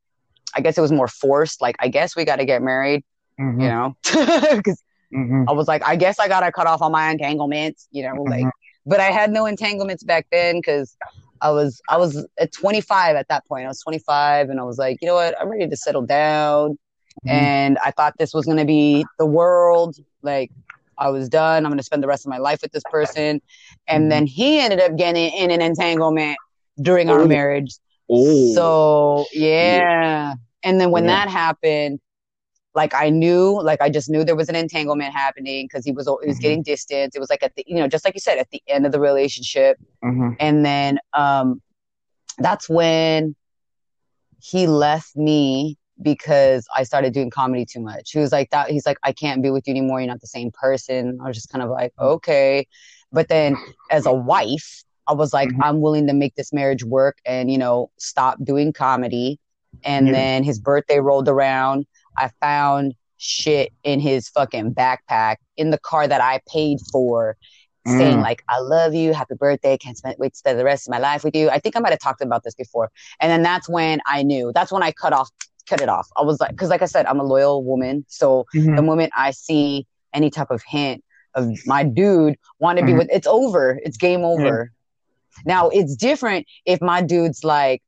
I 0.55 0.61
guess 0.61 0.77
it 0.77 0.81
was 0.81 0.91
more 0.91 1.07
forced. 1.07 1.61
Like, 1.61 1.75
I 1.79 1.87
guess 1.87 2.15
we 2.15 2.25
got 2.25 2.37
to 2.37 2.45
get 2.45 2.61
married, 2.61 3.03
mm-hmm. 3.39 3.61
you 3.61 3.67
know, 3.67 3.95
because 4.03 4.81
mm-hmm. 5.13 5.45
I 5.47 5.51
was 5.51 5.67
like, 5.67 5.83
I 5.83 5.95
guess 5.95 6.19
I 6.19 6.27
got 6.27 6.41
to 6.41 6.51
cut 6.51 6.67
off 6.67 6.81
all 6.81 6.89
my 6.89 7.09
entanglements, 7.09 7.87
you 7.91 8.03
know, 8.03 8.21
like, 8.23 8.41
mm-hmm. 8.41 8.89
but 8.89 8.99
I 8.99 9.11
had 9.11 9.31
no 9.31 9.45
entanglements 9.45 10.03
back 10.03 10.27
then 10.31 10.57
because 10.57 10.95
I 11.41 11.51
was, 11.51 11.81
I 11.89 11.97
was 11.97 12.25
at 12.39 12.51
25 12.51 13.15
at 13.15 13.27
that 13.29 13.45
point. 13.47 13.65
I 13.65 13.67
was 13.69 13.81
25 13.81 14.49
and 14.49 14.59
I 14.59 14.63
was 14.63 14.77
like, 14.77 14.97
you 15.01 15.07
know 15.07 15.15
what? 15.15 15.39
I'm 15.39 15.49
ready 15.49 15.67
to 15.67 15.77
settle 15.77 16.01
down. 16.01 16.71
Mm-hmm. 17.25 17.29
And 17.29 17.77
I 17.83 17.91
thought 17.91 18.15
this 18.17 18.33
was 18.33 18.45
going 18.45 18.57
to 18.57 18.65
be 18.65 19.05
the 19.17 19.25
world. 19.25 19.97
Like, 20.21 20.51
I 20.97 21.09
was 21.09 21.29
done. 21.29 21.65
I'm 21.65 21.71
going 21.71 21.77
to 21.77 21.83
spend 21.83 22.03
the 22.03 22.07
rest 22.07 22.25
of 22.25 22.29
my 22.29 22.37
life 22.37 22.61
with 22.61 22.71
this 22.71 22.83
person. 22.91 23.41
And 23.87 24.03
mm-hmm. 24.03 24.09
then 24.09 24.25
he 24.27 24.59
ended 24.59 24.81
up 24.81 24.95
getting 24.97 25.31
in 25.31 25.51
an 25.51 25.61
entanglement 25.61 26.37
during 26.81 27.09
our 27.09 27.25
marriage. 27.25 27.75
Oh. 28.09 28.53
So, 28.53 29.25
yeah. 29.33 29.77
yeah. 29.77 30.33
And 30.63 30.79
then 30.79 30.91
when 30.91 31.05
yeah. 31.05 31.25
that 31.25 31.29
happened, 31.29 31.99
like 32.79 32.93
I 32.93 33.09
knew, 33.09 33.61
like 33.61 33.81
I 33.81 33.89
just 33.89 34.09
knew 34.09 34.23
there 34.23 34.37
was 34.37 34.47
an 34.47 34.55
entanglement 34.55 35.13
happening 35.13 35.65
because 35.65 35.83
he 35.83 35.91
was 35.91 36.05
he 36.07 36.11
was 36.11 36.37
mm-hmm. 36.37 36.41
getting 36.41 36.63
distance. 36.63 37.13
It 37.13 37.19
was 37.19 37.29
like 37.29 37.43
at 37.43 37.53
the 37.55 37.65
you 37.67 37.75
know 37.75 37.89
just 37.89 38.05
like 38.05 38.13
you 38.13 38.21
said 38.21 38.37
at 38.37 38.49
the 38.51 38.63
end 38.67 38.85
of 38.85 38.93
the 38.93 39.01
relationship, 39.01 39.77
mm-hmm. 40.01 40.29
and 40.39 40.65
then 40.65 40.99
um, 41.13 41.61
that's 42.37 42.69
when 42.69 43.35
he 44.41 44.65
left 44.65 45.13
me 45.17 45.77
because 46.01 46.65
I 46.73 46.83
started 46.83 47.13
doing 47.13 47.29
comedy 47.29 47.65
too 47.65 47.81
much. 47.81 48.11
He 48.11 48.19
was 48.19 48.31
like 48.31 48.49
that. 48.51 48.69
He's 48.69 48.85
like, 48.85 48.97
I 49.03 49.11
can't 49.11 49.43
be 49.43 49.51
with 49.51 49.67
you 49.67 49.71
anymore. 49.71 49.99
You're 49.99 50.07
not 50.07 50.21
the 50.21 50.27
same 50.27 50.51
person. 50.51 51.19
I 51.21 51.27
was 51.27 51.35
just 51.35 51.49
kind 51.49 51.61
of 51.61 51.69
like, 51.69 51.91
okay. 51.99 52.65
But 53.11 53.27
then 53.27 53.57
as 53.91 54.05
a 54.05 54.13
wife, 54.13 54.85
I 55.05 55.13
was 55.13 55.33
like, 55.33 55.49
mm-hmm. 55.49 55.63
I'm 55.63 55.81
willing 55.81 56.07
to 56.07 56.13
make 56.13 56.35
this 56.35 56.53
marriage 56.53 56.85
work 56.85 57.17
and, 57.25 57.51
you 57.51 57.57
know, 57.57 57.91
stop 57.97 58.37
doing 58.41 58.71
comedy. 58.71 59.37
And 59.83 60.07
yeah. 60.07 60.13
then 60.13 60.43
his 60.45 60.59
birthday 60.59 60.99
rolled 60.99 61.27
around. 61.27 61.85
I 62.19 62.29
found 62.41 62.93
shit 63.17 63.73
in 63.83 63.99
his 63.99 64.29
fucking 64.29 64.73
backpack 64.73 65.37
in 65.57 65.71
the 65.71 65.77
car 65.79 66.07
that 66.07 66.21
I 66.21 66.41
paid 66.47 66.79
for 66.91 67.35
mm. 67.87 67.97
saying 67.97 68.21
like, 68.21 68.43
I 68.47 68.59
love 68.59 68.93
you, 68.93 69.13
happy 69.13 69.35
birthday, 69.35 69.77
can't 69.77 69.97
spend, 69.97 70.15
wait 70.19 70.33
to 70.33 70.37
spend 70.37 70.59
the 70.59 70.63
rest 70.63 70.87
of 70.87 70.91
my 70.91 70.99
life 70.99 71.23
with 71.23 71.35
you. 71.35 71.49
I 71.49 71.59
think 71.59 71.75
I 71.75 71.79
might 71.79 71.91
have 71.91 71.99
talked 71.99 72.21
about 72.21 72.43
this 72.43 72.55
before. 72.55 72.91
And 73.19 73.31
then 73.31 73.41
that's 73.41 73.67
when 73.67 73.99
I 74.05 74.23
knew, 74.23 74.51
that's 74.53 74.71
when 74.71 74.83
I 74.83 74.91
cut 74.91 75.13
off 75.13 75.29
cut 75.69 75.81
it 75.81 75.89
off. 75.89 76.09
I 76.17 76.23
was 76.23 76.39
like, 76.39 76.51
because 76.51 76.69
like 76.69 76.81
I 76.81 76.85
said, 76.85 77.05
I'm 77.05 77.19
a 77.19 77.23
loyal 77.23 77.63
woman. 77.63 78.03
So 78.07 78.45
mm-hmm. 78.55 78.75
the 78.75 78.81
moment 78.81 79.13
I 79.15 79.31
see 79.31 79.85
any 80.13 80.29
type 80.29 80.49
of 80.49 80.63
hint 80.67 81.03
of 81.35 81.47
my 81.67 81.83
dude 81.83 82.37
want 82.59 82.79
to 82.79 82.83
mm-hmm. 82.83 82.93
be 82.93 82.97
with, 82.97 83.09
it's 83.11 83.27
over. 83.27 83.79
It's 83.83 83.95
game 83.95 84.23
over. 84.23 84.71
Now 85.45 85.69
it's 85.69 85.95
different 85.95 86.47
if 86.65 86.81
my 86.81 87.01
dude's 87.01 87.43
like, 87.43 87.83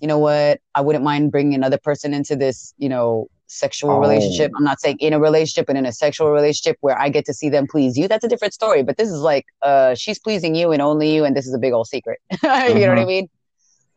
you 0.00 0.06
know 0.06 0.18
what? 0.18 0.60
I 0.74 0.82
wouldn't 0.82 1.04
mind 1.04 1.32
bringing 1.32 1.54
another 1.54 1.78
person 1.78 2.12
into 2.12 2.36
this, 2.36 2.74
you 2.76 2.90
know, 2.90 3.28
sexual 3.46 3.92
oh. 3.92 3.98
relationship. 3.98 4.52
I'm 4.56 4.64
not 4.64 4.80
saying 4.80 4.98
in 5.00 5.12
a 5.12 5.20
relationship, 5.20 5.66
but 5.66 5.76
in 5.76 5.86
a 5.86 5.92
sexual 5.92 6.30
relationship 6.30 6.76
where 6.80 6.98
I 6.98 7.08
get 7.08 7.24
to 7.26 7.34
see 7.34 7.48
them 7.48 7.66
please 7.66 7.96
you. 7.96 8.08
That's 8.08 8.24
a 8.24 8.28
different 8.28 8.54
story. 8.54 8.82
But 8.82 8.96
this 8.96 9.08
is 9.08 9.20
like, 9.20 9.46
uh, 9.62 9.94
she's 9.94 10.18
pleasing 10.18 10.54
you 10.54 10.72
and 10.72 10.82
only 10.82 11.14
you, 11.14 11.24
and 11.24 11.36
this 11.36 11.46
is 11.46 11.54
a 11.54 11.58
big 11.58 11.72
old 11.72 11.88
secret. 11.88 12.18
you 12.30 12.36
mm-hmm. 12.36 12.78
know 12.78 12.88
what 12.88 12.98
I 12.98 13.00
mm-hmm. 13.00 13.08
mean? 13.08 13.28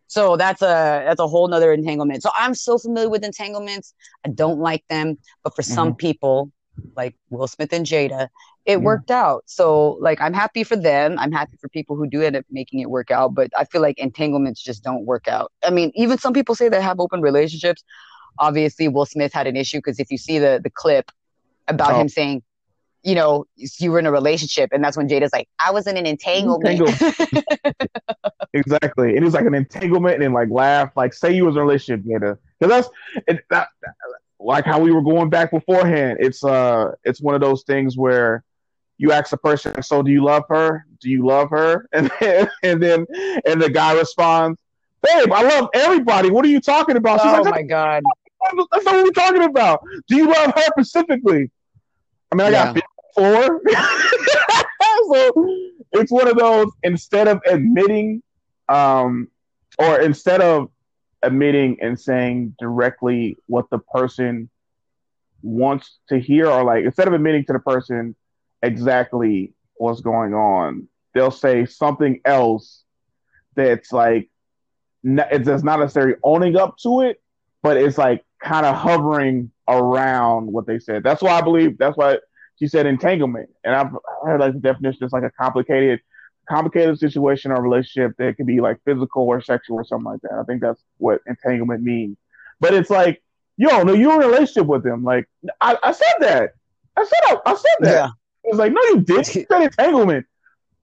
So 0.07 0.37
that's 0.37 0.63
a 0.63 1.03
that's 1.05 1.19
a 1.19 1.27
whole 1.27 1.47
nother 1.47 1.71
entanglement. 1.71 2.23
So 2.23 2.31
I'm 2.35 2.55
so 2.55 2.79
familiar 2.79 3.09
with 3.09 3.23
entanglements. 3.23 3.93
I 4.25 4.29
don't 4.29 4.59
like 4.59 4.83
them, 4.89 5.19
but 5.43 5.55
for 5.55 5.61
mm-hmm. 5.61 5.73
some 5.73 5.95
people, 5.95 6.51
like 6.95 7.15
Will 7.29 7.47
Smith 7.47 7.71
and 7.73 7.85
Jada, 7.85 8.27
it 8.65 8.71
yeah. 8.71 8.77
worked 8.77 9.11
out. 9.11 9.43
So 9.45 9.97
like 10.01 10.19
I'm 10.19 10.33
happy 10.33 10.63
for 10.63 10.75
them. 10.75 11.17
I'm 11.19 11.31
happy 11.31 11.57
for 11.61 11.69
people 11.69 11.95
who 11.95 12.07
do 12.07 12.23
end 12.23 12.35
up 12.35 12.45
making 12.49 12.79
it 12.79 12.89
work 12.89 13.11
out. 13.11 13.35
But 13.35 13.51
I 13.55 13.65
feel 13.65 13.81
like 13.81 13.99
entanglements 13.99 14.63
just 14.63 14.83
don't 14.83 15.05
work 15.05 15.27
out. 15.27 15.51
I 15.63 15.69
mean, 15.69 15.91
even 15.93 16.17
some 16.17 16.33
people 16.33 16.55
say 16.55 16.69
they 16.69 16.81
have 16.81 16.99
open 16.99 17.21
relationships. 17.21 17.83
Obviously, 18.37 18.87
Will 18.87 19.05
Smith 19.05 19.33
had 19.33 19.47
an 19.47 19.55
issue 19.55 19.77
because 19.77 19.99
if 19.99 20.11
you 20.11 20.17
see 20.17 20.39
the 20.39 20.59
the 20.63 20.69
clip 20.69 21.11
about 21.67 21.93
oh. 21.93 22.01
him 22.01 22.09
saying 22.09 22.43
you 23.03 23.15
know, 23.15 23.45
you 23.55 23.91
were 23.91 23.99
in 23.99 24.05
a 24.05 24.11
relationship, 24.11 24.71
and 24.73 24.83
that's 24.83 24.97
when 24.97 25.07
Jada's 25.07 25.31
like, 25.31 25.47
I 25.59 25.71
was 25.71 25.87
in 25.87 25.95
an 25.95 26.05
entanglement. 26.05 26.81
exactly, 28.53 29.15
it 29.15 29.23
was 29.23 29.33
like 29.33 29.45
an 29.45 29.53
entanglement, 29.53 30.21
and 30.21 30.33
like 30.33 30.49
laugh, 30.49 30.91
like 30.95 31.13
say 31.13 31.33
you 31.33 31.45
was 31.45 31.55
in 31.55 31.61
a 31.61 31.65
relationship, 31.65 32.05
Jada, 32.05 32.37
because 32.59 32.69
that's 32.69 32.89
it, 33.27 33.43
that, 33.49 33.69
like 34.39 34.65
how 34.65 34.79
we 34.79 34.91
were 34.91 35.01
going 35.01 35.29
back 35.29 35.51
beforehand. 35.51 36.17
It's 36.19 36.43
uh, 36.43 36.91
it's 37.03 37.21
one 37.21 37.35
of 37.35 37.41
those 37.41 37.63
things 37.63 37.97
where 37.97 38.43
you 38.97 39.13
ask 39.13 39.29
the 39.29 39.37
person, 39.37 39.81
so 39.81 40.03
do 40.03 40.11
you 40.11 40.23
love 40.23 40.43
her? 40.49 40.85
Do 40.99 41.09
you 41.09 41.25
love 41.25 41.49
her? 41.51 41.87
And 41.93 42.11
then, 42.19 42.49
and 42.63 42.83
then 42.83 43.05
and 43.45 43.61
the 43.61 43.69
guy 43.69 43.93
responds, 43.93 44.59
babe, 45.01 45.31
I 45.31 45.43
love 45.43 45.69
everybody. 45.73 46.29
What 46.29 46.45
are 46.45 46.49
you 46.49 46.61
talking 46.61 46.97
about? 46.97 47.21
She's 47.21 47.31
oh 47.31 47.41
like, 47.41 47.53
my 47.53 47.61
god, 47.63 48.03
that's 48.71 48.85
not 48.85 48.95
what 48.95 49.03
we're 49.03 49.11
talking 49.11 49.43
about. 49.43 49.81
Do 50.07 50.15
you 50.15 50.27
love 50.27 50.53
her 50.55 50.63
specifically? 50.77 51.51
I 52.31 52.35
mean, 52.35 52.47
I 52.47 52.49
yeah. 52.49 52.73
got 52.73 52.83
four. 53.15 53.61
so 55.11 55.75
it's 55.93 56.11
one 56.11 56.27
of 56.27 56.37
those 56.37 56.67
instead 56.83 57.27
of 57.27 57.41
admitting, 57.47 58.21
um, 58.67 59.27
or 59.77 59.99
instead 59.99 60.41
of 60.41 60.69
admitting 61.21 61.77
and 61.81 61.99
saying 61.99 62.55
directly 62.59 63.37
what 63.47 63.69
the 63.69 63.79
person 63.79 64.49
wants 65.41 65.97
to 66.09 66.19
hear, 66.19 66.47
or 66.47 66.63
like 66.63 66.85
instead 66.85 67.07
of 67.07 67.13
admitting 67.13 67.45
to 67.45 67.53
the 67.53 67.59
person 67.59 68.15
exactly 68.61 69.53
what's 69.75 70.01
going 70.01 70.33
on, 70.33 70.87
they'll 71.13 71.31
say 71.31 71.65
something 71.65 72.19
else 72.25 72.83
that's 73.55 73.91
like 73.91 74.29
it's 75.03 75.63
not 75.63 75.79
necessarily 75.79 76.15
owning 76.23 76.57
up 76.57 76.77
to 76.79 77.01
it, 77.01 77.21
but 77.61 77.77
it's 77.77 77.97
like 77.97 78.23
kind 78.41 78.65
of 78.65 78.75
hovering 78.75 79.51
around 79.67 80.51
what 80.51 80.65
they 80.65 80.79
said. 80.79 81.03
That's 81.03 81.21
why 81.21 81.31
I 81.31 81.41
believe 81.41 81.77
that's 81.77 81.97
why 81.97 82.17
she 82.57 82.67
said 82.67 82.85
entanglement, 82.85 83.49
and 83.63 83.75
I've 83.75 83.91
heard 84.23 84.39
like 84.39 84.53
the 84.53 84.59
definition 84.59 85.03
is 85.05 85.13
like 85.13 85.23
a 85.23 85.31
complicated, 85.31 86.01
complicated 86.47 86.99
situation 86.99 87.51
or 87.51 87.61
relationship 87.61 88.17
that 88.17 88.35
could 88.35 88.47
be 88.47 88.59
like 88.59 88.79
physical 88.83 89.23
or 89.23 89.41
sexual 89.41 89.77
or 89.77 89.85
something 89.85 90.11
like 90.11 90.21
that. 90.21 90.33
I 90.33 90.43
think 90.43 90.61
that's 90.61 90.81
what 90.97 91.21
entanglement 91.27 91.83
means. 91.83 92.17
But 92.59 92.73
it's 92.73 92.89
like, 92.89 93.21
yo, 93.55 93.83
no, 93.83 93.93
you're 93.93 94.15
in 94.15 94.23
a 94.23 94.27
relationship 94.27 94.65
with 94.65 94.85
him. 94.85 95.03
Like 95.03 95.29
I, 95.61 95.77
I 95.81 95.91
said 95.91 96.15
that. 96.19 96.51
I 96.97 97.03
said 97.05 97.19
I, 97.23 97.37
I 97.45 97.55
said 97.55 97.75
that. 97.79 97.91
Yeah. 97.93 98.09
It's 98.43 98.57
like, 98.57 98.73
no, 98.73 98.81
you 98.81 99.01
didn't. 99.01 99.35
You 99.35 99.45
said 99.49 99.61
entanglement. 99.61 100.25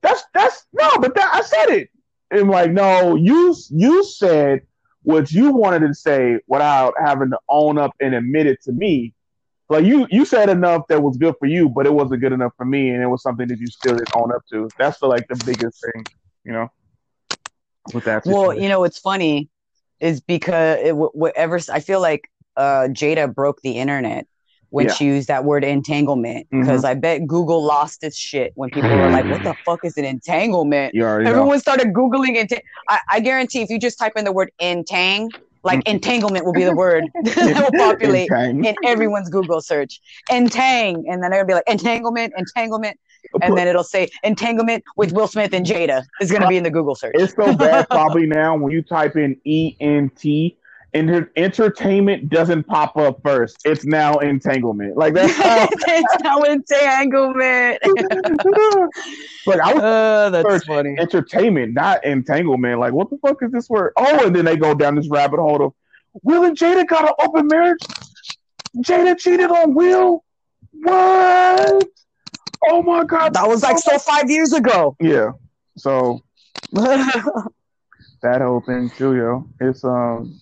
That's 0.03 0.25
that's 0.33 0.67
no, 0.73 0.91
but 1.01 1.15
that 1.15 1.35
I 1.35 1.43
said 1.43 1.71
it. 1.71 1.91
And 2.31 2.51
like, 2.51 2.73
no, 2.73 3.15
you 3.15 3.55
you 3.71 4.05
said 4.05 4.63
what 5.03 5.31
you 5.31 5.53
wanted 5.53 5.87
to 5.87 5.95
say 5.95 6.41
without 6.49 6.95
having 6.99 7.31
to 7.31 7.39
own 7.49 7.79
up 7.79 7.93
and 8.01 8.15
admit 8.15 8.47
it 8.47 8.63
to 8.65 8.73
me 8.73 9.15
like 9.69 9.85
you 9.85 10.07
you 10.11 10.25
said 10.25 10.49
enough 10.49 10.87
that 10.89 11.03
was 11.03 11.17
good 11.17 11.35
for 11.39 11.47
you, 11.47 11.69
but 11.69 11.87
it 11.87 11.93
wasn't 11.93 12.21
good 12.21 12.33
enough 12.33 12.53
for 12.57 12.65
me, 12.65 12.91
and 12.91 13.03
it 13.03 13.07
was 13.07 13.23
something 13.23 13.49
that 13.49 13.59
you 13.59 13.67
still 13.67 13.95
didn't 13.95 14.11
own 14.15 14.33
up 14.33 14.43
to. 14.53 14.73
That's 14.79 14.99
the 14.99 15.07
like 15.07 15.27
the 15.29 15.37
biggest 15.45 15.85
thing, 15.85 16.09
you 16.45 16.53
know. 16.53 16.71
With 17.93 18.05
that. 18.05 18.25
Situation. 18.25 18.49
Well, 18.49 18.59
you 18.59 18.69
know, 18.69 18.81
what's 18.81 18.99
funny 18.99 19.49
is 19.99 20.21
because 20.21 20.79
it, 20.83 20.97
whatever 20.97 21.59
I 21.73 21.81
feel 21.81 22.01
like 22.01 22.31
uh, 22.57 22.89
Jada 22.91 23.33
broke 23.33 23.61
the 23.63 23.79
internet 23.79 24.27
when 24.71 24.87
yeah. 24.87 24.93
she 24.93 25.05
used 25.07 25.29
that 25.29 25.45
word 25.45 25.65
entanglement 25.65 26.47
because 26.51 26.83
mm-hmm. 26.83 26.87
I 26.87 26.95
bet 26.95 27.27
Google 27.27 27.63
lost 27.63 28.03
its 28.03 28.17
shit 28.17 28.53
when 28.57 28.71
people 28.71 28.91
were 28.91 29.11
like, 29.11 29.25
"What 29.27 29.45
the 29.45 29.55
fuck 29.65 29.85
is 29.85 29.97
an 29.97 30.05
entanglement?" 30.05 30.95
Everyone 31.27 31.49
know. 31.49 31.59
started 31.59 31.93
googling 31.93 32.35
it. 32.35 32.53
I, 32.89 33.01
I 33.11 33.21
guarantee 33.21 33.63
if 33.63 33.71
you 33.71 33.79
just 33.79 33.99
type 33.99 34.13
in 34.17 34.25
the 34.25 34.33
word 34.33 34.51
entang, 34.61 35.31
like 35.63 35.81
mm. 35.81 35.89
entanglement 35.89 36.45
will 36.45 36.53
be 36.53 36.65
the 36.65 36.75
word 36.75 37.05
that 37.23 37.71
will 37.73 37.79
populate 37.79 38.31
in 38.31 38.75
everyone's 38.85 39.29
Google 39.29 39.61
search. 39.61 40.01
Entang, 40.31 41.05
and 41.09 41.23
then 41.23 41.33
it'll 41.33 41.47
be 41.47 41.55
like 41.55 41.65
entanglement, 41.67 42.33
entanglement, 42.37 42.99
and 43.43 43.57
then 43.57 43.67
it'll 43.69 43.85
say 43.85 44.09
entanglement 44.23 44.85
with 44.97 45.13
Will 45.13 45.29
Smith 45.29 45.53
and 45.53 45.67
Jada 45.67 46.05
is 46.21 46.31
going 46.31 46.43
to 46.43 46.49
be 46.49 46.57
in 46.57 46.65
the 46.65 46.71
Google 46.71 46.95
search. 46.95 47.15
It's 47.15 47.35
so 47.35 47.55
bad 47.55 47.89
probably 47.91 48.27
now 48.27 48.57
when 48.57 48.73
you 48.73 48.83
type 48.83 49.17
in 49.17 49.39
E 49.45 49.77
N 49.81 50.11
T 50.17 50.57
Enter- 50.97 51.31
entertainment 51.37 52.29
doesn't 52.31 52.65
pop 52.65 52.97
up 52.97 53.21
first. 53.23 53.59
It's 53.65 53.85
now 53.85 54.19
entanglement. 54.19 54.97
Like 54.97 55.13
that's 55.15 55.33
how, 55.37 55.69
it's 55.71 56.23
no 56.23 56.43
entanglement. 56.45 57.79
like 59.47 59.61
I 59.61 59.75
was 59.75 59.83
Oh, 59.83 60.31
that's 60.31 60.65
funny. 60.65 60.97
entertainment, 60.99 61.75
not 61.75 62.05
entanglement. 62.05 62.81
Like 62.81 62.93
what 62.95 63.11
the 63.11 63.19
fuck 63.19 63.43
is 63.43 63.53
this 63.53 63.69
word? 63.69 63.93
Oh, 63.97 64.27
and 64.27 64.35
then 64.35 64.45
they 64.47 64.57
go 64.57 64.75
down 64.75 64.95
this 64.95 65.09
rabbit 65.09 65.39
hole 65.39 65.63
of 65.67 65.73
Will 66.23 66.45
and 66.45 66.57
Jada 66.57 66.87
got 66.87 67.05
an 67.09 67.15
open 67.23 67.47
marriage. 67.47 67.81
Jada 68.79 69.19
cheated 69.19 69.51
on 69.51 69.75
Will. 69.75 70.25
What? 70.73 71.85
Oh 72.69 72.83
my 72.83 73.05
god, 73.05 73.35
That 73.35 73.47
was 73.47 73.63
like 73.63 73.79
so 73.79 73.99
five 73.99 74.31
years 74.31 74.53
ago. 74.55 74.97
yeah. 75.01 75.33
So 75.77 76.23
that 76.73 78.41
whole 78.41 78.61
thing 78.63 78.91
too, 78.97 79.15
yo. 79.17 79.49
It's 79.61 79.85
um 79.85 80.41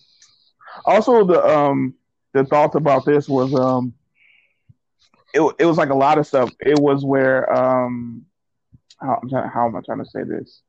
also 0.85 1.25
the 1.25 1.43
um 1.45 1.93
the 2.33 2.45
thoughts 2.45 2.75
about 2.75 3.05
this 3.05 3.27
was 3.27 3.53
um 3.55 3.93
it 5.33 5.55
it 5.59 5.65
was 5.65 5.77
like 5.77 5.89
a 5.89 5.95
lot 5.95 6.17
of 6.17 6.27
stuff. 6.27 6.51
It 6.59 6.79
was 6.79 7.03
where 7.03 7.51
um 7.53 8.25
how 8.99 9.19
trying, 9.29 9.49
how 9.49 9.67
am 9.67 9.75
I 9.75 9.81
trying 9.85 10.03
to 10.03 10.09
say 10.09 10.23
this? 10.23 10.61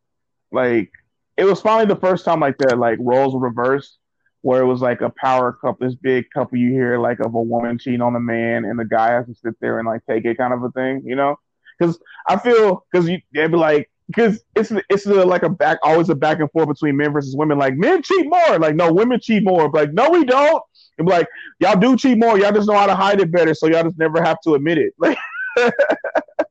Like 0.53 0.91
it 1.37 1.45
was 1.45 1.61
finally 1.61 1.87
the 1.87 2.01
first 2.01 2.25
time 2.25 2.41
like 2.41 2.59
that 2.59 2.79
like 2.79 2.99
roles 3.01 3.35
were 3.35 3.41
reversed 3.41 3.99
where 4.43 4.62
it 4.62 4.67
was 4.67 4.81
like 4.81 5.01
a 5.01 5.11
power 5.11 5.53
couple, 5.53 5.87
this 5.87 5.97
big 5.97 6.27
couple 6.33 6.57
you 6.59 6.71
hear 6.71 6.99
like 6.99 7.19
of 7.21 7.35
a 7.35 7.43
woman 7.43 7.79
cheating 7.79 8.01
on 8.01 8.14
a 8.14 8.21
man 8.21 8.64
and 8.64 8.79
the 8.79 8.85
guy 8.85 9.11
has 9.12 9.27
to 9.27 9.35
sit 9.35 9.55
there 9.61 9.79
and 9.79 9.89
like 9.89 10.01
take 10.09 10.25
it 10.25 10.37
kind 10.37 10.53
of 10.53 10.62
a 10.62 10.71
thing, 10.71 11.03
you 11.05 11.17
know? 11.17 11.37
Because 11.79 11.99
I 12.29 12.39
feel 12.39 12.87
because 12.91 13.07
they'd 13.07 13.51
be 13.51 13.57
like 13.57 13.91
because 14.07 14.42
it's 14.54 14.72
it's 14.88 15.04
the, 15.04 15.24
like 15.24 15.42
a 15.42 15.48
back 15.48 15.78
always 15.82 16.09
a 16.09 16.14
back 16.14 16.40
and 16.40 16.50
forth 16.52 16.68
between 16.68 16.96
men 16.96 17.12
versus 17.12 17.34
women. 17.36 17.59
Like 17.59 17.76
men 17.76 18.02
cheat 18.02 18.26
more. 18.28 18.59
Like 18.59 18.76
no, 18.76 18.92
women 18.92 19.20
cheat 19.20 19.44
more. 19.44 19.68
But 19.68 19.86
Like 19.86 19.92
no, 19.94 20.11
we 20.11 20.24
don't. 20.24 20.62
And 20.98 21.09
like 21.09 21.28
y'all 21.61 21.78
do 21.78 21.96
cheat 21.96 22.18
more. 22.18 22.38
Y'all 22.38 22.52
just 22.52 22.68
know 22.68 22.76
how 22.76 22.86
to 22.86 22.94
hide 22.94 23.20
it 23.20 23.30
better, 23.30 23.54
so 23.54 23.66
y'all 23.66 23.84
just 23.84 23.98
never 23.98 24.22
have 24.22 24.40
to 24.42 24.54
admit 24.54 24.78
it. 24.78 24.94
Like 24.98 25.18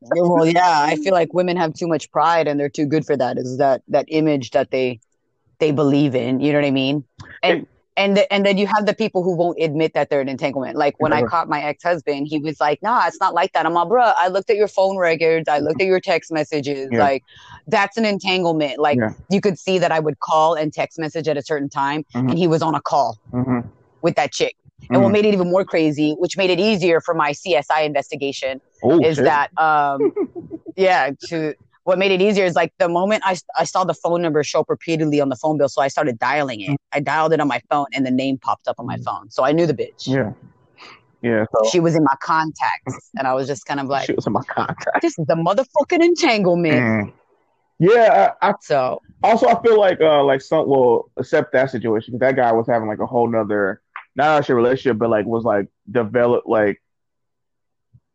well, 0.01 0.45
yeah, 0.45 0.81
I 0.81 0.95
feel 1.03 1.13
like 1.13 1.33
women 1.33 1.57
have 1.57 1.73
too 1.73 1.87
much 1.87 2.11
pride 2.11 2.47
and 2.47 2.59
they're 2.59 2.69
too 2.69 2.85
good 2.85 3.05
for 3.05 3.15
that. 3.17 3.37
Is 3.37 3.57
that 3.57 3.81
that 3.87 4.05
image 4.09 4.51
that 4.51 4.71
they 4.71 4.99
they 5.59 5.71
believe 5.71 6.15
in? 6.15 6.39
You 6.39 6.51
know 6.51 6.59
what 6.59 6.67
I 6.67 6.71
mean? 6.71 7.03
And 7.41 7.67
and 7.97 8.17
the, 8.17 8.31
and 8.33 8.45
then 8.45 8.57
you 8.57 8.67
have 8.67 8.85
the 8.85 8.93
people 8.93 9.23
who 9.23 9.35
won't 9.35 9.57
admit 9.61 9.93
that 9.93 10.09
they're 10.09 10.21
in 10.21 10.27
entanglement. 10.29 10.75
Like 10.75 10.95
when 10.99 11.13
I 11.13 11.23
caught 11.23 11.47
my 11.47 11.61
ex 11.61 11.83
husband, 11.83 12.27
he 12.27 12.39
was 12.39 12.59
like, 12.59 12.81
"Nah, 12.81 13.07
it's 13.07 13.19
not 13.19 13.33
like 13.33 13.53
that." 13.53 13.65
I'm 13.65 13.73
like, 13.73 13.87
"Bruh, 13.87 14.13
I 14.17 14.27
looked 14.27 14.49
at 14.49 14.57
your 14.57 14.67
phone 14.67 14.97
records. 14.97 15.47
I 15.47 15.59
looked 15.59 15.81
at 15.81 15.87
your 15.87 15.99
text 15.99 16.31
messages. 16.31 16.89
Yeah. 16.91 16.99
Like 16.99 17.23
that's 17.67 17.97
an 17.97 18.05
entanglement. 18.05 18.79
Like 18.79 18.97
Yeah. 18.99 19.11
you 19.29 19.39
could 19.41 19.57
see 19.57 19.79
that 19.79 19.91
I 19.91 19.99
would 19.99 20.19
call 20.19 20.55
and 20.55 20.73
text 20.73 20.99
message 20.99 21.27
at 21.27 21.37
a 21.37 21.41
certain 21.41 21.69
time, 21.69 22.03
Mhm. 22.13 22.31
and 22.31 22.37
he 22.37 22.47
was 22.47 22.61
on 22.61 22.75
a 22.75 22.81
call 22.81 23.17
hmm 23.31 23.59
with 24.01 24.15
that 24.15 24.31
chick." 24.31 24.55
And 24.91 25.01
what 25.01 25.11
made 25.11 25.25
it 25.25 25.33
even 25.33 25.49
more 25.49 25.65
crazy, 25.65 26.13
which 26.19 26.37
made 26.37 26.51
it 26.51 26.59
easier 26.59 27.01
for 27.01 27.15
my 27.15 27.31
CSI 27.31 27.81
investigation, 27.81 28.61
oh, 28.83 28.99
is 29.01 29.15
shit. 29.15 29.25
that 29.25 29.49
um 29.57 30.13
yeah 30.75 31.11
to 31.27 31.55
what 31.85 31.99
made 31.99 32.11
it 32.11 32.21
easier 32.21 32.45
is 32.45 32.55
like 32.55 32.73
the 32.79 32.89
moment 32.89 33.21
I, 33.25 33.37
I 33.57 33.63
saw 33.63 33.83
the 33.83 33.93
phone 33.93 34.21
number 34.21 34.43
show 34.43 34.61
up 34.61 34.69
repeatedly 34.69 35.21
on 35.21 35.29
the 35.29 35.35
phone 35.35 35.57
bill 35.57 35.69
so 35.69 35.81
i 35.81 35.87
started 35.87 36.19
dialing 36.19 36.61
it. 36.61 36.77
I 36.91 36.99
dialed 36.99 37.31
it 37.33 37.39
on 37.39 37.47
my 37.47 37.61
phone 37.69 37.85
and 37.93 38.05
the 38.05 38.11
name 38.11 38.37
popped 38.37 38.67
up 38.67 38.75
on 38.79 38.85
my 38.85 38.97
phone. 38.97 39.29
So 39.29 39.43
i 39.43 39.51
knew 39.51 39.65
the 39.65 39.73
bitch. 39.73 40.07
Yeah, 40.07 40.33
yeah. 41.21 41.45
So 41.55 41.69
she 41.69 41.79
was 41.79 41.95
in 41.95 42.03
my 42.03 42.15
contacts 42.21 43.11
and 43.17 43.27
i 43.27 43.33
was 43.33 43.47
just 43.47 43.65
kind 43.65 43.79
of 43.79 43.87
like 43.87 44.07
she 44.07 44.13
was 44.13 44.27
in 44.27 44.33
my 44.33 44.43
contract. 44.43 45.01
this 45.01 45.17
is 45.17 45.25
a 45.29 45.35
motherfucking 45.35 46.03
entanglement. 46.03 46.75
Mm. 46.75 47.13
Yeah, 47.77 48.33
I, 48.41 48.49
I 48.49 48.53
so 48.61 49.01
also 49.23 49.47
I 49.47 49.61
feel 49.61 49.79
like 49.79 50.01
uh 50.01 50.23
like 50.23 50.41
some 50.41 50.67
will 50.67 51.11
accept 51.17 51.53
that 51.53 51.69
situation 51.69 52.13
because 52.13 52.27
that 52.27 52.35
guy 52.35 52.51
was 52.51 52.67
having 52.67 52.87
like 52.87 52.99
a 52.99 53.05
whole 53.05 53.29
nother 53.29 53.81
not 54.15 54.39
actually 54.39 54.55
relationship 54.55 54.97
but 54.97 55.09
like 55.09 55.25
was 55.25 55.43
like 55.43 55.67
developed 55.91 56.47
like 56.47 56.81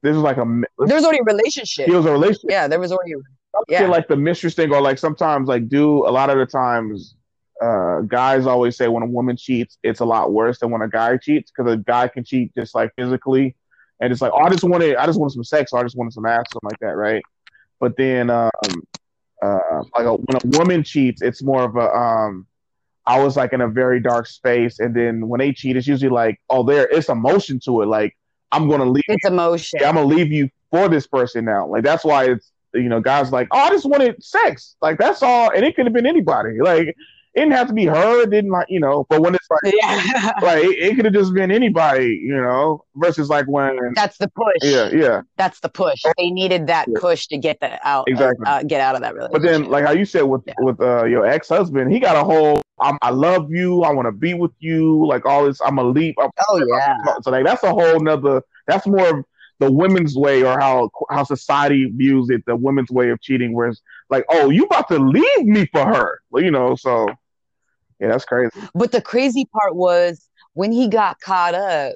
this 0.03 0.17
is 0.17 0.23
like 0.23 0.39
a 0.39 0.47
mi- 0.47 0.67
there 0.87 0.97
was 0.97 1.05
already 1.05 1.21
a 1.21 1.25
relationship. 1.25 1.87
It 1.87 1.95
was 1.95 2.07
a 2.07 2.13
relationship. 2.13 2.51
Yeah 2.51 2.67
there 2.67 2.81
was 2.81 2.91
already 2.91 3.13
I 3.15 3.40
yeah. 3.69 3.81
feel 3.81 3.89
like 3.89 4.09
the 4.09 4.17
mistress 4.17 4.55
thing 4.55 4.73
or 4.73 4.81
like 4.81 4.99
sometimes 4.99 5.49
like 5.49 5.69
do 5.69 6.07
a 6.07 6.11
lot 6.11 6.31
of 6.31 6.39
the 6.39 6.47
times 6.47 7.15
uh 7.63 8.01
guys 8.03 8.47
always 8.47 8.77
say 8.77 8.89
when 8.89 9.03
a 9.03 9.07
woman 9.07 9.37
cheats 9.37 9.79
it's 9.83 10.01
a 10.01 10.05
lot 10.05 10.33
worse 10.33 10.59
than 10.61 10.71
when 10.71 10.83
a 10.83 10.89
guy 10.89 11.17
cheats 11.17 11.51
because 11.51 11.71
a 11.73 11.77
guy 11.77 12.09
can 12.09 12.25
cheat 12.25 12.55
just 12.55 12.75
like 12.75 12.91
physically 12.97 13.55
and 14.01 14.13
it's 14.13 14.23
like 14.23 14.33
oh, 14.35 14.39
I 14.39 14.51
just 14.51 14.65
wanted 14.65 14.97
I 14.97 15.07
just 15.07 15.19
wanted 15.19 15.35
some 15.35 15.45
sex 15.45 15.73
or 15.73 15.81
I 15.81 15.83
just 15.83 15.97
wanted 15.97 16.13
some 16.13 16.27
ass 16.27 16.45
something 16.53 16.71
like 16.71 16.79
that 16.81 16.97
right 16.97 17.23
but 17.79 17.97
then 17.97 18.31
um 18.31 18.51
uh 19.43 19.83
like 19.97 20.07
a, 20.07 20.15
when 20.15 20.37
a 20.37 20.59
woman 20.59 20.83
cheats 20.83 21.23
it's 21.23 21.43
more 21.43 21.63
of 21.63 21.77
a 21.77 21.91
um 21.95 22.47
I 23.07 23.23
was 23.23 23.37
like 23.37 23.53
in 23.53 23.61
a 23.61 23.69
very 23.69 24.01
dark 24.01 24.27
space 24.27 24.79
and 24.79 24.95
then 24.95 25.29
when 25.29 25.41
they 25.41 25.53
cheat 25.53 25.77
it's 25.77 25.87
usually 25.87 26.11
like 26.11 26.41
oh 26.49 26.63
there 26.63 26.89
it's 26.91 27.09
emotion 27.09 27.61
to 27.65 27.83
it 27.83 27.87
like 27.87 28.17
I'm 28.53 28.69
gonna 28.69 28.85
leave 28.85 29.05
it's 29.09 29.27
emotion 29.27 29.81
yeah, 29.83 29.89
I'm 29.89 29.97
gonna 29.97 30.07
leave 30.07 30.33
you 30.33 30.49
for 30.71 30.89
this 30.89 31.07
person 31.07 31.45
now. 31.45 31.67
Like 31.67 31.85
that's 31.85 32.05
why 32.05 32.25
it's 32.27 32.53
you 32.75 32.89
know, 32.89 33.01
guys 33.01 33.33
like, 33.33 33.49
oh, 33.51 33.59
I 33.59 33.71
just 33.71 33.87
wanted 33.87 34.23
sex. 34.23 34.77
Like 34.83 34.99
that's 34.99 35.23
all, 35.23 35.51
and 35.55 35.65
it 35.65 35.75
could 35.77 35.87
have 35.87 35.93
been 35.93 36.07
anybody. 36.07 36.59
Like 36.61 36.89
it 37.33 37.43
didn't 37.43 37.53
have 37.53 37.69
to 37.69 37.73
be 37.73 37.85
her. 37.87 38.23
It 38.23 38.31
didn't 38.31 38.51
like 38.51 38.67
you 38.69 38.81
know. 38.81 39.07
But 39.09 39.23
when 39.23 39.35
it's 39.35 39.47
like, 39.51 39.75
yeah 39.81 40.33
like 40.43 40.65
it, 40.65 40.79
it 40.79 40.97
could 40.97 41.05
have 41.05 41.15
just 41.15 41.33
been 41.33 41.51
anybody, 41.51 42.21
you 42.23 42.35
know. 42.35 42.85
Versus 42.97 43.29
like 43.29 43.47
when, 43.47 43.79
that's 43.95 44.19
the 44.19 44.29
push 44.29 44.55
yeah, 44.63 44.91
yeah. 44.93 45.21
that's 45.37 45.61
the 45.61 45.69
push 45.69 46.03
they 46.19 46.31
needed 46.31 46.67
that 46.67 46.87
Yeah. 46.89 46.99
push 47.01 47.27
to 47.29 47.39
get 47.39 47.61
that 47.61 47.81
out 47.85 48.05
Exactly. 48.09 48.45
uh, 48.47 48.63
get 48.65 48.81
out 48.81 48.95
of 48.97 49.01
that 49.03 49.15
relationship 49.15 49.43
But 49.43 49.49
then, 49.49 49.65
like 49.71 49.85
how 49.85 49.93
you 49.93 50.05
said 50.05 50.23
with 50.23 50.43
Yeah. 50.47 50.55
with 50.59 50.81
uh, 50.81 51.05
your 51.05 51.25
ex 51.27 51.49
husband, 51.49 51.93
he 51.93 52.01
got 52.01 52.17
a 52.17 52.25
whole. 52.25 52.61
I'm, 52.83 52.99
I 53.03 53.11
love 53.11 53.51
you. 53.51 53.83
I 53.83 53.93
want 53.93 54.07
to 54.07 54.13
be 54.13 54.35
with 54.35 54.53
you. 54.59 55.07
Like 55.07 55.25
all 55.27 55.45
this. 55.45 55.61
I'm 55.61 55.79
a 55.79 55.85
leap. 55.85 56.17
I'm, 56.21 56.31
oh 56.49 56.65
yeah 56.75 56.97
So 57.23 57.31
like 57.31 57.45
that's 57.45 57.63
a 57.63 57.71
whole 57.71 58.01
nother. 58.01 58.43
That's 58.67 58.87
more 58.87 59.19
of 59.19 59.25
the 59.61 59.71
women's 59.71 60.17
way 60.17 60.43
or 60.43 60.59
how 60.59 60.91
how 61.11 61.23
society 61.23 61.85
views 61.95 62.31
it. 62.31 62.45
The 62.47 62.57
women's 62.57 62.91
way 62.91 63.11
of 63.11 63.21
cheating, 63.21 63.55
where 63.55 63.69
it's 63.69 63.81
like, 64.09 64.25
oh, 64.29 64.51
you 64.51 64.65
about 64.65 64.89
to 64.89 64.99
leave 64.99 65.47
me 65.47 65.67
for 65.67 65.85
her. 65.85 66.21
Well, 66.31 66.43
you 66.43 66.51
know, 66.51 66.75
so 66.75 67.07
yeah, 68.01 68.09
that's 68.09 68.25
crazy. 68.25 68.51
But 68.75 68.91
the 68.91 69.03
crazy 69.03 69.45
part 69.45 69.77
was 69.77 70.29
when 70.55 70.73
he 70.73 70.89
got 70.89 71.21
caught 71.21 71.55
up, 71.55 71.95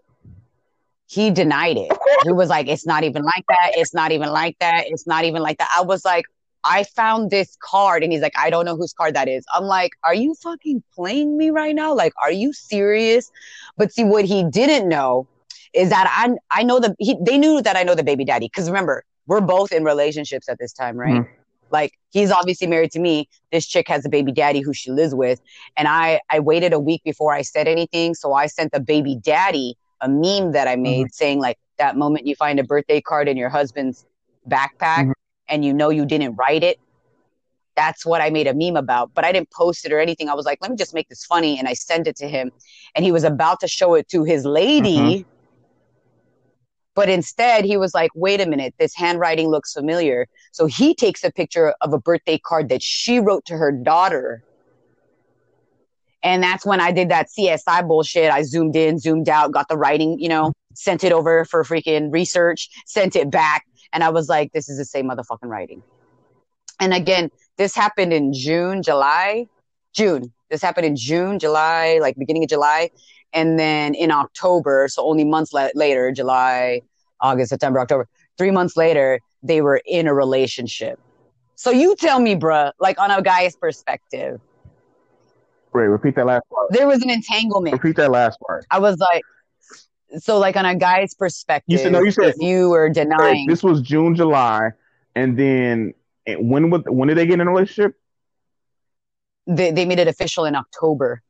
he 1.07 1.31
denied 1.31 1.79
it. 1.79 1.93
He 2.25 2.33
was 2.33 2.49
like, 2.49 2.69
it's 2.69 2.87
not 2.87 3.03
even 3.03 3.23
like 3.23 3.45
that. 3.49 3.73
It's 3.75 3.95
not 3.95 4.13
even 4.13 4.29
like 4.29 4.59
that. 4.61 4.85
It's 4.87 5.07
not 5.07 5.25
even 5.25 5.43
like 5.43 5.59
that. 5.59 5.75
I 5.77 5.83
was 5.83 6.05
like, 6.05 6.27
I 6.65 6.85
found 6.85 7.31
this 7.31 7.57
card. 7.63 8.03
And 8.03 8.13
he's 8.13 8.23
like, 8.23 8.39
I 8.39 8.51
don't 8.51 8.65
know 8.65 8.77
whose 8.77 8.93
card 8.93 9.15
that 9.15 9.29
is. 9.29 9.45
I'm 9.55 9.65
like, 9.65 9.93
are 10.03 10.15
you 10.15 10.35
fucking 10.35 10.83
playing 10.95 11.37
me 11.37 11.51
right 11.51 11.75
now? 11.75 11.95
Like, 11.95 12.13
are 12.23 12.33
you 12.33 12.53
serious? 12.53 13.31
But 13.77 13.93
see, 13.93 14.05
what 14.05 14.25
he 14.25 14.45
didn't 14.45 14.89
know 14.89 15.27
is 15.75 15.91
that 15.91 16.07
I 16.11 16.35
I 16.51 16.63
know 16.63 16.79
the 16.81 16.95
he, 16.99 17.17
they 17.21 17.39
knew 17.39 17.61
that 17.63 17.77
I 17.77 17.83
know 17.83 17.95
the 17.95 18.05
baby 18.05 18.25
daddy. 18.25 18.49
Cause 18.49 18.69
remember, 18.69 19.05
we're 19.27 19.41
both 19.41 19.73
in 19.73 19.85
relationships 19.85 20.49
at 20.49 20.59
this 20.59 20.73
time, 20.73 20.97
right? 20.97 21.23
Mm-hmm. 21.23 21.41
Like 21.71 21.93
he's 22.11 22.31
obviously 22.31 22.67
married 22.69 22.93
to 22.93 23.01
me. 23.01 23.29
This 23.51 23.67
chick 23.67 23.89
has 23.89 24.07
a 24.07 24.09
baby 24.09 24.33
daddy 24.33 24.61
who 24.61 24.73
she 24.73 24.91
lives 24.91 25.15
with. 25.15 25.41
And 25.77 25.89
I 25.89 26.21
I 26.31 26.41
waited 26.41 26.73
a 26.73 26.79
week 26.81 27.03
before 27.05 27.33
I 27.33 27.43
said 27.43 27.67
anything. 27.67 28.15
So 28.15 28.33
I 28.33 28.47
sent 28.47 28.73
the 28.73 28.81
baby 28.81 29.17
daddy 29.17 29.77
a 30.01 30.09
meme 30.09 30.53
that 30.53 30.69
I 30.69 30.77
made 30.77 31.07
mm-hmm. 31.07 31.13
saying 31.13 31.41
like 31.41 31.59
that 31.79 31.97
moment 31.97 32.27
you 32.27 32.37
find 32.37 32.61
a 32.61 32.65
birthday 32.65 33.01
card 33.01 33.29
in 33.29 33.37
your 33.37 33.49
husband's 33.49 34.07
backpack 34.49 35.07
Mhm. 35.07 35.13
and 35.49 35.65
you 35.65 35.73
know 35.73 35.91
you 35.91 36.07
didn't 36.07 36.37
write 36.37 36.63
it. 36.63 36.79
That's 37.77 38.07
what 38.07 38.21
I 38.21 38.31
made 38.31 38.47
a 38.47 38.55
meme 38.55 38.77
about, 38.77 39.11
but 39.15 39.25
I 39.25 39.33
didn't 39.33 39.51
post 39.51 39.85
it 39.85 39.93
or 39.93 39.99
anything. 39.99 40.29
I 40.29 40.35
was 40.35 40.47
like, 40.47 40.59
let 40.63 40.71
me 40.71 40.77
just 40.77 40.95
make 40.95 41.09
this 41.09 41.25
funny. 41.25 41.59
And 41.59 41.67
I 41.67 41.73
sent 41.73 42.07
it 42.07 42.15
to 42.17 42.29
him. 42.29 42.53
And 42.95 43.05
he 43.05 43.11
was 43.11 43.25
about 43.25 43.59
to 43.61 43.69
show 43.69 43.95
it 43.95 44.09
to 44.11 44.23
his 44.23 44.45
lady. 44.45 44.99
Mm-hmm. 44.99 45.31
But 46.95 47.09
instead, 47.09 47.65
he 47.65 47.77
was 47.77 47.93
like, 47.93 48.11
wait 48.15 48.41
a 48.41 48.47
minute, 48.47 48.75
this 48.79 48.95
handwriting 48.95 49.49
looks 49.49 49.73
familiar. 49.73 50.27
So 50.53 50.67
he 50.67 50.95
takes 50.95 51.25
a 51.25 51.33
picture 51.33 51.75
of 51.81 51.93
a 51.93 51.99
birthday 51.99 52.39
card 52.39 52.69
that 52.69 52.83
she 52.83 53.19
wrote 53.19 53.45
to 53.47 53.57
her 53.57 53.73
daughter. 53.73 54.45
And 56.23 56.43
that's 56.43 56.65
when 56.65 56.81
I 56.81 56.93
did 56.93 57.11
that 57.11 57.29
CSI 57.37 57.87
bullshit. 57.87 58.31
I 58.31 58.43
zoomed 58.43 58.77
in, 58.77 58.99
zoomed 58.99 59.29
out, 59.29 59.53
got 59.53 59.69
the 59.69 59.77
writing, 59.77 60.19
you 60.19 60.29
know, 60.29 60.53
sent 60.75 61.05
it 61.05 61.13
over 61.13 61.45
for 61.45 61.65
freaking 61.65 62.13
research, 62.13 62.69
sent 62.87 63.17
it 63.17 63.31
back. 63.31 63.67
And 63.93 64.03
I 64.03 64.11
was 64.11 64.29
like, 64.29 64.53
this 64.53 64.69
is 64.69 64.79
the 64.79 64.85
same 64.85 65.09
motherfucking 65.09 65.49
writing. 65.49 65.83
And 66.81 66.95
again, 66.95 67.31
this 67.57 67.75
happened 67.75 68.13
in 68.13 68.33
June, 68.33 68.83
July, 68.83 69.49
June. 69.93 70.33
This 70.51 70.63
happened 70.63 70.87
in 70.87 70.97
June, 70.97 71.39
July, 71.39 71.99
like 72.01 72.17
beginning 72.17 72.45
of 72.45 72.51
July. 72.51 72.91
And 73.35 73.59
then 73.59 73.95
in 73.95 74.11
October, 74.13 74.87
so 74.89 75.05
only 75.05 75.25
months 75.25 75.53
la- 75.53 75.69
later, 75.75 76.13
July, 76.13 76.81
August, 77.21 77.51
September, 77.51 77.81
October, 77.81 78.07
three 78.39 78.53
months 78.53 78.77
later, 78.77 79.19
they 79.43 79.61
were 79.61 79.81
in 79.85 80.07
a 80.07 80.15
relationship. 80.15 80.99
So 81.57 81.71
you 81.71 81.97
tell 81.97 82.21
me, 82.21 82.37
bruh, 82.37 82.73
like 82.79 82.99
on 82.99 83.11
a 83.11 83.21
guy's 83.21 83.57
perspective, 83.57 84.41
Wait, 85.73 85.83
repeat 85.85 86.15
that 86.15 86.27
last 86.27 86.45
part. 86.49 86.71
there 86.71 86.87
was 86.87 87.03
an 87.03 87.11
entanglement. 87.11 87.73
Repeat 87.73 87.97
that 87.97 88.11
last 88.13 88.39
part. 88.47 88.65
I 88.71 88.79
was 88.79 88.97
like, 88.99 89.23
so 90.19 90.39
like 90.39 90.57
on 90.57 90.65
a 90.65 90.77
guy's 90.77 91.15
perspective, 91.15 91.73
You 91.73 91.79
said- 91.79 91.93
no, 91.93 92.01
you 92.01 92.13
said- 92.13 92.35
you 92.39 92.71
were 92.71 92.89
denying, 92.89 93.49
This 93.49 93.65
was 93.65 93.83
June, 93.83 94.15
July, 94.15 94.71
and 95.17 95.37
then 95.37 95.93
when 96.39 96.71
would 96.71 96.89
when 96.89 97.09
did 97.09 97.19
they 97.19 97.27
get 97.27 97.35
in 97.41 97.49
a 97.49 97.51
relationship? 97.51 97.97
they, 99.47 99.71
they 99.73 99.85
made 99.85 99.99
it 99.99 100.09
official 100.09 100.45
in 100.47 100.55
October. 100.55 101.21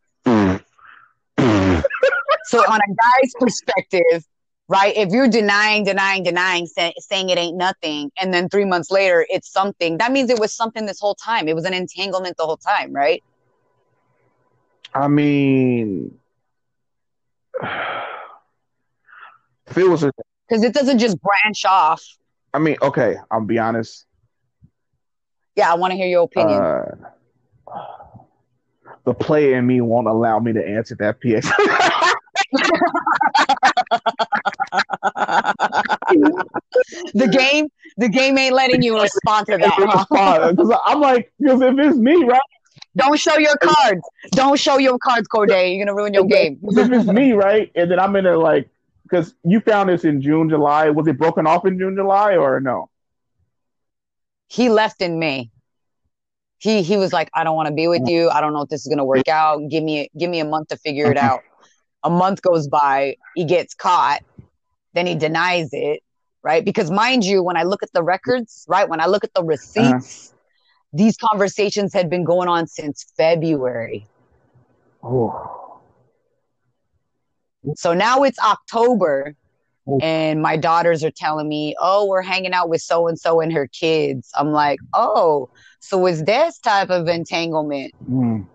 So 2.44 2.58
on 2.60 2.80
a 2.80 2.88
guy's 2.88 3.32
perspective, 3.38 4.24
right? 4.68 4.96
If 4.96 5.10
you're 5.10 5.28
denying, 5.28 5.84
denying, 5.84 6.22
denying, 6.22 6.66
say, 6.66 6.94
saying 6.98 7.30
it 7.30 7.38
ain't 7.38 7.56
nothing, 7.56 8.10
and 8.20 8.32
then 8.32 8.48
three 8.48 8.64
months 8.64 8.90
later 8.90 9.26
it's 9.28 9.50
something, 9.50 9.98
that 9.98 10.12
means 10.12 10.30
it 10.30 10.38
was 10.38 10.52
something 10.52 10.86
this 10.86 11.00
whole 11.00 11.14
time. 11.14 11.48
It 11.48 11.54
was 11.54 11.64
an 11.64 11.74
entanglement 11.74 12.36
the 12.36 12.44
whole 12.44 12.56
time, 12.56 12.92
right? 12.92 13.22
I 14.94 15.08
mean, 15.08 16.18
if 19.66 19.76
it 19.76 19.88
was 19.88 20.04
a, 20.04 20.12
because 20.48 20.62
it 20.62 20.72
doesn't 20.72 20.98
just 20.98 21.18
branch 21.20 21.64
off. 21.66 22.04
I 22.52 22.58
mean, 22.58 22.76
okay, 22.80 23.16
I'll 23.30 23.44
be 23.44 23.58
honest. 23.58 24.06
Yeah, 25.56 25.72
I 25.72 25.74
want 25.74 25.90
to 25.92 25.96
hear 25.96 26.06
your 26.06 26.24
opinion. 26.24 26.60
Uh, 26.60 26.84
the 29.04 29.14
player 29.14 29.58
in 29.58 29.66
me 29.66 29.80
won't 29.80 30.06
allow 30.08 30.38
me 30.38 30.52
to 30.52 30.66
answer 30.66 30.94
that 30.96 31.20
PX. 31.20 31.44
the 37.14 37.28
game, 37.28 37.68
the 37.96 38.08
game 38.08 38.38
ain't 38.38 38.54
letting 38.54 38.82
you 38.82 39.00
respond 39.00 39.46
to 39.46 39.58
that. 39.58 39.76
Because 40.56 40.80
I'm 40.84 41.00
like, 41.00 41.32
because 41.38 41.60
if 41.60 41.78
it's 41.78 41.96
me, 41.98 42.24
right? 42.24 42.40
Don't 42.96 43.18
show 43.18 43.36
your 43.38 43.56
cards. 43.56 44.02
Don't 44.32 44.58
show 44.58 44.78
your 44.78 44.98
cards, 44.98 45.26
Corday. 45.28 45.74
You're 45.74 45.84
gonna 45.84 45.96
ruin 45.96 46.14
your 46.14 46.24
game. 46.24 46.58
if 46.62 46.92
it's 46.92 47.06
me, 47.08 47.32
right, 47.32 47.70
and 47.74 47.90
then 47.90 47.98
I'm 47.98 48.14
in 48.16 48.26
a 48.26 48.36
like, 48.36 48.68
because 49.02 49.34
you 49.44 49.60
found 49.60 49.88
this 49.88 50.04
in 50.04 50.22
June, 50.22 50.48
July. 50.48 50.90
Was 50.90 51.06
it 51.08 51.18
broken 51.18 51.46
off 51.46 51.66
in 51.66 51.78
June, 51.78 51.96
July, 51.96 52.36
or 52.36 52.60
no? 52.60 52.88
He 54.48 54.68
left 54.68 55.02
in 55.02 55.18
May. 55.18 55.50
He 56.64 56.82
he 56.82 56.96
was 56.96 57.12
like, 57.12 57.30
I 57.34 57.44
don't 57.44 57.54
want 57.54 57.68
to 57.68 57.74
be 57.74 57.86
with 57.88 58.08
you. 58.08 58.30
I 58.30 58.40
don't 58.40 58.52
know 58.52 58.62
if 58.62 58.68
this 58.68 58.84
is 58.84 58.88
gonna 58.88 59.04
work 59.04 59.28
out. 59.28 59.68
Give 59.68 59.84
me 59.84 60.10
give 60.18 60.30
me 60.30 60.40
a 60.40 60.44
month 60.44 60.68
to 60.68 60.76
figure 60.78 61.10
it 61.12 61.18
out. 61.18 61.42
A 62.02 62.10
month 62.10 62.42
goes 62.42 62.68
by. 62.68 63.16
He 63.34 63.44
gets 63.44 63.74
caught. 63.74 64.22
Then 64.94 65.06
he 65.06 65.14
denies 65.14 65.68
it. 65.72 66.02
Right, 66.42 66.62
because 66.62 66.90
mind 66.90 67.24
you, 67.24 67.42
when 67.42 67.56
I 67.56 67.62
look 67.62 67.82
at 67.82 67.90
the 67.94 68.02
records, 68.02 68.66
right, 68.68 68.86
when 68.86 69.00
I 69.00 69.06
look 69.06 69.24
at 69.24 69.32
the 69.34 69.44
receipts. 69.44 70.28
Uh-huh 70.28 70.34
these 70.94 71.16
conversations 71.16 71.92
had 71.92 72.08
been 72.08 72.22
going 72.24 72.48
on 72.48 72.68
since 72.68 73.04
February. 73.16 74.06
Oh. 75.02 75.80
So 77.74 77.94
now 77.94 78.22
it's 78.22 78.38
October. 78.38 79.34
And 80.00 80.40
my 80.40 80.56
daughters 80.56 81.04
are 81.04 81.10
telling 81.10 81.48
me, 81.48 81.74
"Oh, 81.80 82.06
we're 82.06 82.22
hanging 82.22 82.52
out 82.52 82.68
with 82.68 82.80
so 82.80 83.06
and 83.06 83.18
so 83.18 83.40
and 83.40 83.52
her 83.52 83.66
kids." 83.66 84.30
I'm 84.34 84.52
like, 84.52 84.78
"Oh, 84.92 85.48
so 85.80 86.04
it's 86.06 86.22
this 86.22 86.58
type 86.58 86.90
of 86.90 87.08
entanglement." 87.08 87.92
Mm. 88.10 88.46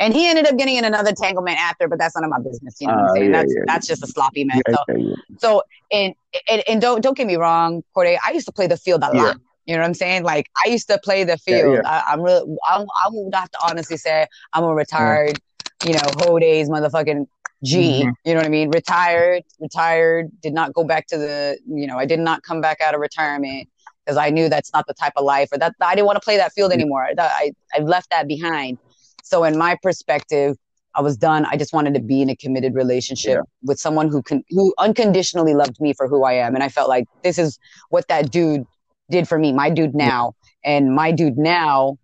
And 0.00 0.14
he 0.14 0.28
ended 0.28 0.46
up 0.46 0.56
getting 0.56 0.76
in 0.76 0.84
another 0.84 1.10
entanglement 1.10 1.58
after, 1.58 1.88
but 1.88 1.98
that's 1.98 2.14
none 2.14 2.24
of 2.24 2.30
my 2.30 2.38
business. 2.38 2.76
You 2.80 2.86
know 2.86 2.94
what 2.94 3.00
I'm 3.00 3.06
uh, 3.06 3.12
saying? 3.14 3.24
Yeah, 3.24 3.32
that's 3.32 3.54
yeah, 3.54 3.62
that's 3.66 3.88
yeah. 3.88 3.92
just 3.92 4.04
a 4.04 4.06
sloppy 4.06 4.44
mess. 4.44 4.62
so, 4.70 5.18
so 5.38 5.62
and, 5.90 6.14
and 6.48 6.62
and 6.68 6.80
don't 6.80 7.00
don't 7.00 7.16
get 7.16 7.26
me 7.26 7.36
wrong, 7.36 7.82
Corday. 7.94 8.18
I 8.24 8.32
used 8.32 8.46
to 8.46 8.52
play 8.52 8.66
the 8.66 8.76
field 8.76 9.02
a 9.02 9.12
lot. 9.12 9.36
You 9.66 9.74
know 9.74 9.80
what 9.80 9.88
I'm 9.88 9.94
saying? 9.94 10.22
Like 10.22 10.48
I 10.64 10.70
used 10.70 10.88
to 10.88 10.98
play 10.98 11.24
the 11.24 11.36
field. 11.36 11.84
I, 11.84 12.02
am 12.12 12.22
really, 12.22 12.56
I, 12.66 12.82
I 12.82 13.08
would 13.10 13.34
have 13.34 13.50
to 13.50 13.58
honestly 13.62 13.98
say 13.98 14.26
I'm 14.54 14.64
a 14.64 14.74
retired, 14.74 15.38
you 15.84 15.92
know, 15.92 16.00
whole 16.16 16.38
days 16.38 16.70
motherfucking 16.70 17.26
G. 17.64 18.02
Mm-hmm. 18.02 18.10
You 18.24 18.34
know 18.34 18.40
what 18.40 18.46
I 18.46 18.50
mean? 18.50 18.70
Retired, 18.70 19.42
retired. 19.60 20.30
Did 20.42 20.54
not 20.54 20.72
go 20.72 20.84
back 20.84 21.06
to 21.08 21.18
the, 21.18 21.58
you 21.66 21.86
know, 21.86 21.98
I 21.98 22.06
did 22.06 22.20
not 22.20 22.42
come 22.42 22.60
back 22.60 22.80
out 22.80 22.94
of 22.94 23.00
retirement 23.00 23.68
because 24.04 24.16
I 24.16 24.30
knew 24.30 24.48
that's 24.48 24.72
not 24.72 24.86
the 24.86 24.94
type 24.94 25.12
of 25.16 25.24
life 25.24 25.48
or 25.52 25.58
that 25.58 25.74
I 25.80 25.94
didn't 25.94 26.06
want 26.06 26.16
to 26.16 26.24
play 26.24 26.36
that 26.36 26.52
field 26.52 26.72
anymore. 26.72 27.08
I 27.18 27.52
I 27.74 27.78
left 27.80 28.10
that 28.10 28.28
behind. 28.28 28.78
So 29.22 29.44
in 29.44 29.58
my 29.58 29.76
perspective, 29.82 30.56
I 30.94 31.02
was 31.02 31.16
done. 31.16 31.44
I 31.44 31.56
just 31.56 31.72
wanted 31.72 31.94
to 31.94 32.00
be 32.00 32.22
in 32.22 32.30
a 32.30 32.36
committed 32.36 32.74
relationship 32.74 33.36
yeah. 33.36 33.42
with 33.62 33.78
someone 33.78 34.08
who 34.08 34.22
can 34.22 34.42
who 34.50 34.74
unconditionally 34.78 35.54
loved 35.54 35.80
me 35.80 35.92
for 35.92 36.08
who 36.08 36.24
I 36.24 36.32
am, 36.34 36.54
and 36.54 36.64
I 36.64 36.68
felt 36.68 36.88
like 36.88 37.04
this 37.22 37.38
is 37.38 37.58
what 37.90 38.08
that 38.08 38.30
dude 38.30 38.66
did 39.10 39.28
for 39.28 39.38
me, 39.38 39.52
my 39.52 39.70
dude 39.70 39.94
now. 39.94 40.34
And 40.64 40.94
my 40.94 41.12
dude 41.12 41.38
now, 41.38 41.98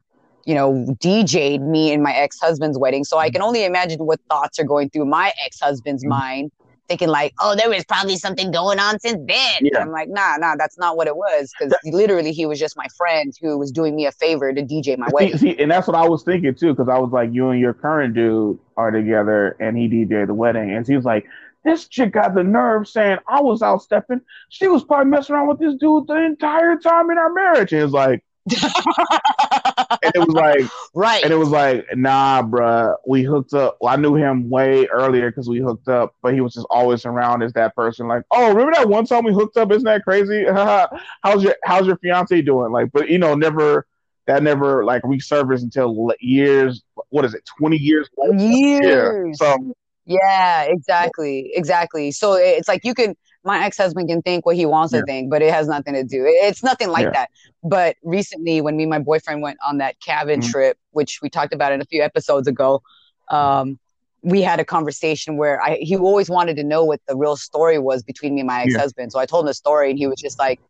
you 0.47 0.55
know, 0.55 0.84
DJ'd 1.01 1.62
me 1.62 1.92
in 1.92 2.03
my 2.03 2.12
ex 2.12 2.38
husband's 2.38 2.78
wedding. 2.78 3.05
So 3.05 3.18
I 3.18 3.30
can 3.30 3.42
only 3.42 3.64
imagine 3.64 4.01
what 4.01 4.20
thoughts 4.28 4.59
are 4.59 4.64
going 4.64 4.90
through 4.90 5.07
my 5.07 5.32
ex 5.45 5.61
husband's 5.61 6.03
mm-hmm. 6.03 6.11
mind, 6.11 6.53
thinking 6.88 7.09
like, 7.09 7.34
oh, 7.40 7.57
there 7.57 7.68
was 7.68 7.84
probably 7.84 8.16
something 8.16 8.51
going 8.51 8.78
on 8.78 8.99
since 9.01 9.18
then. 9.26 9.59
Yeah. 9.62 9.80
I'm 9.80 9.90
like, 9.90 10.09
nah, 10.09 10.36
nah, 10.36 10.57
that's 10.57 10.78
not 10.78 10.97
what 10.97 11.07
it 11.07 11.16
was. 11.16 11.53
Because 11.59 11.74
literally, 11.84 12.32
he 12.32 12.47
was 12.47 12.59
just 12.59 12.76
my 12.76 12.86
friend 12.97 13.32
who 13.40 13.59
was 13.59 13.72
doing 13.72 13.97
me 13.97 14.07
a 14.07 14.12
favor 14.12 14.53
to 14.53 14.62
DJ 14.62 14.99
my 14.99 15.09
wedding. 15.12 15.38
See, 15.38 15.59
and 15.59 15.70
that's 15.70 15.86
what 15.86 15.97
I 15.97 16.07
was 16.07 16.22
thinking 16.22 16.55
too, 16.55 16.74
because 16.74 16.88
I 16.88 16.99
was 16.99 17.11
like, 17.11 17.30
you 17.32 17.49
and 17.49 17.61
your 17.61 17.74
current 17.74 18.14
dude 18.14 18.59
are 18.76 18.90
together, 18.90 19.57
and 19.61 19.76
he 19.76 19.88
DJ'd 19.88 20.28
the 20.28 20.34
wedding, 20.34 20.72
and 20.72 20.86
he 20.86 20.97
was 20.97 21.05
like, 21.05 21.26
this 21.64 21.88
chick 21.88 22.12
got 22.12 22.34
the 22.34 22.45
nerve 22.45 22.86
saying 22.86 23.18
I 23.26 23.40
was 23.40 23.62
out 23.62 23.80
stepping. 23.80 24.20
She 24.51 24.68
was 24.68 24.84
probably 24.84 25.11
messing 25.11 25.34
around 25.34 25.49
with 25.49 25.59
this 25.59 25.74
dude 25.76 26.07
the 26.07 26.22
entire 26.22 26.76
time 26.76 27.11
in 27.11 27.16
our 27.16 27.32
marriage. 27.32 27.72
And 27.72 27.82
it's 27.82 27.92
like, 27.92 28.22
and 28.51 30.12
it 30.14 30.18
was 30.18 30.34
like, 30.34 30.64
right. 30.95 31.24
And 31.24 31.32
it 31.32 31.36
was 31.36 31.49
like, 31.49 31.86
nah, 31.95 32.42
bruh, 32.42 32.95
we 33.07 33.22
hooked 33.22 33.55
up. 33.55 33.78
Well, 33.80 33.92
I 33.92 33.97
knew 33.97 34.14
him 34.14 34.51
way 34.51 34.86
earlier 34.86 35.30
because 35.30 35.49
we 35.49 35.59
hooked 35.59 35.88
up, 35.88 36.14
but 36.22 36.34
he 36.34 36.40
was 36.40 36.55
just 36.55 36.66
always 36.70 37.07
around 37.07 37.42
as 37.42 37.53
that 37.55 37.74
person. 37.74 38.07
Like, 38.07 38.22
oh, 38.30 38.49
remember 38.49 38.72
that 38.74 38.88
one 38.88 39.07
time 39.07 39.24
we 39.24 39.32
hooked 39.32 39.57
up? 39.57 39.72
Isn't 39.72 39.84
that 39.84 40.05
crazy? 40.05 40.45
how's 41.22 41.42
your 41.42 41.57
How's 41.64 41.86
your 41.86 41.97
fiance 41.99 42.42
doing? 42.42 42.72
Like, 42.72 42.90
but 42.92 43.09
you 43.09 43.18
know, 43.18 43.34
never 43.34 43.86
that 44.26 44.42
never 44.42 44.84
like 44.84 45.03
resurfaced 45.03 45.62
until 45.62 46.12
years. 46.20 46.82
What 47.11 47.24
is 47.24 47.34
it? 47.34 47.42
Twenty 47.59 47.76
years. 47.76 48.09
Years. 48.36 49.38
Yeah. 49.40 49.55
So 49.57 49.74
yeah, 50.07 50.62
exactly, 50.64 51.51
exactly. 51.55 52.11
So 52.11 52.34
it's 52.34 52.68
like 52.68 52.84
you 52.84 52.95
can, 52.95 53.16
my 53.45 53.64
ex 53.64 53.76
husband 53.76 54.09
can 54.09 54.22
think 54.22 54.47
what 54.47 54.57
he 54.57 54.66
wants 54.66 54.92
yeah. 54.92 55.01
to 55.01 55.07
think, 55.07 55.30
but 55.30 55.42
it 55.42 55.53
has 55.53 55.68
nothing 55.68 55.95
to 55.95 56.03
do. 56.03 56.24
It's 56.26 56.62
nothing 56.62 56.88
like 56.88 57.05
yeah. 57.05 57.11
that. 57.11 57.30
But 57.62 57.97
recently, 58.03 58.61
when 58.61 58.76
me 58.76 58.84
and 58.84 58.90
my 58.90 58.99
boyfriend 58.99 59.42
went 59.42 59.59
on 59.66 59.78
that 59.78 60.01
cabin 60.01 60.40
mm-hmm. 60.40 60.51
trip, 60.51 60.78
which 60.90 61.20
we 61.22 61.28
talked 61.28 61.53
about 61.53 61.72
in 61.72 61.80
a 61.80 61.84
few 61.84 62.03
episodes 62.03 62.49
ago, 62.49 62.82
um, 63.30 63.78
we 64.22 64.40
had 64.40 64.61
a 64.61 64.64
conversation 64.64 65.36
where 65.36 65.62
I, 65.62 65.76
he 65.76 65.97
always 65.97 66.30
wanted 66.30 66.57
to 66.57 66.64
know 66.64 66.84
what 66.84 67.01
the 67.07 67.16
real 67.16 67.36
story 67.36 67.78
was 67.78 68.03
between 68.03 68.34
me 68.34 68.40
and 68.40 68.49
my 68.49 68.62
ex 68.62 68.74
husband. 68.74 69.11
Yeah. 69.11 69.12
So 69.12 69.18
I 69.20 69.26
told 69.26 69.45
him 69.45 69.49
the 69.49 69.55
story, 69.55 69.90
and 69.90 69.99
he 69.99 70.07
was 70.07 70.20
just 70.20 70.38
like, 70.38 70.61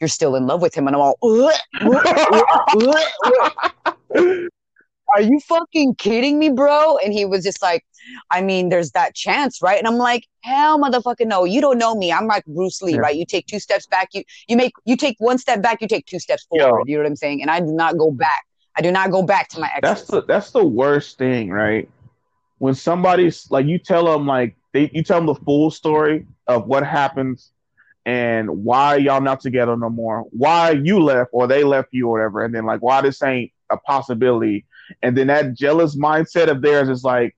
"You're 0.00 0.08
still 0.08 0.34
in 0.34 0.46
love 0.46 0.62
with 0.62 0.74
him," 0.74 0.86
and 0.86 0.96
I'm 0.96 1.02
all. 1.02 1.18
are 5.14 5.22
you 5.22 5.38
fucking 5.40 5.96
kidding 5.96 6.38
me, 6.38 6.50
bro? 6.50 6.96
And 6.98 7.12
he 7.12 7.24
was 7.24 7.44
just 7.44 7.62
like, 7.62 7.84
I 8.30 8.42
mean, 8.42 8.68
there's 8.68 8.92
that 8.92 9.14
chance, 9.14 9.60
right? 9.62 9.78
And 9.78 9.86
I'm 9.86 9.96
like, 9.96 10.26
hell, 10.42 10.78
motherfucker, 10.78 11.26
no, 11.26 11.44
you 11.44 11.60
don't 11.60 11.78
know 11.78 11.94
me. 11.94 12.12
I'm 12.12 12.26
like 12.26 12.44
Bruce 12.46 12.82
Lee, 12.82 12.94
yeah. 12.94 12.98
right? 12.98 13.16
You 13.16 13.26
take 13.26 13.46
two 13.46 13.60
steps 13.60 13.86
back, 13.86 14.08
you 14.12 14.24
you 14.48 14.56
make 14.56 14.72
you 14.84 14.96
take 14.96 15.16
one 15.18 15.38
step 15.38 15.62
back, 15.62 15.80
you 15.80 15.88
take 15.88 16.06
two 16.06 16.18
steps 16.18 16.44
forward. 16.44 16.84
Yo, 16.86 16.92
you 16.92 16.96
know 16.96 17.04
what 17.04 17.10
I'm 17.10 17.16
saying? 17.16 17.42
And 17.42 17.50
I 17.50 17.60
do 17.60 17.72
not 17.72 17.96
go 17.96 18.10
back. 18.10 18.44
I 18.76 18.80
do 18.80 18.90
not 18.90 19.10
go 19.10 19.22
back 19.22 19.48
to 19.50 19.60
my 19.60 19.70
ex. 19.74 19.80
That's 19.82 20.04
the 20.04 20.22
that's 20.22 20.50
the 20.50 20.64
worst 20.64 21.18
thing, 21.18 21.50
right? 21.50 21.88
When 22.58 22.74
somebody's 22.74 23.50
like, 23.50 23.66
you 23.66 23.78
tell 23.78 24.04
them 24.04 24.26
like 24.26 24.56
they 24.72 24.90
you 24.92 25.02
tell 25.02 25.18
them 25.18 25.26
the 25.26 25.34
full 25.34 25.70
story 25.70 26.26
of 26.46 26.66
what 26.66 26.86
happens 26.86 27.50
and 28.04 28.64
why 28.64 28.96
y'all 28.96 29.20
not 29.20 29.40
together 29.40 29.76
no 29.76 29.90
more, 29.90 30.24
why 30.30 30.70
you 30.70 30.98
left 30.98 31.30
or 31.32 31.46
they 31.46 31.62
left 31.62 31.88
you 31.92 32.08
or 32.08 32.12
whatever, 32.12 32.44
and 32.44 32.54
then 32.54 32.64
like 32.64 32.80
why 32.80 33.00
this 33.00 33.22
ain't 33.22 33.52
a 33.70 33.76
possibility 33.76 34.64
and 35.02 35.16
then 35.16 35.28
that 35.28 35.54
jealous 35.54 35.96
mindset 35.96 36.48
of 36.48 36.62
theirs 36.62 36.88
is 36.88 37.04
like, 37.04 37.36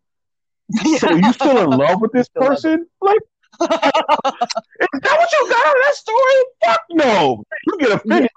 so 0.98 1.12
you 1.12 1.32
still 1.32 1.59
in 1.59 1.78
love 1.78 2.00
with 2.00 2.12
this 2.12 2.28
person? 2.34 2.86
Like, 3.00 3.20
is 3.61 3.68
that 3.68 5.16
what 5.18 5.32
you 5.32 5.48
got 5.48 5.66
out 5.66 5.76
of 5.76 5.82
that 5.84 5.94
story? 5.94 6.44
Fuck 6.64 6.80
no. 6.90 7.44
You 7.66 7.78
get 7.78 7.92
offended. 7.92 8.30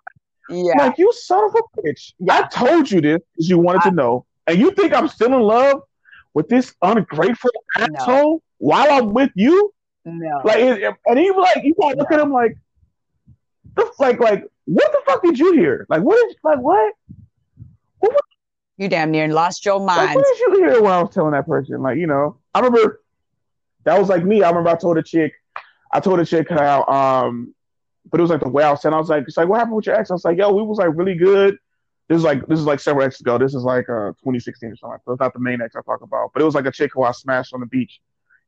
Yeah. 0.49 0.73
Like, 0.77 0.97
you 0.97 1.11
son 1.13 1.43
of 1.45 1.55
a 1.55 1.81
bitch. 1.81 2.13
Yeah. 2.19 2.39
I 2.39 2.47
told 2.47 2.89
you 2.89 3.01
this 3.01 3.19
because 3.33 3.49
you 3.49 3.57
wanted 3.57 3.81
I, 3.85 3.89
to 3.89 3.95
know. 3.95 4.25
And 4.45 4.59
you 4.59 4.71
think 4.71 4.93
I'm 4.93 5.07
still 5.07 5.33
in 5.33 5.41
love 5.41 5.81
with 6.33 6.47
this 6.47 6.73
ungrateful 6.81 7.51
no. 7.77 7.87
asshole 7.95 8.43
while 8.59 8.91
I'm 8.91 9.13
with 9.13 9.31
you? 9.35 9.73
No. 10.05 10.41
Like, 10.45 10.59
and 10.59 11.19
he 11.19 11.31
like, 11.31 11.63
you 11.63 11.75
gotta 11.79 11.97
look 11.97 12.11
no. 12.11 12.17
at 12.17 12.23
him 12.23 12.31
like, 12.31 12.57
like, 13.99 14.19
like, 14.19 14.45
what 14.65 14.91
the 14.91 14.99
fuck 15.05 15.23
did 15.23 15.37
you 15.37 15.53
hear? 15.53 15.85
Like, 15.89 16.01
what 16.01 16.17
is, 16.27 16.35
like, 16.43 16.59
what 16.59 16.93
you 18.77 18.87
damn 18.87 19.11
near 19.11 19.27
lost 19.27 19.65
your 19.65 19.79
mind. 19.79 20.07
Like, 20.07 20.15
what 20.15 20.25
did 20.25 20.39
you 20.39 20.55
hear 20.57 20.81
when 20.81 20.91
I 20.91 21.01
was 21.01 21.13
telling 21.13 21.31
that 21.31 21.47
person? 21.47 21.81
Like, 21.81 21.97
you 21.97 22.07
know, 22.07 22.37
I 22.53 22.59
remember 22.59 23.01
that 23.83 23.99
was 23.99 24.09
like 24.09 24.23
me. 24.23 24.43
I 24.43 24.49
remember 24.49 24.69
I 24.69 24.75
told 24.75 24.97
a 24.97 25.03
chick, 25.03 25.33
I 25.91 25.99
told 25.99 26.19
a 26.19 26.25
chick 26.25 26.49
how, 26.49 26.85
um, 26.85 27.53
but 28.09 28.19
it 28.19 28.23
was 28.23 28.29
like 28.29 28.41
the 28.41 28.49
way 28.49 28.63
I 28.63 28.71
was 28.71 28.81
saying, 28.81 28.93
I 28.93 28.97
was 28.97 29.09
like, 29.09 29.23
it's 29.27 29.37
like, 29.37 29.47
what 29.47 29.57
happened 29.57 29.75
with 29.75 29.87
your 29.87 29.95
ex? 29.95 30.11
I 30.11 30.13
was 30.13 30.25
like, 30.25 30.37
yo, 30.37 30.53
we 30.53 30.61
was 30.63 30.77
like 30.77 30.89
really 30.93 31.15
good. 31.15 31.57
This 32.07 32.17
is 32.19 32.23
like 32.23 32.47
this 32.47 32.59
is 32.59 32.65
like 32.65 32.79
several 32.79 33.05
exes 33.05 33.21
ago. 33.21 33.37
This 33.37 33.53
is 33.53 33.63
like 33.63 33.89
uh 33.89 34.13
2016 34.23 34.71
or 34.71 34.75
something. 34.77 34.99
So 35.03 35.11
it's 35.13 35.19
not 35.19 35.33
the 35.33 35.39
main 35.39 35.61
ex 35.61 35.75
I 35.75 35.81
talk 35.81 36.01
about, 36.01 36.31
but 36.33 36.41
it 36.41 36.45
was 36.45 36.55
like 36.55 36.65
a 36.65 36.71
chick 36.71 36.91
who 36.93 37.03
I 37.03 37.11
smashed 37.11 37.53
on 37.53 37.59
the 37.59 37.65
beach, 37.65 37.99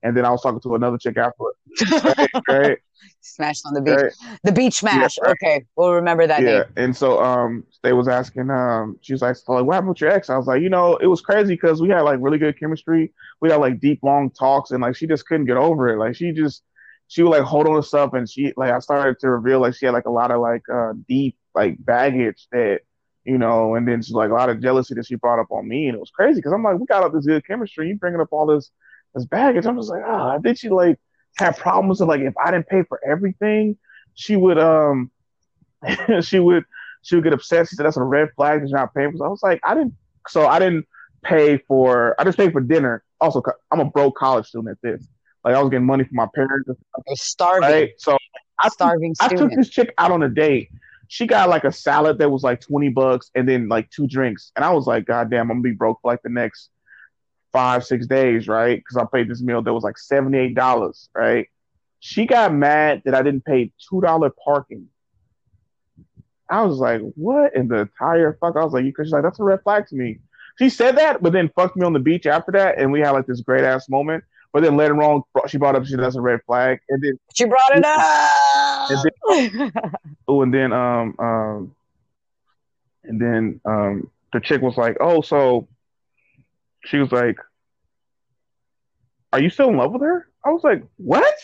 and 0.03 0.15
then 0.15 0.25
I 0.25 0.31
was 0.31 0.41
talking 0.41 0.59
to 0.61 0.75
another 0.75 0.97
chick 0.97 1.17
afterwards. 1.17 1.57
right, 1.91 2.29
right? 2.47 2.77
Smashed 3.21 3.65
on 3.65 3.73
the 3.73 3.81
beach. 3.81 3.95
Right. 3.95 4.13
The 4.43 4.51
beach 4.51 4.75
smash. 4.75 5.17
Yeah. 5.21 5.31
Okay, 5.31 5.65
we'll 5.75 5.93
remember 5.93 6.25
that. 6.27 6.41
Yeah, 6.41 6.59
name. 6.59 6.63
and 6.77 6.95
so 6.95 7.21
um, 7.21 7.63
they 7.83 7.93
was 7.93 8.07
asking 8.07 8.49
um, 8.49 8.97
she 9.01 9.13
was 9.13 9.21
like, 9.21 9.35
like, 9.47 9.65
what 9.65 9.73
happened 9.73 9.89
with 9.89 10.01
your 10.01 10.11
ex? 10.11 10.29
I 10.29 10.37
was 10.37 10.47
like, 10.47 10.61
you 10.61 10.69
know, 10.69 10.95
it 10.97 11.07
was 11.07 11.21
crazy 11.21 11.53
because 11.53 11.81
we 11.81 11.89
had 11.89 12.01
like 12.01 12.19
really 12.21 12.37
good 12.37 12.59
chemistry. 12.59 13.13
We 13.41 13.49
had 13.49 13.57
like 13.57 13.79
deep, 13.79 13.99
long 14.03 14.29
talks, 14.31 14.71
and 14.71 14.81
like 14.81 14.95
she 14.95 15.07
just 15.07 15.25
couldn't 15.25 15.45
get 15.45 15.57
over 15.57 15.89
it. 15.89 15.97
Like 15.97 16.15
she 16.15 16.31
just 16.31 16.63
she 17.07 17.23
would 17.23 17.31
like 17.31 17.43
hold 17.43 17.67
on 17.67 17.75
to 17.75 17.83
stuff, 17.83 18.13
and 18.13 18.29
she 18.29 18.53
like 18.55 18.71
I 18.71 18.79
started 18.79 19.19
to 19.19 19.29
reveal 19.29 19.59
like 19.59 19.75
she 19.75 19.85
had 19.85 19.93
like 19.93 20.05
a 20.05 20.11
lot 20.11 20.31
of 20.31 20.39
like 20.39 20.63
uh 20.73 20.93
deep 21.07 21.37
like 21.55 21.83
baggage 21.83 22.47
that 22.51 22.81
you 23.25 23.37
know, 23.37 23.75
and 23.75 23.87
then 23.87 24.01
she's 24.01 24.15
like 24.15 24.31
a 24.31 24.33
lot 24.33 24.49
of 24.49 24.61
jealousy 24.61 24.95
that 24.95 25.05
she 25.05 25.15
brought 25.15 25.39
up 25.39 25.51
on 25.51 25.67
me, 25.67 25.87
and 25.87 25.95
it 25.95 25.99
was 25.99 26.09
crazy 26.09 26.39
because 26.39 26.53
I'm 26.53 26.63
like, 26.63 26.79
we 26.79 26.85
got 26.85 27.03
up 27.03 27.13
this 27.13 27.25
good 27.25 27.45
chemistry, 27.45 27.89
you 27.89 27.95
bringing 27.95 28.21
up 28.21 28.29
all 28.31 28.45
this 28.45 28.71
this 29.13 29.25
baggage. 29.25 29.65
I'm 29.65 29.77
just 29.77 29.89
like, 29.89 30.03
ah, 30.05 30.35
oh, 30.35 30.41
did 30.41 30.57
she 30.57 30.69
like 30.69 30.99
have 31.37 31.57
problems 31.57 32.01
of 32.01 32.07
like 32.07 32.21
if 32.21 32.33
I 32.37 32.51
didn't 32.51 32.67
pay 32.67 32.83
for 32.83 32.99
everything, 33.05 33.77
she 34.13 34.35
would 34.35 34.57
um, 34.57 35.11
she 36.21 36.39
would 36.39 36.65
she 37.01 37.15
would 37.15 37.23
get 37.23 37.33
upset. 37.33 37.67
She 37.67 37.75
said 37.75 37.85
that's 37.85 37.97
a 37.97 38.03
red 38.03 38.29
flag. 38.35 38.61
She's 38.61 38.71
not 38.71 38.93
paying 38.93 39.11
for. 39.11 39.17
So 39.17 39.25
I 39.25 39.29
was 39.29 39.43
like, 39.43 39.59
I 39.63 39.73
didn't, 39.73 39.95
so 40.27 40.47
I 40.47 40.59
didn't 40.59 40.85
pay 41.23 41.57
for. 41.57 42.15
I 42.19 42.23
just 42.23 42.37
paid 42.37 42.51
for 42.51 42.61
dinner. 42.61 43.03
Also, 43.21 43.41
I'm 43.71 43.79
a 43.79 43.85
broke 43.85 44.15
college 44.15 44.47
student 44.47 44.71
at 44.71 44.81
this. 44.81 45.07
Like 45.43 45.55
I 45.55 45.61
was 45.61 45.69
getting 45.69 45.85
money 45.85 46.03
from 46.03 46.15
my 46.15 46.27
parents. 46.33 46.67
You're 46.67 47.15
starving. 47.15 47.69
Right? 47.69 47.91
So 47.97 48.17
I, 48.59 48.69
starving. 48.69 49.15
I 49.19 49.29
took 49.29 49.51
this 49.51 49.69
chick 49.69 49.93
out 49.97 50.11
on 50.11 50.23
a 50.23 50.29
date 50.29 50.69
she 51.09 51.25
got 51.25 51.49
like 51.49 51.63
a 51.63 51.71
salad 51.71 52.19
that 52.19 52.29
was 52.29 52.43
like 52.43 52.61
20 52.61 52.89
bucks 52.89 53.31
and 53.33 53.49
then 53.49 53.67
like 53.67 53.89
two 53.89 54.07
drinks. 54.07 54.51
And 54.55 54.63
I 54.63 54.71
was 54.71 54.85
like, 54.85 55.05
God 55.05 55.29
damn, 55.31 55.49
I'm 55.49 55.57
gonna 55.57 55.61
be 55.61 55.71
broke 55.71 55.99
for 56.01 56.11
like 56.11 56.21
the 56.21 56.29
next 56.29 56.69
five, 57.51 57.83
six 57.83 58.07
days, 58.07 58.47
right? 58.47 58.77
Because 58.77 58.97
I 58.97 59.05
paid 59.05 59.29
this 59.29 59.41
meal 59.41 59.61
that 59.61 59.73
was 59.73 59.83
like 59.83 59.95
$78, 59.95 61.09
right? 61.15 61.47
She 61.99 62.25
got 62.25 62.53
mad 62.53 63.01
that 63.05 63.15
I 63.15 63.21
didn't 63.21 63.45
pay 63.45 63.71
$2 63.91 64.31
parking. 64.43 64.87
I 66.49 66.63
was 66.63 66.77
like, 66.77 67.01
what 67.15 67.55
in 67.55 67.67
the 67.67 67.81
entire 67.81 68.37
fuck? 68.39 68.55
I 68.55 68.63
was 68.63 68.73
like, 68.73 68.85
You 68.85 68.93
could 68.93 69.05
she's 69.05 69.13
like, 69.13 69.23
that's 69.23 69.39
a 69.39 69.43
red 69.43 69.61
flag 69.63 69.87
to 69.87 69.95
me. 69.95 70.19
She 70.57 70.69
said 70.69 70.97
that, 70.97 71.21
but 71.21 71.31
then 71.31 71.49
fucked 71.55 71.77
me 71.77 71.85
on 71.85 71.93
the 71.93 71.99
beach 71.99 72.25
after 72.25 72.51
that, 72.53 72.79
and 72.79 72.91
we 72.91 72.99
had 72.99 73.11
like 73.11 73.27
this 73.27 73.41
great 73.41 73.63
ass 73.63 73.87
moment. 73.87 74.23
But 74.51 74.63
then 74.63 74.77
later 74.77 74.95
on, 75.01 75.23
she 75.47 75.57
brought 75.57 75.75
up 75.75 75.85
she 75.85 75.95
that's 75.95 76.15
a 76.15 76.21
red 76.21 76.41
flag, 76.45 76.79
and 76.89 77.01
then 77.01 77.19
she 77.33 77.45
brought 77.45 77.77
it 77.77 77.85
up. 77.85 78.89
And 78.89 79.61
then, 79.61 79.71
oh, 80.27 80.41
and 80.41 80.53
then 80.53 80.73
um 80.73 81.15
um, 81.19 81.75
and 83.03 83.21
then 83.21 83.61
um 83.63 84.09
the 84.33 84.39
chick 84.39 84.61
was 84.61 84.75
like, 84.75 84.97
oh, 84.99 85.21
so 85.21 85.67
she 86.89 86.97
was 86.97 87.11
like, 87.11 87.37
are 89.31 89.39
you 89.39 89.49
still 89.49 89.69
in 89.69 89.77
love 89.77 89.91
with 89.91 90.01
her? 90.01 90.27
I 90.43 90.49
was 90.49 90.63
like, 90.63 90.83
what? 90.97 91.35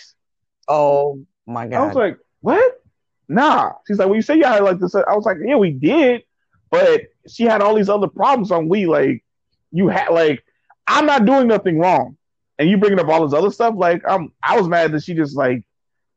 Oh 0.68 1.26
my 1.46 1.68
god! 1.68 1.78
I 1.78 1.88
was 1.88 1.96
like, 1.96 2.18
what? 2.42 2.82
Nah. 3.28 3.74
She's 3.88 4.00
like, 4.00 4.08
well, 4.08 4.16
you 4.16 4.22
say 4.22 4.38
you 4.38 4.44
had 4.44 4.64
like 4.64 4.80
this. 4.80 4.96
Uh, 4.96 5.04
I 5.08 5.16
was 5.16 5.26
like, 5.26 5.38
yeah, 5.46 5.56
we 5.56 5.72
did, 5.72 6.24
but 6.72 7.02
she 7.28 7.44
had 7.44 7.62
all 7.62 7.76
these 7.76 7.90
other 7.90 8.08
problems 8.08 8.52
on 8.52 8.70
we 8.70 8.86
like 8.86 9.24
you 9.72 9.88
had 9.88 10.10
like 10.10 10.44
I'm 10.88 11.06
not 11.06 11.26
doing 11.26 11.48
nothing 11.48 11.80
wrong 11.80 12.18
and 12.58 12.70
you 12.70 12.78
bringing 12.78 13.00
up 13.00 13.08
all 13.08 13.28
this 13.28 13.38
other 13.38 13.52
stuff, 13.52 13.76
like 13.78 14.02
I'm, 14.08 14.32
I 14.42 14.58
was 14.58 14.68
mad 14.68 14.92
that 14.94 15.04
she 15.04 15.14
just 15.14 15.36
like 15.36 15.64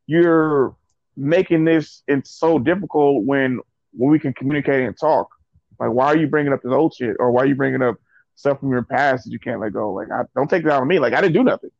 you're 0.06 0.76
making 1.16 1.64
this 1.64 2.02
it's 2.06 2.30
so 2.30 2.58
difficult 2.58 3.24
when 3.24 3.60
when 3.92 4.10
we 4.10 4.18
can 4.18 4.32
communicate 4.32 4.86
and 4.86 4.96
talk. 4.98 5.28
Like, 5.80 5.90
why 5.90 6.06
are 6.06 6.16
you 6.16 6.26
bringing 6.26 6.52
up 6.52 6.62
this 6.62 6.72
old 6.72 6.94
shit, 6.94 7.16
or 7.18 7.30
why 7.30 7.42
are 7.42 7.46
you 7.46 7.54
bringing 7.54 7.82
up 7.82 7.96
stuff 8.38 8.60
from 8.60 8.70
your 8.70 8.84
past 8.84 9.24
that 9.24 9.32
you 9.32 9.38
can't 9.38 9.60
let 9.60 9.72
go? 9.72 9.92
Like, 9.92 10.10
I 10.10 10.22
don't 10.34 10.48
take 10.48 10.64
that 10.64 10.80
on 10.80 10.86
me. 10.86 10.98
Like, 10.98 11.12
I 11.12 11.20
didn't 11.20 11.34
do 11.34 11.44
nothing. 11.44 11.70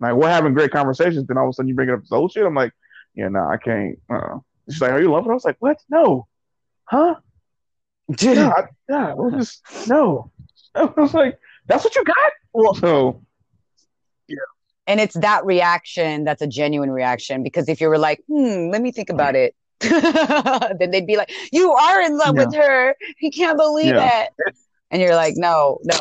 Like, 0.00 0.14
we're 0.14 0.30
having 0.30 0.54
great 0.54 0.70
conversations, 0.70 1.26
then 1.26 1.38
all 1.38 1.44
of 1.44 1.50
a 1.50 1.52
sudden 1.52 1.68
you 1.68 1.74
bring 1.74 1.88
it 1.88 1.92
up 1.92 2.00
this 2.00 2.12
old 2.12 2.32
shit. 2.32 2.44
I'm 2.44 2.54
like, 2.54 2.72
yeah, 3.14 3.28
no, 3.28 3.40
nah, 3.40 3.50
I 3.50 3.56
can't. 3.58 3.98
Uh-uh. 4.10 4.38
She's 4.68 4.80
like, 4.80 4.92
are 4.92 5.00
you 5.00 5.10
loving? 5.10 5.30
I 5.30 5.34
was 5.34 5.44
like, 5.44 5.56
what? 5.60 5.78
No, 5.88 6.26
huh? 6.84 7.16
yeah, 8.20 8.50
I, 8.56 8.62
yeah, 8.88 9.14
well, 9.14 9.30
just 9.30 9.62
no. 9.88 10.30
I 10.74 10.84
was 10.84 11.14
like, 11.14 11.38
that's 11.66 11.84
what 11.84 11.94
you 11.94 12.04
got. 12.04 12.32
Well, 12.52 12.74
so 12.74 13.22
yeah. 14.26 14.36
And 14.86 15.00
it's 15.00 15.14
that 15.14 15.44
reaction 15.44 16.24
that's 16.24 16.42
a 16.42 16.46
genuine 16.46 16.90
reaction 16.90 17.42
because 17.42 17.68
if 17.68 17.80
you 17.80 17.88
were 17.88 17.98
like, 17.98 18.22
hmm, 18.28 18.70
let 18.70 18.82
me 18.82 18.90
think 18.90 19.10
about 19.10 19.34
it, 19.36 19.54
then 19.80 20.90
they'd 20.90 21.06
be 21.06 21.16
like, 21.16 21.30
you 21.52 21.72
are 21.72 22.00
in 22.02 22.18
love 22.18 22.36
yeah. 22.36 22.44
with 22.44 22.54
her. 22.54 22.96
He 23.18 23.30
can't 23.30 23.56
believe 23.56 23.94
yeah. 23.94 24.24
it. 24.24 24.56
And 24.94 25.02
you're 25.02 25.16
like, 25.16 25.34
no, 25.36 25.80
no, 25.82 25.98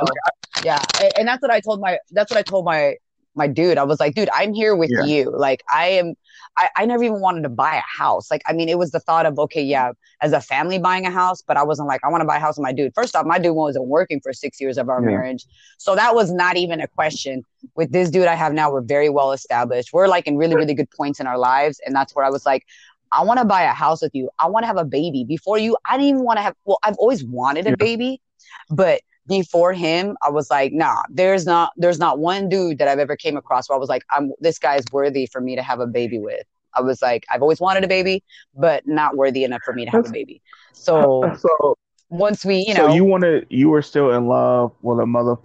yeah. 0.64 0.80
And 1.18 1.28
that's 1.28 1.42
what 1.42 1.50
I 1.50 1.60
told 1.62 1.82
my, 1.82 1.98
that's 2.12 2.30
what 2.30 2.38
I 2.38 2.44
told 2.44 2.64
my 2.64 2.98
my 3.36 3.48
dude. 3.48 3.80
I 3.80 3.84
was 3.84 4.00
like, 4.00 4.14
dude, 4.14 4.30
I'm 4.32 4.54
here 4.54 4.76
with 4.76 4.92
yeah. 4.94 5.06
you. 5.06 5.36
Like, 5.36 5.64
I 5.74 5.88
am, 5.88 6.14
I, 6.56 6.70
I 6.78 6.86
never 6.86 7.04
even 7.04 7.20
wanted 7.20 7.42
to 7.42 7.50
buy 7.50 7.78
a 7.78 7.82
house. 7.82 8.30
Like, 8.30 8.44
I 8.46 8.54
mean, 8.54 8.70
it 8.70 8.78
was 8.78 8.92
the 8.92 9.00
thought 9.00 9.26
of, 9.26 9.40
okay, 9.40 9.64
yeah, 9.64 9.94
as 10.22 10.34
a 10.34 10.40
family 10.40 10.78
buying 10.78 11.08
a 11.08 11.10
house, 11.10 11.42
but 11.42 11.58
I 11.58 11.64
wasn't 11.64 11.88
like, 11.88 12.02
I 12.04 12.10
want 12.10 12.22
to 12.22 12.28
buy 12.28 12.38
a 12.38 12.40
house 12.40 12.58
with 12.58 12.64
my 12.64 12.72
dude. 12.72 12.94
First 12.94 13.16
off, 13.16 13.26
my 13.26 13.40
dude 13.40 13.56
wasn't 13.56 13.88
working 13.88 14.22
for 14.22 14.34
six 14.34 14.62
years 14.62 14.78
of 14.78 14.88
our 14.88 15.02
yeah. 15.02 15.08
marriage. 15.08 15.48
So 15.80 15.96
that 15.96 16.14
was 16.14 16.32
not 16.32 16.58
even 16.58 16.80
a 16.80 16.88
question. 16.88 17.42
With 17.74 17.92
this 17.92 18.12
dude 18.12 18.28
I 18.28 18.36
have 18.36 18.54
now, 18.54 18.72
we're 18.72 18.82
very 18.82 19.10
well 19.10 19.32
established. 19.32 19.94
We're 19.94 20.08
like 20.08 20.28
in 20.28 20.38
really, 20.38 20.54
really 20.54 20.76
good 20.76 20.92
points 20.92 21.20
in 21.20 21.26
our 21.26 21.40
lives. 21.40 21.82
And 21.88 21.96
that's 21.96 22.14
where 22.16 22.26
I 22.26 22.30
was 22.30 22.46
like, 22.46 22.64
I 23.12 23.24
want 23.24 23.40
to 23.40 23.46
buy 23.46 23.64
a 23.64 23.74
house 23.74 24.04
with 24.04 24.14
you. 24.14 24.30
I 24.38 24.48
want 24.48 24.62
to 24.64 24.68
have 24.68 24.78
a 24.78 24.86
baby. 24.86 25.24
Before 25.24 25.58
you, 25.58 25.76
I 25.88 25.98
didn't 25.98 26.10
even 26.10 26.24
want 26.24 26.38
to 26.38 26.44
have, 26.44 26.56
well, 26.66 26.78
I've 26.84 26.98
always 26.98 27.24
wanted 27.24 27.66
a 27.66 27.72
yeah. 27.72 27.76
baby, 27.78 28.22
but 28.70 29.02
before 29.28 29.74
him, 29.74 30.18
I 30.22 30.30
was 30.30 30.50
like, 30.50 30.74
nah, 30.74 31.02
there's 31.10 31.46
not 31.46 31.72
there's 31.78 32.00
not 32.00 32.20
one 32.20 32.50
dude 32.50 32.78
that 32.80 32.88
I've 32.88 33.00
ever 33.00 33.16
came 33.16 33.38
across 33.38 33.70
where 33.70 33.76
I 33.76 33.80
was 33.80 33.90
like, 33.90 34.04
I'm 34.12 34.34
this 34.40 34.60
guy's 34.60 34.84
worthy 34.92 35.26
for 35.26 35.40
me 35.40 35.56
to 35.56 35.64
have 35.64 35.80
a 35.80 35.88
baby 35.88 36.20
with. 36.20 36.46
I 36.76 36.82
was 36.82 37.02
like, 37.02 37.26
I've 37.30 37.42
always 37.42 37.60
wanted 37.60 37.84
a 37.84 37.88
baby, 37.88 38.24
but 38.56 38.88
not 38.88 39.16
worthy 39.16 39.44
enough 39.44 39.62
for 39.64 39.74
me 39.74 39.86
to 39.86 39.92
have 39.92 40.08
a 40.08 40.12
baby. 40.12 40.42
So, 40.74 41.32
so 41.40 41.78
once 42.10 42.44
we, 42.44 42.66
you 42.68 42.74
know, 42.74 42.88
so 42.88 42.94
you 42.94 43.06
wanted, 43.06 43.48
you 43.50 43.70
were 43.70 43.82
still 43.82 44.12
in 44.12 44.28
love 44.28 44.72
with 44.82 45.00
a 45.00 45.06
mother 45.06 45.36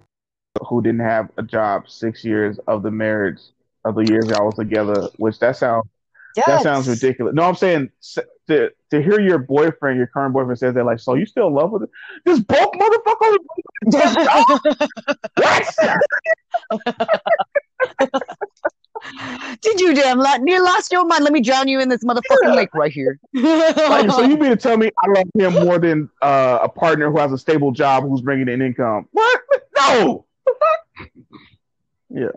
who 0.67 0.83
didn't 0.83 1.01
have 1.01 1.31
a 1.37 1.43
job 1.43 1.89
six 1.89 2.25
years 2.25 2.59
of 2.67 2.83
the 2.83 2.91
marriage 2.91 3.41
of 3.85 3.95
the 3.95 4.05
years 4.05 4.27
y'all 4.29 4.47
was 4.47 4.55
together, 4.55 5.09
which 5.19 5.39
that 5.39 5.57
sounds 5.57 5.87
yes. 6.39 6.47
that 6.47 6.63
sounds 6.63 6.89
ridiculous. 6.89 7.35
No, 7.35 7.45
I'm 7.45 7.55
saying 7.55 7.91
to 8.49 8.71
to 8.91 9.03
hear 9.03 9.21
your 9.21 9.39
boyfriend, 9.39 9.99
your 9.99 10.07
current 10.07 10.33
boyfriend, 10.33 10.59
says 10.59 10.75
that, 10.75 10.85
like, 10.85 10.99
so 11.01 11.15
you 11.15 11.27
still 11.27 11.49
in 11.49 11.55
love 11.55 11.71
with 11.71 11.83
it? 11.85 11.91
This 12.25 12.41
broke 12.41 12.75
motherfucker. 12.75 13.37
what? 15.35 15.75
Did 19.61 19.81
you 19.81 19.95
damn 19.95 20.19
la- 20.19 20.39
you 20.45 20.63
lost 20.63 20.93
your 20.93 21.05
mind? 21.07 21.25
Let 21.25 21.33
me 21.33 21.41
drown 21.41 21.69
you 21.69 21.81
in 21.81 21.89
this 21.89 22.05
motherfucking 22.05 22.39
yeah. 22.43 22.55
lake 22.55 22.75
right 22.75 22.93
here. 22.93 23.19
like, 23.35 24.11
so 24.11 24.23
you 24.23 24.37
mean 24.37 24.51
to 24.51 24.57
tell 24.57 24.77
me 24.77 24.91
I 25.05 25.11
love 25.11 25.27
him 25.39 25.65
more 25.65 25.79
than 25.79 26.11
uh, 26.23 26.59
a 26.63 26.69
partner 26.69 27.11
who 27.11 27.19
has 27.19 27.33
a 27.33 27.39
stable 27.39 27.71
job 27.71 28.05
who's 28.05 28.21
bringing 28.21 28.49
in 28.49 28.61
income? 28.63 29.09
What? 29.13 29.41
No. 29.77 30.27
yeah. 32.11 32.29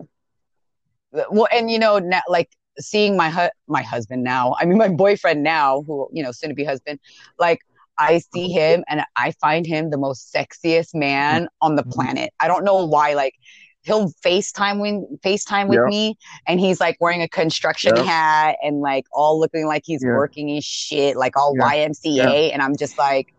Well, 1.11 1.47
and 1.51 1.69
you 1.69 1.79
know, 1.79 1.99
now, 1.99 2.21
like 2.27 2.49
seeing 2.81 3.17
my 3.17 3.29
hu- 3.29 3.49
my 3.67 3.81
husband 3.81 4.23
now, 4.23 4.55
I 4.59 4.65
mean 4.65 4.77
my 4.77 4.89
boyfriend 4.89 5.43
now, 5.43 5.83
who 5.83 6.09
you 6.11 6.23
know, 6.23 6.31
soon 6.31 6.49
to 6.49 6.55
be 6.55 6.63
husband, 6.63 6.99
like 7.39 7.59
I 7.97 8.19
see 8.19 8.47
mm-hmm. 8.47 8.57
him 8.57 8.83
and 8.87 9.03
I 9.15 9.31
find 9.39 9.65
him 9.65 9.89
the 9.89 9.97
most 9.97 10.33
sexiest 10.33 10.95
man 10.95 11.43
mm-hmm. 11.43 11.65
on 11.65 11.75
the 11.75 11.83
mm-hmm. 11.83 11.91
planet. 11.91 12.33
I 12.39 12.47
don't 12.47 12.63
know 12.63 12.85
why, 12.85 13.13
like 13.13 13.35
he'll 13.83 14.11
FaceTime 14.25 14.79
when 14.79 15.07
FaceTime 15.23 15.67
with 15.67 15.79
yep. 15.79 15.87
me 15.87 16.17
and 16.47 16.59
he's 16.59 16.79
like 16.79 16.97
wearing 16.99 17.21
a 17.21 17.27
construction 17.27 17.95
yep. 17.95 18.05
hat 18.05 18.57
and 18.63 18.81
like 18.81 19.05
all 19.11 19.39
looking 19.39 19.65
like 19.65 19.83
he's 19.85 20.03
working 20.03 20.47
his 20.47 20.63
shit, 20.63 21.17
like 21.17 21.35
all. 21.37 21.55
YMCA. 21.55 22.51
And 22.53 22.61
I'm 22.61 22.75
just 22.75 22.97
like, 22.97 23.33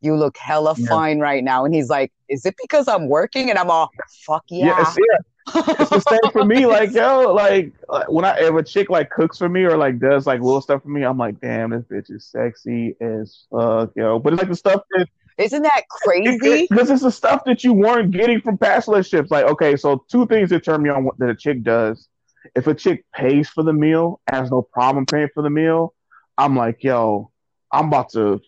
you 0.00 0.14
look 0.14 0.36
hella 0.36 0.74
fine 0.74 1.18
right 1.20 1.42
now. 1.42 1.64
And 1.64 1.74
he's 1.74 1.88
like, 1.88 2.12
Is 2.28 2.46
it 2.46 2.54
because 2.60 2.86
I'm 2.86 3.08
working? 3.08 3.50
And 3.50 3.58
I'm 3.58 3.70
all 3.70 3.90
fuck 4.26 4.44
yeah. 4.48 4.84
yeah 4.96 5.18
it's 5.54 5.90
the 5.90 6.00
same 6.08 6.32
for 6.32 6.44
me. 6.44 6.66
Like 6.68 6.92
yo, 6.92 7.32
like 7.32 7.72
when 8.08 8.24
I 8.24 8.38
if 8.40 8.54
a 8.54 8.62
chick 8.62 8.90
like 8.90 9.10
cooks 9.10 9.38
for 9.38 9.48
me 9.48 9.64
or 9.64 9.76
like 9.76 9.98
does 9.98 10.26
like 10.26 10.40
little 10.40 10.60
stuff 10.60 10.82
for 10.82 10.88
me, 10.88 11.02
I'm 11.02 11.16
like, 11.16 11.40
damn, 11.40 11.70
this 11.70 11.84
bitch 11.84 12.10
is 12.10 12.26
sexy 12.26 12.94
as 13.00 13.46
fuck, 13.50 13.90
yo. 13.96 14.18
But 14.18 14.34
it's 14.34 14.42
like 14.42 14.50
the 14.50 14.56
stuff 14.56 14.82
that 14.90 15.08
isn't 15.38 15.62
that 15.62 15.82
crazy? 15.88 16.66
Because 16.70 16.90
it's 16.90 17.02
the 17.02 17.12
stuff 17.12 17.44
that 17.46 17.64
you 17.64 17.72
weren't 17.72 18.10
getting 18.10 18.40
from 18.40 18.58
past 18.58 18.88
relationships. 18.88 19.30
Like, 19.30 19.44
okay, 19.46 19.76
so 19.76 20.04
two 20.10 20.26
things 20.26 20.50
that 20.50 20.64
turn 20.64 20.82
me 20.82 20.90
on 20.90 21.08
that 21.18 21.30
a 21.30 21.34
chick 21.34 21.62
does. 21.62 22.08
If 22.54 22.66
a 22.66 22.74
chick 22.74 23.04
pays 23.14 23.48
for 23.48 23.62
the 23.62 23.72
meal, 23.72 24.20
has 24.28 24.50
no 24.50 24.62
problem 24.62 25.06
paying 25.06 25.28
for 25.32 25.42
the 25.42 25.50
meal, 25.50 25.94
I'm 26.36 26.56
like, 26.56 26.82
yo, 26.82 27.30
I'm 27.72 27.86
about 27.86 28.10
to. 28.10 28.40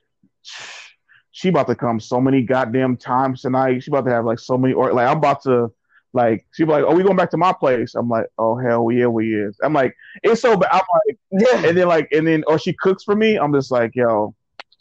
She 1.32 1.48
about 1.48 1.68
to 1.68 1.74
come 1.74 2.00
so 2.00 2.20
many 2.20 2.42
goddamn 2.42 2.96
times 2.96 3.42
tonight. 3.42 3.82
She 3.82 3.90
about 3.90 4.04
to 4.04 4.10
have 4.10 4.24
like 4.24 4.40
so 4.40 4.58
many 4.58 4.74
or 4.74 4.92
like 4.92 5.08
I'm 5.08 5.18
about 5.18 5.42
to 5.44 5.72
like 6.12 6.44
she'd 6.52 6.64
be 6.64 6.72
like, 6.72 6.84
"Oh, 6.86 6.94
we 6.94 7.02
going 7.02 7.16
back 7.16 7.30
to 7.30 7.36
my 7.36 7.52
place?" 7.52 7.94
I'm 7.94 8.08
like, 8.08 8.26
"Oh 8.36 8.58
hell 8.58 8.90
yeah, 8.90 9.06
we 9.06 9.34
is." 9.34 9.56
I'm 9.62 9.72
like, 9.72 9.94
it's 10.22 10.40
so 10.40 10.56
bad. 10.56 10.70
I'm 10.72 10.80
like, 11.06 11.18
yeah. 11.30 11.68
and 11.68 11.78
then 11.78 11.86
like, 11.86 12.08
and 12.12 12.26
then 12.26 12.42
or 12.46 12.58
she 12.58 12.72
cooks 12.72 13.04
for 13.04 13.14
me. 13.14 13.36
I'm 13.36 13.52
just 13.52 13.70
like, 13.70 13.94
yo, 13.94 14.34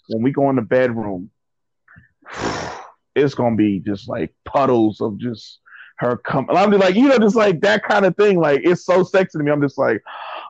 when 0.07 0.23
we 0.23 0.31
go 0.31 0.49
in 0.49 0.55
the 0.55 0.63
bedroom, 0.63 1.29
it's 3.15 3.35
gonna 3.35 3.55
be 3.55 3.79
just 3.79 4.09
like 4.09 4.33
puddles 4.43 5.01
of 5.01 5.19
just 5.19 5.59
her 5.97 6.17
come. 6.17 6.47
I'm 6.49 6.71
just 6.71 6.81
like, 6.83 6.95
you 6.95 7.07
know, 7.07 7.19
just 7.19 7.35
like 7.35 7.61
that 7.61 7.83
kind 7.83 8.05
of 8.05 8.15
thing. 8.15 8.39
Like 8.39 8.61
it's 8.63 8.85
so 8.85 9.03
sexy 9.03 9.37
to 9.37 9.43
me. 9.43 9.51
I'm 9.51 9.61
just 9.61 9.77
like, 9.77 10.01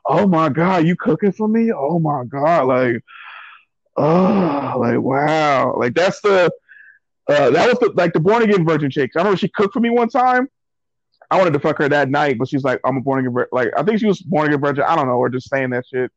oh 0.05 0.27
my 0.27 0.47
god, 0.47 0.85
you 0.85 0.95
cooking 0.95 1.33
for 1.33 1.49
me? 1.49 1.73
Oh 1.73 1.99
my 1.99 2.23
god, 2.23 2.67
like, 2.67 3.03
oh, 3.97 4.75
like 4.79 4.99
wow, 4.99 5.75
like 5.77 5.93
that's 5.93 6.21
the. 6.21 6.51
Uh, 7.27 7.51
that 7.51 7.69
was 7.69 7.77
the, 7.77 7.91
like 7.95 8.11
the 8.11 8.19
born 8.19 8.41
again 8.41 8.65
virgin 8.65 8.89
chick. 8.89 9.11
I 9.15 9.19
remember 9.19 9.37
she 9.37 9.49
cooked 9.49 9.73
for 9.73 9.79
me 9.79 9.91
one 9.91 10.09
time. 10.09 10.49
I 11.31 11.37
wanted 11.37 11.53
to 11.53 11.59
fuck 11.59 11.77
her 11.77 11.89
that 11.89 12.09
night, 12.09 12.37
but 12.37 12.47
she's 12.47 12.63
like, 12.63 12.79
I'm 12.83 12.97
a 12.97 13.01
born 13.01 13.25
again. 13.25 13.45
Like 13.51 13.69
I 13.77 13.83
think 13.83 13.99
she 13.99 14.07
was 14.07 14.21
born 14.21 14.47
again 14.47 14.61
virgin. 14.61 14.83
I 14.87 14.95
don't 14.95 15.07
know, 15.07 15.17
or 15.17 15.29
just 15.29 15.49
saying 15.49 15.69
that 15.71 15.85
shit. 15.87 16.11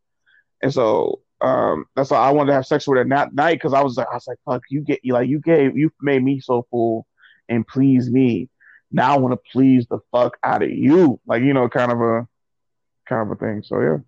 And 0.63 0.73
so 0.73 1.21
um, 1.41 1.87
that's 1.95 2.11
why 2.11 2.19
I 2.19 2.31
wanted 2.31 2.51
to 2.51 2.55
have 2.55 2.67
sex 2.67 2.87
with 2.87 2.99
her 2.99 3.09
that 3.09 3.35
night 3.35 3.55
because 3.55 3.75
I 3.75 3.83
was 3.83 3.97
like, 3.97 4.07
I 4.11 4.15
was 4.15 4.27
like, 4.27 4.39
fuck, 4.45 4.63
you 4.71 4.81
get 4.81 5.01
you 5.03 5.13
like 5.13 5.29
you 5.29 5.41
gave 5.41 5.77
you 5.77 5.91
made 6.01 6.23
me 6.23 6.41
so 6.41 6.67
full 6.71 7.07
and 7.49 7.67
please 7.67 8.11
me. 8.11 8.49
Now 8.91 9.15
I 9.15 9.19
want 9.19 9.33
to 9.33 9.51
please 9.53 9.87
the 9.89 9.99
fuck 10.13 10.37
out 10.43 10.63
of 10.63 10.71
you, 10.71 11.21
like 11.27 11.43
you 11.43 11.53
know, 11.53 11.69
kind 11.69 11.93
of 11.93 12.01
a 12.01 12.29
kind 13.07 13.23
of 13.23 13.37
a 13.37 13.37
thing. 13.37 13.63
So 13.65 13.81
yeah, 13.81 13.99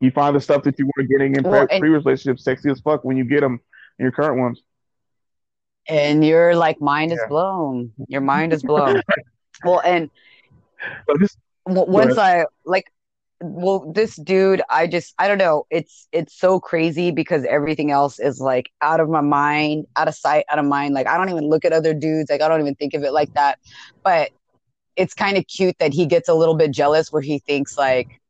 you 0.00 0.10
find 0.10 0.34
the 0.34 0.40
stuff 0.40 0.62
that 0.64 0.78
you 0.78 0.90
were 0.96 1.04
getting 1.04 1.36
in 1.36 1.42
well, 1.42 1.66
pre- 1.66 1.80
previous 1.80 2.04
relationships 2.04 2.44
sexy 2.44 2.70
as 2.70 2.80
fuck 2.80 3.04
when 3.04 3.16
you 3.16 3.24
get 3.24 3.40
them 3.40 3.60
in 3.98 4.04
your 4.04 4.12
current 4.12 4.40
ones. 4.40 4.62
And 5.88 6.24
you're 6.24 6.54
like, 6.54 6.80
mind 6.80 7.12
is 7.12 7.18
yeah. 7.22 7.28
blown. 7.28 7.92
Your 8.08 8.20
mind 8.20 8.52
is 8.52 8.62
blown. 8.62 9.02
well, 9.64 9.80
and 9.80 10.10
this, 11.18 11.36
once 11.66 12.18
I 12.18 12.46
like 12.64 12.90
well 13.40 13.90
this 13.92 14.16
dude 14.16 14.60
i 14.68 14.86
just 14.86 15.14
i 15.18 15.28
don't 15.28 15.38
know. 15.38 15.64
It's 15.70 16.08
it's 16.12 16.34
so 16.34 16.58
crazy 16.58 17.10
because 17.10 17.44
everything 17.44 17.90
else 17.90 18.18
is 18.18 18.40
like 18.40 18.70
out 18.80 19.00
of 19.00 19.08
my 19.08 19.20
mind 19.20 19.86
out 19.96 20.08
of 20.08 20.14
sight 20.14 20.44
out 20.50 20.58
of 20.58 20.64
mind. 20.64 20.94
Like 20.94 21.06
i 21.06 21.16
don't 21.16 21.28
even 21.30 21.48
look 21.48 21.64
at 21.64 21.72
other 21.72 21.94
dudes. 21.94 22.30
Like 22.30 22.42
i 22.42 22.48
don't 22.48 22.60
even 22.60 22.74
think 22.74 22.94
of 22.94 23.04
it 23.04 23.12
like 23.12 23.32
that. 23.34 23.58
But 24.02 24.30
it's 24.96 25.14
kind 25.14 25.36
of 25.36 25.46
cute 25.46 25.78
that 25.78 25.92
he 25.92 26.06
gets 26.06 26.28
a 26.28 26.34
little 26.34 26.56
bit 26.56 26.72
jealous 26.72 27.12
where 27.12 27.22
he 27.22 27.38
thinks 27.38 27.78
like 27.78 28.20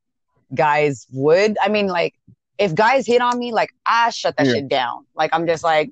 guys 0.54 1.06
would. 1.12 1.56
I 1.62 1.68
mean 1.68 1.86
like 1.86 2.14
if 2.58 2.74
guys 2.74 3.06
hit 3.06 3.22
on 3.22 3.38
me 3.38 3.52
like 3.52 3.70
i 3.86 4.10
shut 4.10 4.36
that 4.36 4.46
yeah. 4.46 4.54
shit 4.54 4.68
down. 4.68 5.06
Like 5.14 5.30
i'm 5.32 5.46
just 5.46 5.64
like 5.64 5.90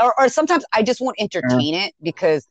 or, 0.00 0.14
or 0.20 0.28
sometimes 0.28 0.64
i 0.72 0.82
just 0.82 1.00
won't 1.00 1.16
entertain 1.18 1.74
yeah. 1.74 1.86
it 1.86 1.94
because 2.02 2.46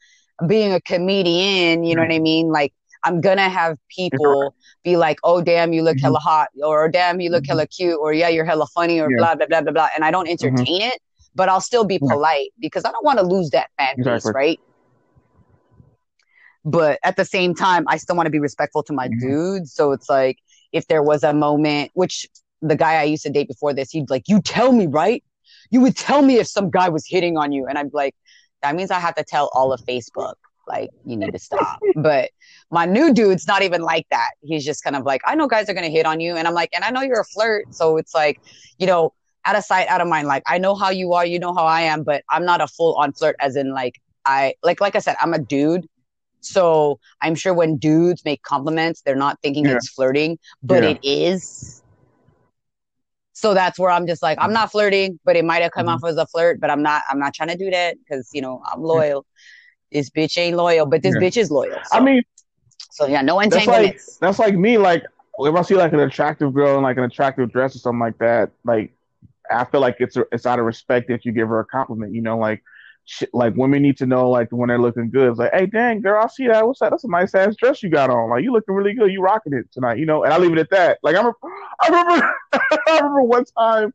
being 0.48 0.74
a 0.74 0.82
comedian 0.82 1.84
you 1.84 1.96
know 1.96 2.02
what 2.02 2.12
i 2.12 2.20
mean 2.20 2.50
like 2.50 2.74
I'm 3.06 3.22
gonna 3.22 3.50
have 3.50 3.78
people 3.90 4.56
be 4.84 4.98
like, 4.98 5.20
"Oh, 5.24 5.40
damn, 5.40 5.72
you 5.74 5.84
look 5.84 5.98
mm-hmm. 5.98 6.06
hella 6.06 6.20
hot," 6.20 6.50
or 6.64 6.90
"Damn, 6.90 7.22
you 7.22 7.30
look 7.30 7.44
mm-hmm. 7.44 7.52
hella 7.52 7.68
cute," 7.68 7.98
or 8.02 8.14
"Yeah, 8.14 8.30
you're 8.30 8.46
hella 8.46 8.66
funny," 8.74 9.00
or 9.00 9.10
yeah. 9.10 9.18
blah 9.18 9.36
blah 9.36 9.46
blah 9.46 9.62
blah 9.62 9.72
blah. 9.72 9.90
And 9.96 10.04
I 10.04 10.10
don't 10.10 10.28
mm-hmm. 10.28 10.44
entertain 10.48 10.82
mm-hmm. 10.82 10.90
it, 10.90 11.02
but 11.36 11.48
I'll 11.48 11.62
still 11.62 11.86
be 11.86 12.00
polite 12.00 12.52
because 12.60 12.84
I 12.84 12.92
don't 12.92 13.06
want 13.06 13.20
to 13.20 13.26
lose 13.26 13.52
that 13.52 13.70
fan 13.78 13.94
exactly. 13.98 14.30
base, 14.30 14.34
right? 14.34 14.60
But 16.66 17.00
at 17.04 17.16
the 17.16 17.26
same 17.26 17.54
time, 17.54 17.86
I 17.88 17.98
still 17.98 18.16
want 18.16 18.26
to 18.26 18.32
be 18.32 18.40
respectful 18.40 18.82
to 18.84 18.94
my 18.94 19.08
mm-hmm. 19.08 19.28
dudes. 19.28 19.74
So 19.74 19.92
it's 19.92 20.10
like 20.10 20.40
if 20.72 20.88
there 20.88 21.04
was 21.04 21.24
a 21.24 21.32
moment, 21.32 21.92
which 21.94 22.28
the 22.64 22.76
guy 22.76 22.96
I 22.96 23.04
used 23.04 23.24
to 23.24 23.30
date 23.30 23.48
before 23.48 23.72
this, 23.72 23.92
he'd 23.92 24.10
like, 24.10 24.24
"You 24.28 24.42
tell 24.42 24.72
me, 24.72 24.88
right? 24.88 25.24
You 25.70 25.82
would 25.82 25.96
tell 25.96 26.24
me 26.24 26.38
if 26.38 26.48
some 26.48 26.72
guy 26.72 26.90
was 26.90 27.06
hitting 27.08 27.38
on 27.38 27.52
you," 27.52 27.68
and 27.68 27.78
I'd 27.78 27.92
be 27.92 27.96
like, 27.96 28.16
"That 28.66 28.76
means 28.76 28.92
I 28.92 29.00
have 29.00 29.16
to 29.16 29.24
tell 29.24 29.50
all 29.54 29.72
of 29.74 29.82
Facebook." 29.82 30.36
like 30.68 30.90
you 31.06 31.18
need 31.18 31.32
to 31.32 31.40
stop. 31.40 31.80
but 31.96 32.32
my 32.72 32.86
new 32.86 33.14
dude's 33.14 33.48
not 33.48 33.62
even 33.62 33.82
like 33.82 34.08
that. 34.10 34.32
He's 34.42 34.66
just 34.66 34.84
kind 34.84 34.96
of 34.96 35.06
like, 35.06 35.22
I 35.26 35.36
know 35.36 35.48
guys 35.48 35.70
are 35.70 35.74
gonna 35.74 35.90
hit 35.90 36.06
on 36.06 36.20
you, 36.20 36.36
and 36.36 36.48
I'm 36.48 36.54
like, 36.54 36.70
and 36.74 36.84
I 36.84 36.90
know 36.90 37.02
you're 37.02 37.22
a 37.22 37.26
flirt, 37.26 37.74
so 37.74 37.98
it's 37.98 38.14
like, 38.14 38.40
you 38.78 38.88
know, 38.88 39.14
out 39.46 39.56
of 39.56 39.64
sight, 39.64 39.88
out 39.88 40.02
of 40.02 40.08
mind. 40.08 40.28
Like 40.28 40.44
I 40.48 40.58
know 40.58 40.76
how 40.76 40.90
you 40.90 41.14
are, 41.14 41.26
you 41.26 41.40
know 41.40 41.54
how 41.54 41.66
I 41.66 41.82
am, 41.82 42.04
but 42.04 42.24
I'm 42.30 42.46
not 42.46 42.62
a 42.62 42.68
full 42.68 42.96
on 42.96 43.14
flirt. 43.14 43.36
As 43.40 43.56
in, 43.56 43.74
like 43.74 44.02
I 44.26 44.56
like 44.64 44.82
like 44.82 44.96
I 44.96 45.00
said, 45.00 45.16
I'm 45.22 45.34
a 45.34 45.40
dude. 45.40 45.88
So 46.42 47.00
I'm 47.22 47.34
sure 47.34 47.54
when 47.56 47.78
dudes 47.78 48.24
make 48.24 48.44
compliments, 48.44 49.02
they're 49.02 49.16
not 49.16 49.40
thinking 49.42 49.66
yeah. 49.66 49.78
it's 49.78 49.90
flirting, 49.90 50.38
but 50.62 50.84
yeah. 50.84 50.90
it 50.90 51.00
is. 51.02 51.82
So 53.38 53.54
that's 53.54 53.78
where 53.78 53.92
I'm 53.92 54.08
just 54.08 54.24
like, 54.24 54.38
I'm 54.42 54.54
not 54.54 54.72
flirting, 54.72 55.20
but 55.24 55.36
it 55.36 55.46
might 55.46 55.62
have 55.62 55.72
come 55.72 55.86
mm-hmm. 55.86 56.04
off 56.04 56.10
as 56.10 56.18
a 56.18 56.26
flirt, 56.26 56.60
but 56.60 56.70
I'm 56.70 56.82
not, 56.82 57.04
I'm 57.10 57.20
not 57.20 57.34
trying 57.34 57.50
to 57.50 57.58
do 57.58 57.70
that 57.70 57.98
because, 58.00 58.30
you 58.34 58.42
know, 58.42 58.64
I'm 58.72 58.82
loyal 58.82 59.26
this 59.96 60.10
bitch 60.10 60.38
ain't 60.38 60.58
loyal, 60.58 60.86
but 60.86 61.02
this 61.02 61.16
yeah. 61.16 61.22
bitch 61.22 61.38
is 61.38 61.50
loyal. 61.50 61.80
So. 61.86 61.98
I 61.98 62.02
mean, 62.02 62.22
so 62.92 63.08
yeah, 63.08 63.22
no 63.22 63.40
entanglements. 63.40 64.20
That's 64.20 64.22
like, 64.22 64.28
that's 64.28 64.40
like 64.40 64.56
me. 64.56 64.78
Like 64.78 65.04
if 65.40 65.56
I 65.56 65.62
see 65.62 65.76
like 65.76 65.94
an 65.94 66.02
attractive 66.02 66.54
girl 66.54 66.78
in 66.78 66.84
like 66.84 66.98
an 66.98 67.04
attractive 67.04 67.52
dress 67.52 67.76
or 67.76 67.80
something 67.80 68.00
like 68.00 68.18
that, 68.20 68.52
like 68.64 68.94
I 69.50 69.64
feel 69.66 69.82
like 69.82 69.98
it's 70.00 70.18
a, 70.18 70.26
it's 70.32 70.46
out 70.46 70.60
of 70.60 70.66
respect 70.66 71.10
if 71.10 71.26
you 71.26 71.32
give 71.32 71.48
her 71.48 71.60
a 71.60 71.66
compliment. 71.66 72.14
You 72.14 72.22
know, 72.22 72.38
like 72.38 72.62
shit, 73.06 73.30
like 73.34 73.56
women 73.56 73.82
need 73.82 73.98
to 73.98 74.06
know 74.06 74.30
like 74.30 74.50
when 74.52 74.70
they're 74.70 74.80
looking 74.80 75.10
good. 75.10 75.30
It's 75.30 75.40
like, 75.40 75.54
hey, 75.54 75.66
dang 75.66 76.02
girl, 76.02 76.24
I 76.24 76.28
see 76.28 76.48
that. 76.48 76.66
What's 76.66 76.80
that? 76.80 76.92
That's 76.92 77.04
a 77.04 77.10
nice 77.10 77.34
ass 77.36 77.56
dress 77.56 77.82
you 77.82 77.90
got 77.90 78.10
on. 78.10 78.30
Like 78.30 78.44
you 78.44 78.52
looking 78.52 78.76
really 78.76 78.94
good. 78.94 79.12
You 79.12 79.22
rocking 79.22 79.54
it 79.54 79.72
tonight. 79.72 80.00
You 80.00 80.06
know, 80.06 80.24
and 80.24 80.34
I 80.34 80.38
leave 80.38 80.54
it 80.54 80.60
at 80.60 80.70
that. 80.72 81.00
Like 81.04 81.16
I'm, 81.16 81.32
I 81.82 81.88
remember, 81.88 82.36
I 82.88 82.98
remember 82.98 83.24
one 83.24 83.46
time. 83.46 83.94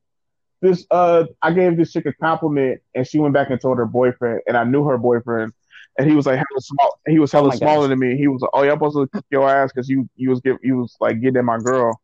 This 0.62 0.86
uh, 0.90 1.24
I 1.40 1.52
gave 1.52 1.78
this 1.78 1.90
chick 1.90 2.04
a 2.04 2.12
compliment, 2.12 2.82
and 2.94 3.06
she 3.06 3.18
went 3.18 3.32
back 3.32 3.48
and 3.48 3.58
told 3.58 3.78
her 3.78 3.86
boyfriend, 3.86 4.42
and 4.46 4.58
I 4.58 4.64
knew 4.64 4.84
her 4.84 4.98
boyfriend 4.98 5.54
and 5.98 6.08
he 6.08 6.14
was 6.14 6.26
like 6.26 6.36
hella 6.36 6.61
small. 6.61 7.00
He 7.06 7.18
was 7.18 7.32
hella 7.32 7.48
oh 7.48 7.56
smaller 7.56 7.82
gosh. 7.82 7.88
than 7.90 7.98
me. 7.98 8.16
He 8.16 8.28
was 8.28 8.40
like, 8.40 8.50
"Oh, 8.54 8.62
y'all 8.62 8.74
supposed 8.76 8.96
to 8.96 9.06
kick 9.18 9.24
your 9.30 9.48
ass 9.48 9.70
because 9.72 9.88
you 9.88 10.08
you 10.16 10.30
was 10.30 10.40
give 10.40 10.56
you 10.62 10.78
was 10.78 10.96
like 11.00 11.20
getting 11.20 11.38
at 11.38 11.44
my 11.44 11.58
girl." 11.58 12.00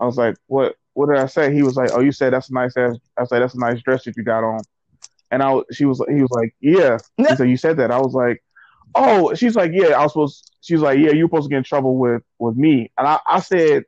I 0.00 0.04
was 0.04 0.16
like, 0.16 0.36
"What? 0.46 0.76
What 0.94 1.08
did 1.08 1.18
I 1.18 1.26
say?" 1.26 1.52
He 1.52 1.62
was 1.62 1.76
like, 1.76 1.90
"Oh, 1.92 2.00
you 2.00 2.12
said 2.12 2.32
that's 2.32 2.50
a 2.50 2.54
nice 2.54 2.76
ass." 2.76 2.96
I 3.16 3.24
said, 3.24 3.40
"That's 3.40 3.54
a 3.54 3.60
nice 3.60 3.80
dress 3.82 4.04
that 4.04 4.16
you 4.16 4.22
got 4.22 4.44
on." 4.44 4.60
And 5.30 5.42
I, 5.42 5.60
she 5.72 5.84
was, 5.84 6.02
he 6.08 6.20
was 6.22 6.30
like, 6.30 6.54
"Yeah." 6.60 6.98
He 7.16 7.24
said, 7.24 7.48
"You 7.48 7.56
said 7.56 7.76
that." 7.78 7.90
I 7.90 7.98
was 7.98 8.14
like, 8.14 8.42
"Oh." 8.94 9.34
She's 9.34 9.56
like, 9.56 9.72
"Yeah." 9.74 9.88
I 9.88 10.02
was 10.02 10.12
supposed. 10.12 10.52
She's 10.60 10.80
like, 10.80 10.98
"Yeah, 10.98 11.12
you're 11.12 11.28
supposed 11.28 11.44
to 11.44 11.50
get 11.50 11.58
in 11.58 11.64
trouble 11.64 11.96
with 11.96 12.22
with 12.38 12.56
me." 12.56 12.90
And 12.96 13.06
I, 13.06 13.18
I 13.26 13.40
said, 13.40 13.84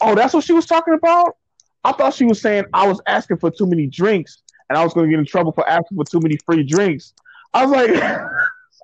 "Oh, 0.00 0.14
that's 0.14 0.34
what 0.34 0.44
she 0.44 0.52
was 0.52 0.66
talking 0.66 0.94
about." 0.94 1.36
I 1.84 1.92
thought 1.92 2.14
she 2.14 2.24
was 2.24 2.40
saying 2.40 2.64
I 2.72 2.86
was 2.86 3.00
asking 3.06 3.38
for 3.38 3.50
too 3.50 3.66
many 3.66 3.86
drinks, 3.86 4.42
and 4.68 4.78
I 4.78 4.84
was 4.84 4.94
going 4.94 5.06
to 5.06 5.10
get 5.10 5.18
in 5.18 5.26
trouble 5.26 5.52
for 5.52 5.68
asking 5.68 5.96
for 5.96 6.04
too 6.04 6.20
many 6.20 6.36
free 6.44 6.62
drinks. 6.64 7.14
I 7.52 7.66
was 7.66 7.72
like. 7.72 8.02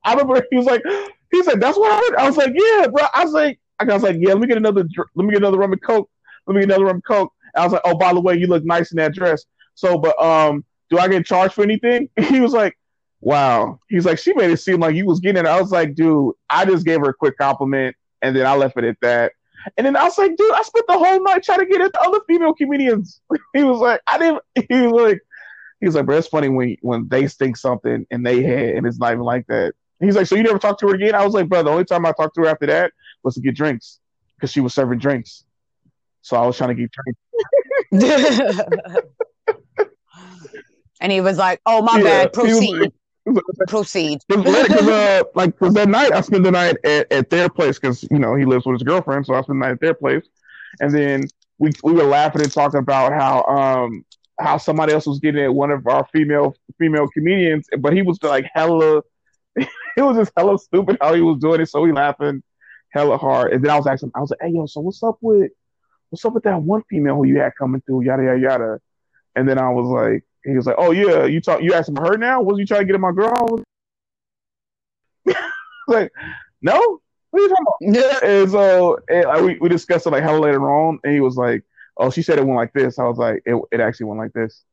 I 0.04 0.12
remember 0.12 0.42
he 0.50 0.56
was 0.56 0.66
like, 0.66 0.82
he 1.30 1.42
said, 1.42 1.60
"That's 1.60 1.78
what 1.78 1.92
I 1.92 1.96
heard." 1.96 2.16
I 2.16 2.26
was 2.26 2.36
like, 2.36 2.52
"Yeah, 2.54 2.86
bro." 2.88 3.04
I 3.14 3.24
was 3.24 3.32
like, 3.32 3.60
I 3.78 3.84
was 3.84 4.02
like, 4.02 4.16
"Yeah, 4.18 4.30
let 4.30 4.40
me 4.40 4.46
get 4.46 4.56
another, 4.56 4.86
let 5.14 5.24
me 5.24 5.32
get 5.32 5.42
another 5.42 5.58
rum 5.58 5.72
and 5.72 5.82
coke. 5.82 6.10
Let 6.46 6.54
me 6.54 6.60
get 6.60 6.70
another 6.70 6.86
rum 6.86 6.96
and 6.96 7.04
coke." 7.04 7.32
And 7.54 7.62
I 7.62 7.66
was 7.66 7.72
like, 7.72 7.82
"Oh, 7.84 7.96
by 7.96 8.12
the 8.12 8.20
way, 8.20 8.36
you 8.36 8.46
look 8.46 8.64
nice 8.64 8.92
in 8.92 8.96
that 8.96 9.14
dress." 9.14 9.44
So, 9.74 9.98
but 9.98 10.20
um, 10.22 10.64
do 10.90 10.98
I 10.98 11.08
get 11.08 11.24
charged 11.24 11.54
for 11.54 11.62
anything? 11.62 12.08
He 12.18 12.40
was 12.40 12.52
like, 12.52 12.76
"Wow." 13.20 13.80
He's 13.88 14.04
like, 14.04 14.18
"She 14.18 14.34
made 14.34 14.50
it 14.50 14.58
seem 14.58 14.80
like 14.80 14.94
you 14.94 15.06
was 15.06 15.20
getting 15.20 15.44
it." 15.44 15.48
I 15.48 15.60
was 15.60 15.70
like, 15.70 15.94
"Dude, 15.94 16.34
I 16.50 16.64
just 16.64 16.84
gave 16.84 17.00
her 17.00 17.10
a 17.10 17.14
quick 17.14 17.38
compliment, 17.38 17.96
and 18.22 18.36
then 18.36 18.46
I 18.46 18.54
left 18.56 18.76
it 18.76 18.84
at 18.84 18.96
that." 19.02 19.32
And 19.76 19.86
then 19.86 19.96
I 19.96 20.04
was 20.04 20.18
like, 20.18 20.36
"Dude, 20.36 20.52
I 20.52 20.62
spent 20.62 20.86
the 20.88 20.98
whole 20.98 21.22
night 21.22 21.42
trying 21.42 21.60
to 21.60 21.66
get 21.66 21.80
at 21.80 21.92
the 21.92 22.00
other 22.00 22.20
female 22.28 22.54
comedians." 22.54 23.20
he 23.54 23.64
was 23.64 23.80
like, 23.80 24.00
"I 24.06 24.18
didn't." 24.18 24.42
He 24.68 24.86
was 24.86 24.92
like, 24.92 25.20
"He 25.80 25.86
was 25.86 25.94
like, 25.94 26.06
bro, 26.06 26.18
it's 26.18 26.28
funny 26.28 26.48
when 26.48 26.76
when 26.82 27.08
they 27.08 27.28
think 27.28 27.56
something 27.56 28.06
and 28.10 28.26
they 28.26 28.42
head, 28.42 28.76
and 28.76 28.86
it's 28.86 28.98
not 28.98 29.12
even 29.12 29.24
like 29.24 29.46
that." 29.46 29.74
He's 30.00 30.16
like, 30.16 30.26
so 30.26 30.34
you 30.34 30.42
never 30.42 30.58
talked 30.58 30.80
to 30.80 30.88
her 30.88 30.94
again? 30.94 31.14
I 31.14 31.24
was 31.24 31.34
like, 31.34 31.48
bro, 31.48 31.62
the 31.62 31.70
only 31.70 31.84
time 31.84 32.06
I 32.06 32.12
talked 32.12 32.34
to 32.36 32.42
her 32.42 32.48
after 32.48 32.66
that 32.66 32.92
was 33.22 33.34
to 33.34 33.40
get 33.42 33.54
drinks 33.54 34.00
because 34.34 34.50
she 34.50 34.60
was 34.60 34.72
serving 34.72 34.98
drinks. 34.98 35.44
So 36.22 36.38
I 36.38 36.46
was 36.46 36.56
trying 36.56 36.74
to 36.74 36.74
get 36.74 36.90
drinks. 36.90 38.60
And 41.00 41.10
he 41.12 41.20
was 41.20 41.38
like, 41.38 41.60
oh, 41.66 41.82
my 41.82 41.98
yeah, 41.98 42.04
bad. 42.04 42.32
Proceed. 42.32 42.92
Proceed. 43.68 44.20
Cause, 44.30 44.44
cause, 44.44 44.88
uh, 44.88 45.22
like, 45.34 45.56
cause 45.58 45.74
that 45.74 45.88
night 45.88 46.10
I 46.10 46.20
spent 46.22 46.42
the 46.42 46.50
night 46.50 46.76
at, 46.84 47.12
at 47.12 47.30
their 47.30 47.48
place 47.48 47.78
because 47.78 48.02
you 48.10 48.18
know 48.18 48.34
he 48.34 48.44
lives 48.44 48.64
with 48.64 48.74
his 48.74 48.82
girlfriend, 48.82 49.26
so 49.26 49.34
I 49.34 49.42
spent 49.42 49.60
the 49.60 49.66
night 49.66 49.72
at 49.72 49.80
their 49.80 49.94
place, 49.94 50.24
and 50.80 50.92
then 50.92 51.24
we 51.58 51.70
we 51.84 51.92
were 51.92 52.04
laughing 52.04 52.42
and 52.42 52.50
talking 52.50 52.80
about 52.80 53.12
how 53.12 53.44
um 53.44 54.04
how 54.40 54.56
somebody 54.56 54.94
else 54.94 55.06
was 55.06 55.20
getting 55.20 55.44
at 55.44 55.54
one 55.54 55.70
of 55.70 55.86
our 55.86 56.08
female 56.12 56.54
female 56.78 57.06
comedians, 57.08 57.66
but 57.78 57.92
he 57.92 58.02
was 58.02 58.20
like 58.22 58.46
hella 58.54 59.02
it 59.56 59.68
was 60.02 60.16
just 60.16 60.32
hella 60.36 60.58
stupid 60.58 60.96
how 61.00 61.14
he 61.14 61.20
was 61.20 61.38
doing 61.38 61.60
it. 61.60 61.68
So 61.68 61.82
we 61.82 61.92
laughing 61.92 62.42
hella 62.90 63.16
hard. 63.18 63.52
And 63.52 63.64
then 63.64 63.70
I 63.70 63.76
was 63.76 63.86
asking, 63.86 64.12
I 64.14 64.20
was 64.20 64.30
like, 64.30 64.40
hey, 64.42 64.50
yo, 64.50 64.66
so 64.66 64.80
what's 64.80 65.02
up 65.02 65.18
with, 65.20 65.50
what's 66.10 66.24
up 66.24 66.34
with 66.34 66.44
that 66.44 66.60
one 66.60 66.82
female 66.88 67.16
who 67.16 67.24
you 67.24 67.38
had 67.38 67.52
coming 67.58 67.80
through, 67.82 68.04
yada, 68.04 68.24
yada, 68.24 68.40
yada. 68.40 68.80
And 69.36 69.48
then 69.48 69.58
I 69.58 69.70
was 69.70 69.86
like, 69.86 70.24
he 70.44 70.56
was 70.56 70.66
like, 70.66 70.76
oh, 70.78 70.90
yeah, 70.90 71.24
you 71.24 71.40
talk, 71.40 71.62
you 71.62 71.74
asking 71.74 71.96
her 71.96 72.16
now? 72.16 72.40
Was 72.40 72.58
you 72.58 72.66
trying 72.66 72.80
to 72.80 72.86
get 72.86 72.94
at 72.94 73.00
my 73.00 73.12
girl? 73.12 73.62
I 75.28 75.34
like, 75.88 76.12
no, 76.62 77.00
what 77.30 77.40
are 77.40 77.42
you 77.42 77.48
talking 77.48 77.90
about? 77.90 78.22
Yeah. 78.22 78.28
and 78.28 78.50
so 78.50 78.98
and, 79.08 79.24
like, 79.26 79.42
we, 79.42 79.58
we 79.58 79.68
discussed 79.68 80.06
it 80.06 80.10
like 80.10 80.22
hella 80.22 80.40
later 80.40 80.70
on. 80.70 80.98
And 81.04 81.12
he 81.12 81.20
was 81.20 81.36
like, 81.36 81.62
oh, 81.96 82.10
she 82.10 82.22
said 82.22 82.38
it 82.38 82.46
went 82.46 82.56
like 82.56 82.72
this. 82.72 82.98
I 82.98 83.04
was 83.04 83.18
like, 83.18 83.42
it, 83.44 83.60
it 83.70 83.80
actually 83.80 84.06
went 84.06 84.20
like 84.20 84.32
this. 84.32 84.64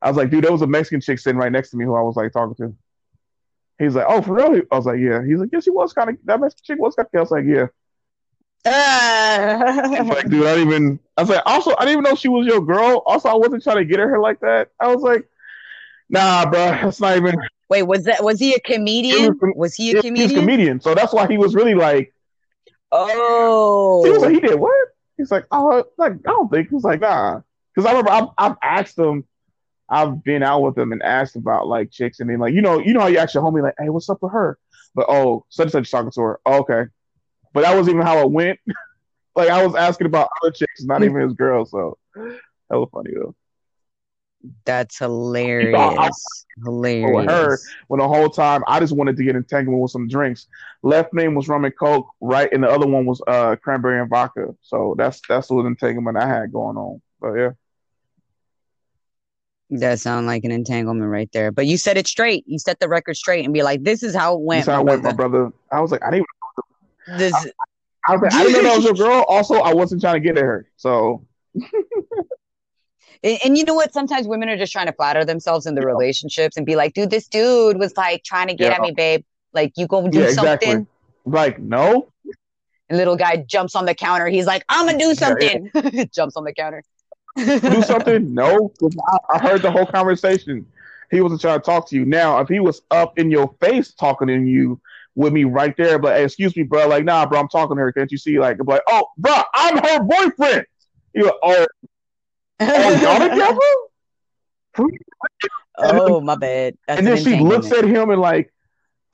I 0.00 0.08
was 0.08 0.16
like, 0.16 0.30
dude, 0.30 0.44
there 0.44 0.52
was 0.52 0.62
a 0.62 0.66
Mexican 0.66 1.00
chick 1.00 1.18
sitting 1.18 1.38
right 1.38 1.52
next 1.52 1.70
to 1.70 1.76
me 1.76 1.84
who 1.84 1.94
I 1.94 2.02
was 2.02 2.16
like 2.16 2.32
talking 2.32 2.56
to. 2.56 2.74
He's 3.78 3.94
like, 3.94 4.06
oh, 4.08 4.20
for 4.20 4.34
real? 4.34 4.60
I 4.70 4.76
was 4.76 4.86
like, 4.86 5.00
yeah. 5.00 5.24
He's 5.24 5.38
like, 5.38 5.50
yes, 5.52 5.64
she 5.64 5.70
was 5.70 5.92
kind 5.92 6.10
of, 6.10 6.16
that 6.24 6.40
Mexican 6.40 6.64
chick 6.64 6.78
was 6.78 6.94
kind 6.94 7.06
of, 7.12 7.18
I 7.18 7.20
was 7.20 7.30
like, 7.30 7.44
yeah. 7.46 7.66
Uh. 8.64 10.04
like, 10.06 10.28
dude, 10.28 10.46
I 10.46 10.54
didn't 10.54 10.68
even, 10.68 11.00
I 11.16 11.22
was 11.22 11.30
like, 11.30 11.42
also, 11.46 11.74
I 11.76 11.84
didn't 11.84 11.92
even 11.92 12.04
know 12.04 12.14
she 12.14 12.28
was 12.28 12.46
your 12.46 12.60
girl. 12.60 13.02
Also, 13.06 13.28
I 13.28 13.34
wasn't 13.34 13.62
trying 13.62 13.78
to 13.78 13.84
get 13.84 14.00
at 14.00 14.08
her 14.08 14.20
like 14.20 14.40
that. 14.40 14.70
I 14.78 14.94
was 14.94 15.02
like, 15.02 15.28
nah, 16.08 16.48
bro, 16.48 16.60
that's 16.60 17.00
not 17.00 17.16
even. 17.16 17.34
Wait, 17.68 17.82
was 17.84 18.04
that 18.04 18.22
was 18.22 18.38
he 18.38 18.54
a 18.54 18.60
comedian? 18.60 19.38
Was, 19.40 19.52
was, 19.56 19.74
he 19.74 19.92
a 19.92 20.02
comedian? 20.02 20.28
He's 20.28 20.36
a 20.36 20.40
comedian, 20.40 20.80
so 20.80 20.94
that's 20.94 21.12
why 21.12 21.26
he 21.26 21.38
was 21.38 21.54
really 21.54 21.74
like, 21.74 22.12
oh, 22.92 24.04
he 24.04 24.10
was 24.10 24.20
like, 24.20 24.34
he 24.34 24.40
did 24.40 24.60
what? 24.60 24.88
He's 25.16 25.30
like, 25.30 25.46
oh, 25.50 25.84
like 25.96 26.12
I 26.12 26.16
don't 26.24 26.50
think 26.50 26.68
he's 26.68 26.84
like 26.84 27.00
nah, 27.00 27.40
because 27.74 27.86
I 27.86 27.92
remember 27.92 28.10
I've, 28.10 28.28
I've 28.36 28.56
asked 28.62 28.98
him, 28.98 29.24
I've 29.88 30.22
been 30.22 30.42
out 30.42 30.60
with 30.60 30.76
him 30.76 30.92
and 30.92 31.02
asked 31.02 31.34
about 31.36 31.66
like 31.66 31.90
chicks, 31.90 32.20
and 32.20 32.28
then 32.28 32.38
like 32.38 32.52
you 32.52 32.60
know 32.60 32.78
you 32.78 32.92
know 32.92 33.00
how 33.00 33.06
you 33.06 33.18
ask 33.18 33.34
your 33.34 33.42
homie 33.42 33.62
like, 33.62 33.74
hey, 33.78 33.88
what's 33.88 34.10
up 34.10 34.18
with 34.20 34.32
her? 34.32 34.58
But 34.94 35.06
oh, 35.08 35.46
such 35.48 35.64
and 35.64 35.72
such 35.72 35.90
talking 35.90 36.10
to 36.10 36.20
her. 36.20 36.40
Oh, 36.44 36.58
okay, 36.60 36.84
but 37.52 37.62
that 37.62 37.76
was 37.76 37.88
even 37.88 38.02
how 38.02 38.18
it 38.20 38.30
went. 38.30 38.58
like 39.36 39.48
I 39.48 39.64
was 39.64 39.74
asking 39.74 40.06
about 40.06 40.28
other 40.42 40.50
chicks, 40.50 40.82
not 40.84 41.02
even 41.02 41.20
his 41.20 41.34
girl. 41.34 41.64
So 41.64 41.98
that 42.14 42.78
was 42.78 42.88
funny 42.92 43.12
though. 43.14 43.34
That's 44.64 44.98
hilarious. 44.98 45.78
I, 45.78 46.10
hilarious. 46.64 47.14
With 47.14 47.30
her, 47.30 47.58
when 47.86 48.00
the 48.00 48.08
whole 48.08 48.28
time 48.28 48.64
I 48.66 48.80
just 48.80 48.94
wanted 48.94 49.16
to 49.16 49.24
get 49.24 49.36
entangled 49.36 49.80
with 49.80 49.92
some 49.92 50.08
drinks. 50.08 50.48
Left 50.82 51.14
name 51.14 51.34
was 51.34 51.48
rum 51.48 51.64
and 51.64 51.76
coke, 51.78 52.08
right, 52.20 52.48
and 52.52 52.64
the 52.64 52.68
other 52.68 52.86
one 52.86 53.06
was 53.06 53.22
uh 53.26 53.56
cranberry 53.56 54.00
and 54.00 54.10
vodka. 54.10 54.54
So 54.62 54.94
that's 54.98 55.20
that's 55.28 55.48
the 55.48 55.58
entanglement 55.58 56.16
I 56.16 56.26
had 56.26 56.52
going 56.52 56.76
on. 56.76 57.00
But 57.20 57.34
yeah. 57.34 57.50
That 59.70 60.00
sounds 60.00 60.26
like 60.26 60.44
an 60.44 60.50
entanglement 60.50 61.10
right 61.10 61.30
there. 61.32 61.50
But 61.50 61.66
you 61.66 61.78
said 61.78 61.96
it 61.96 62.06
straight. 62.06 62.44
You 62.46 62.58
set 62.58 62.78
the 62.78 62.88
record 62.88 63.16
straight 63.16 63.44
and 63.44 63.54
be 63.54 63.62
like, 63.62 63.82
"This 63.84 64.02
is 64.02 64.14
how 64.14 64.34
it 64.34 64.40
went." 64.40 64.66
This 64.66 64.74
how 64.74 64.82
it 64.82 64.84
went, 64.84 65.02
my 65.02 65.12
brother. 65.12 65.50
I 65.70 65.80
was 65.80 65.90
like, 65.90 66.04
I 66.04 66.10
didn't. 66.10 66.26
This. 67.06 67.34
I, 67.34 67.50
I, 68.06 68.16
like, 68.16 68.32
I 68.32 68.44
didn't 68.44 68.64
know 68.64 68.70
that 68.70 68.76
was 68.76 69.00
a 69.00 69.02
girl. 69.02 69.24
Also, 69.28 69.54
I 69.54 69.74
wasn't 69.74 70.00
trying 70.00 70.14
to 70.14 70.20
get 70.20 70.36
at 70.36 70.44
her. 70.44 70.68
So. 70.76 71.26
And, 73.24 73.38
and, 73.44 73.58
you 73.58 73.64
know 73.64 73.74
what? 73.74 73.92
Sometimes 73.92 74.26
women 74.26 74.48
are 74.48 74.56
just 74.56 74.72
trying 74.72 74.86
to 74.86 74.92
flatter 74.92 75.24
themselves 75.24 75.66
in 75.66 75.74
the 75.74 75.80
yeah. 75.80 75.86
relationships 75.86 76.56
and 76.56 76.66
be 76.66 76.74
like, 76.74 76.94
dude, 76.94 77.10
this 77.10 77.28
dude 77.28 77.78
was 77.78 77.96
like 77.96 78.24
trying 78.24 78.48
to 78.48 78.54
get 78.54 78.70
yeah. 78.70 78.74
at 78.74 78.80
me, 78.80 78.90
babe. 78.90 79.24
Like, 79.52 79.72
you 79.76 79.86
go 79.86 80.08
do 80.08 80.18
yeah, 80.18 80.24
exactly. 80.24 80.68
something. 80.68 80.86
Like, 81.24 81.58
no. 81.60 82.12
And 82.88 82.98
little 82.98 83.16
guy 83.16 83.36
jumps 83.36 83.76
on 83.76 83.84
the 83.84 83.94
counter. 83.94 84.26
He's 84.26 84.46
like, 84.46 84.64
I'm 84.68 84.86
going 84.86 84.98
to 84.98 85.04
do 85.04 85.14
something. 85.14 85.70
jumps 86.14 86.36
on 86.36 86.44
the 86.44 86.52
counter. 86.52 86.82
do 87.36 87.82
something? 87.82 88.34
No. 88.34 88.72
I, 88.82 89.34
I 89.34 89.38
heard 89.38 89.62
the 89.62 89.70
whole 89.70 89.86
conversation. 89.86 90.66
He 91.10 91.20
wasn't 91.20 91.42
trying 91.42 91.60
to 91.60 91.64
talk 91.64 91.88
to 91.90 91.96
you. 91.96 92.04
Now, 92.04 92.40
if 92.40 92.48
he 92.48 92.58
was 92.58 92.82
up 92.90 93.18
in 93.18 93.30
your 93.30 93.54
face 93.60 93.92
talking 93.92 94.28
to 94.28 94.34
you, 94.34 94.80
with 95.14 95.32
me 95.32 95.44
right 95.44 95.76
there, 95.76 95.98
but 95.98 96.16
hey, 96.16 96.24
excuse 96.24 96.56
me, 96.56 96.62
bro. 96.62 96.88
Like, 96.88 97.04
nah, 97.04 97.26
bro, 97.26 97.40
I'm 97.40 97.48
talking 97.48 97.76
to 97.76 97.82
her. 97.82 97.92
Can't 97.92 98.10
you 98.10 98.18
see? 98.18 98.38
Like, 98.38 98.58
I'm 98.60 98.66
like, 98.66 98.82
oh, 98.88 99.06
bro, 99.18 99.34
I'm 99.54 99.76
her 99.78 100.02
boyfriend. 100.02 100.66
You 101.14 101.24
like, 101.24 101.34
oh, 101.42 101.66
oh, 102.60 102.90
y'all 103.02 103.28
together? 103.28 103.58
oh, 105.78 106.20
my 106.20 106.36
bad. 106.36 106.76
That's 106.86 106.98
and 106.98 107.06
then 107.06 107.22
she 107.22 107.38
looks 107.38 107.70
at 107.72 107.84
him 107.84 108.10
and 108.10 108.20
like, 108.20 108.52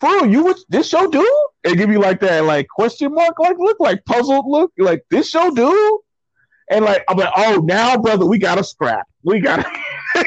bro, 0.01 0.25
you 0.25 0.45
was 0.45 0.65
this 0.69 0.89
show 0.89 1.11
dude? 1.11 1.27
And 1.65 1.77
give 1.77 1.91
you 1.91 1.99
like 1.99 2.21
that 2.21 2.45
like 2.45 2.69
question 2.69 3.13
mark 3.13 3.39
like 3.39 3.59
look 3.59 3.81
like 3.81 4.05
puzzled 4.05 4.47
look 4.47 4.73
like 4.79 5.05
this 5.11 5.29
show 5.29 5.51
dude? 5.51 6.01
And 6.71 6.85
like 6.85 7.05
I'm 7.09 7.17
like, 7.17 7.33
oh 7.37 7.61
now 7.65 7.97
brother, 7.97 8.25
we 8.25 8.39
gotta 8.39 8.63
scrap. 8.63 9.07
We 9.25 9.41
gotta 9.41 9.69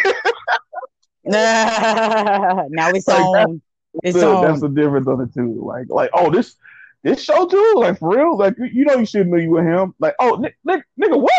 now 1.24 2.90
it's 2.90 3.08
like, 3.08 3.22
on. 3.22 3.62
It's 4.04 4.18
the, 4.18 4.28
on. 4.28 4.48
That's 4.48 4.62
the 4.62 4.70
difference 4.70 5.08
of 5.08 5.20
the 5.20 5.28
two. 5.28 5.62
Like 5.64 5.88
like 5.90 6.10
oh 6.14 6.30
this 6.32 6.56
this 7.04 7.24
show 7.24 7.48
too. 7.48 7.74
like 7.78 8.00
for 8.00 8.16
real 8.16 8.38
like 8.38 8.56
you 8.58 8.86
know 8.86 8.96
you 8.96 9.06
shouldn't 9.06 9.42
you 9.42 9.50
with 9.50 9.66
him 9.66 9.94
like 10.00 10.16
oh 10.20 10.36
n- 10.36 10.54
n- 10.70 10.84
nigga 11.00 11.20
what 11.20 11.34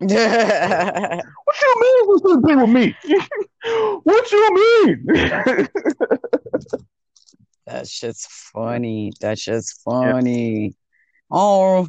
what 0.00 0.10
you 0.10 1.74
mean 1.80 2.06
what's 2.06 2.22
going 2.22 2.40
to 2.40 2.56
with 2.56 2.70
me? 2.70 2.94
what 4.04 4.30
you 4.30 4.54
mean? 4.54 5.06
That's 7.66 7.98
just 7.98 8.30
funny. 8.30 9.12
That's 9.20 9.44
just 9.44 9.82
funny. 9.82 10.66
Yeah. 10.66 10.70
Oh, 11.32 11.88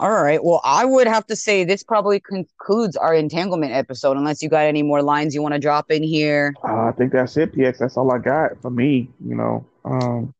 all 0.00 0.22
right. 0.22 0.42
Well, 0.42 0.62
I 0.64 0.86
would 0.86 1.06
have 1.06 1.26
to 1.26 1.36
say 1.36 1.62
this 1.62 1.82
probably 1.82 2.20
concludes 2.20 2.96
our 2.96 3.14
entanglement 3.14 3.72
episode, 3.72 4.16
unless 4.16 4.42
you 4.42 4.48
got 4.48 4.64
any 4.64 4.82
more 4.82 5.02
lines 5.02 5.34
you 5.34 5.42
want 5.42 5.52
to 5.52 5.60
drop 5.60 5.90
in 5.90 6.02
here. 6.02 6.54
Uh, 6.66 6.88
I 6.88 6.92
think 6.92 7.12
that's 7.12 7.36
it, 7.36 7.54
PX. 7.54 7.78
That's 7.78 7.98
all 7.98 8.10
I 8.10 8.16
got 8.16 8.60
for 8.62 8.70
me. 8.70 9.10
You 9.22 9.34
know. 9.34 9.66
Um, 9.84 10.34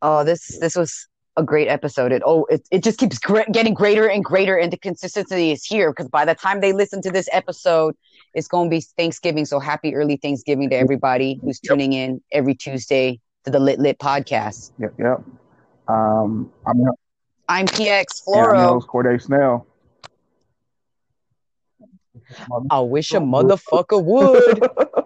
oh, 0.00 0.24
this 0.24 0.58
this 0.60 0.74
was 0.74 1.08
a 1.36 1.42
great 1.42 1.68
episode. 1.68 2.10
It 2.10 2.22
oh, 2.24 2.46
it, 2.46 2.66
it 2.70 2.82
just 2.82 2.98
keeps 2.98 3.18
gr- 3.18 3.40
getting 3.52 3.74
greater 3.74 4.08
and 4.08 4.24
greater, 4.24 4.56
and 4.56 4.72
the 4.72 4.78
consistency 4.78 5.52
is 5.52 5.62
here 5.62 5.92
because 5.92 6.08
by 6.08 6.24
the 6.24 6.34
time 6.34 6.62
they 6.62 6.72
listen 6.72 7.02
to 7.02 7.10
this 7.10 7.28
episode, 7.32 7.94
it's 8.32 8.48
going 8.48 8.70
to 8.70 8.74
be 8.74 8.80
Thanksgiving. 8.80 9.44
So 9.44 9.60
happy 9.60 9.94
early 9.94 10.16
Thanksgiving 10.16 10.70
to 10.70 10.76
everybody 10.76 11.38
who's 11.42 11.60
yep. 11.62 11.70
tuning 11.70 11.92
in 11.92 12.22
every 12.32 12.54
Tuesday 12.54 13.20
to 13.44 13.50
the 13.50 13.60
Lit 13.60 13.78
Lit 13.78 13.98
podcast. 13.98 14.72
Yep, 14.78 14.94
yep. 14.98 15.22
Um, 15.86 16.50
I'm 16.66 16.80
I'm 17.48 17.66
PX 17.66 18.24
Floro. 18.26 18.74
I'm 18.74 18.80
Corday 18.80 19.18
Snell. 19.18 19.66
I 22.70 22.80
wish 22.80 23.12
a 23.12 23.18
motherfucker 23.20 24.02
would. 24.02 24.68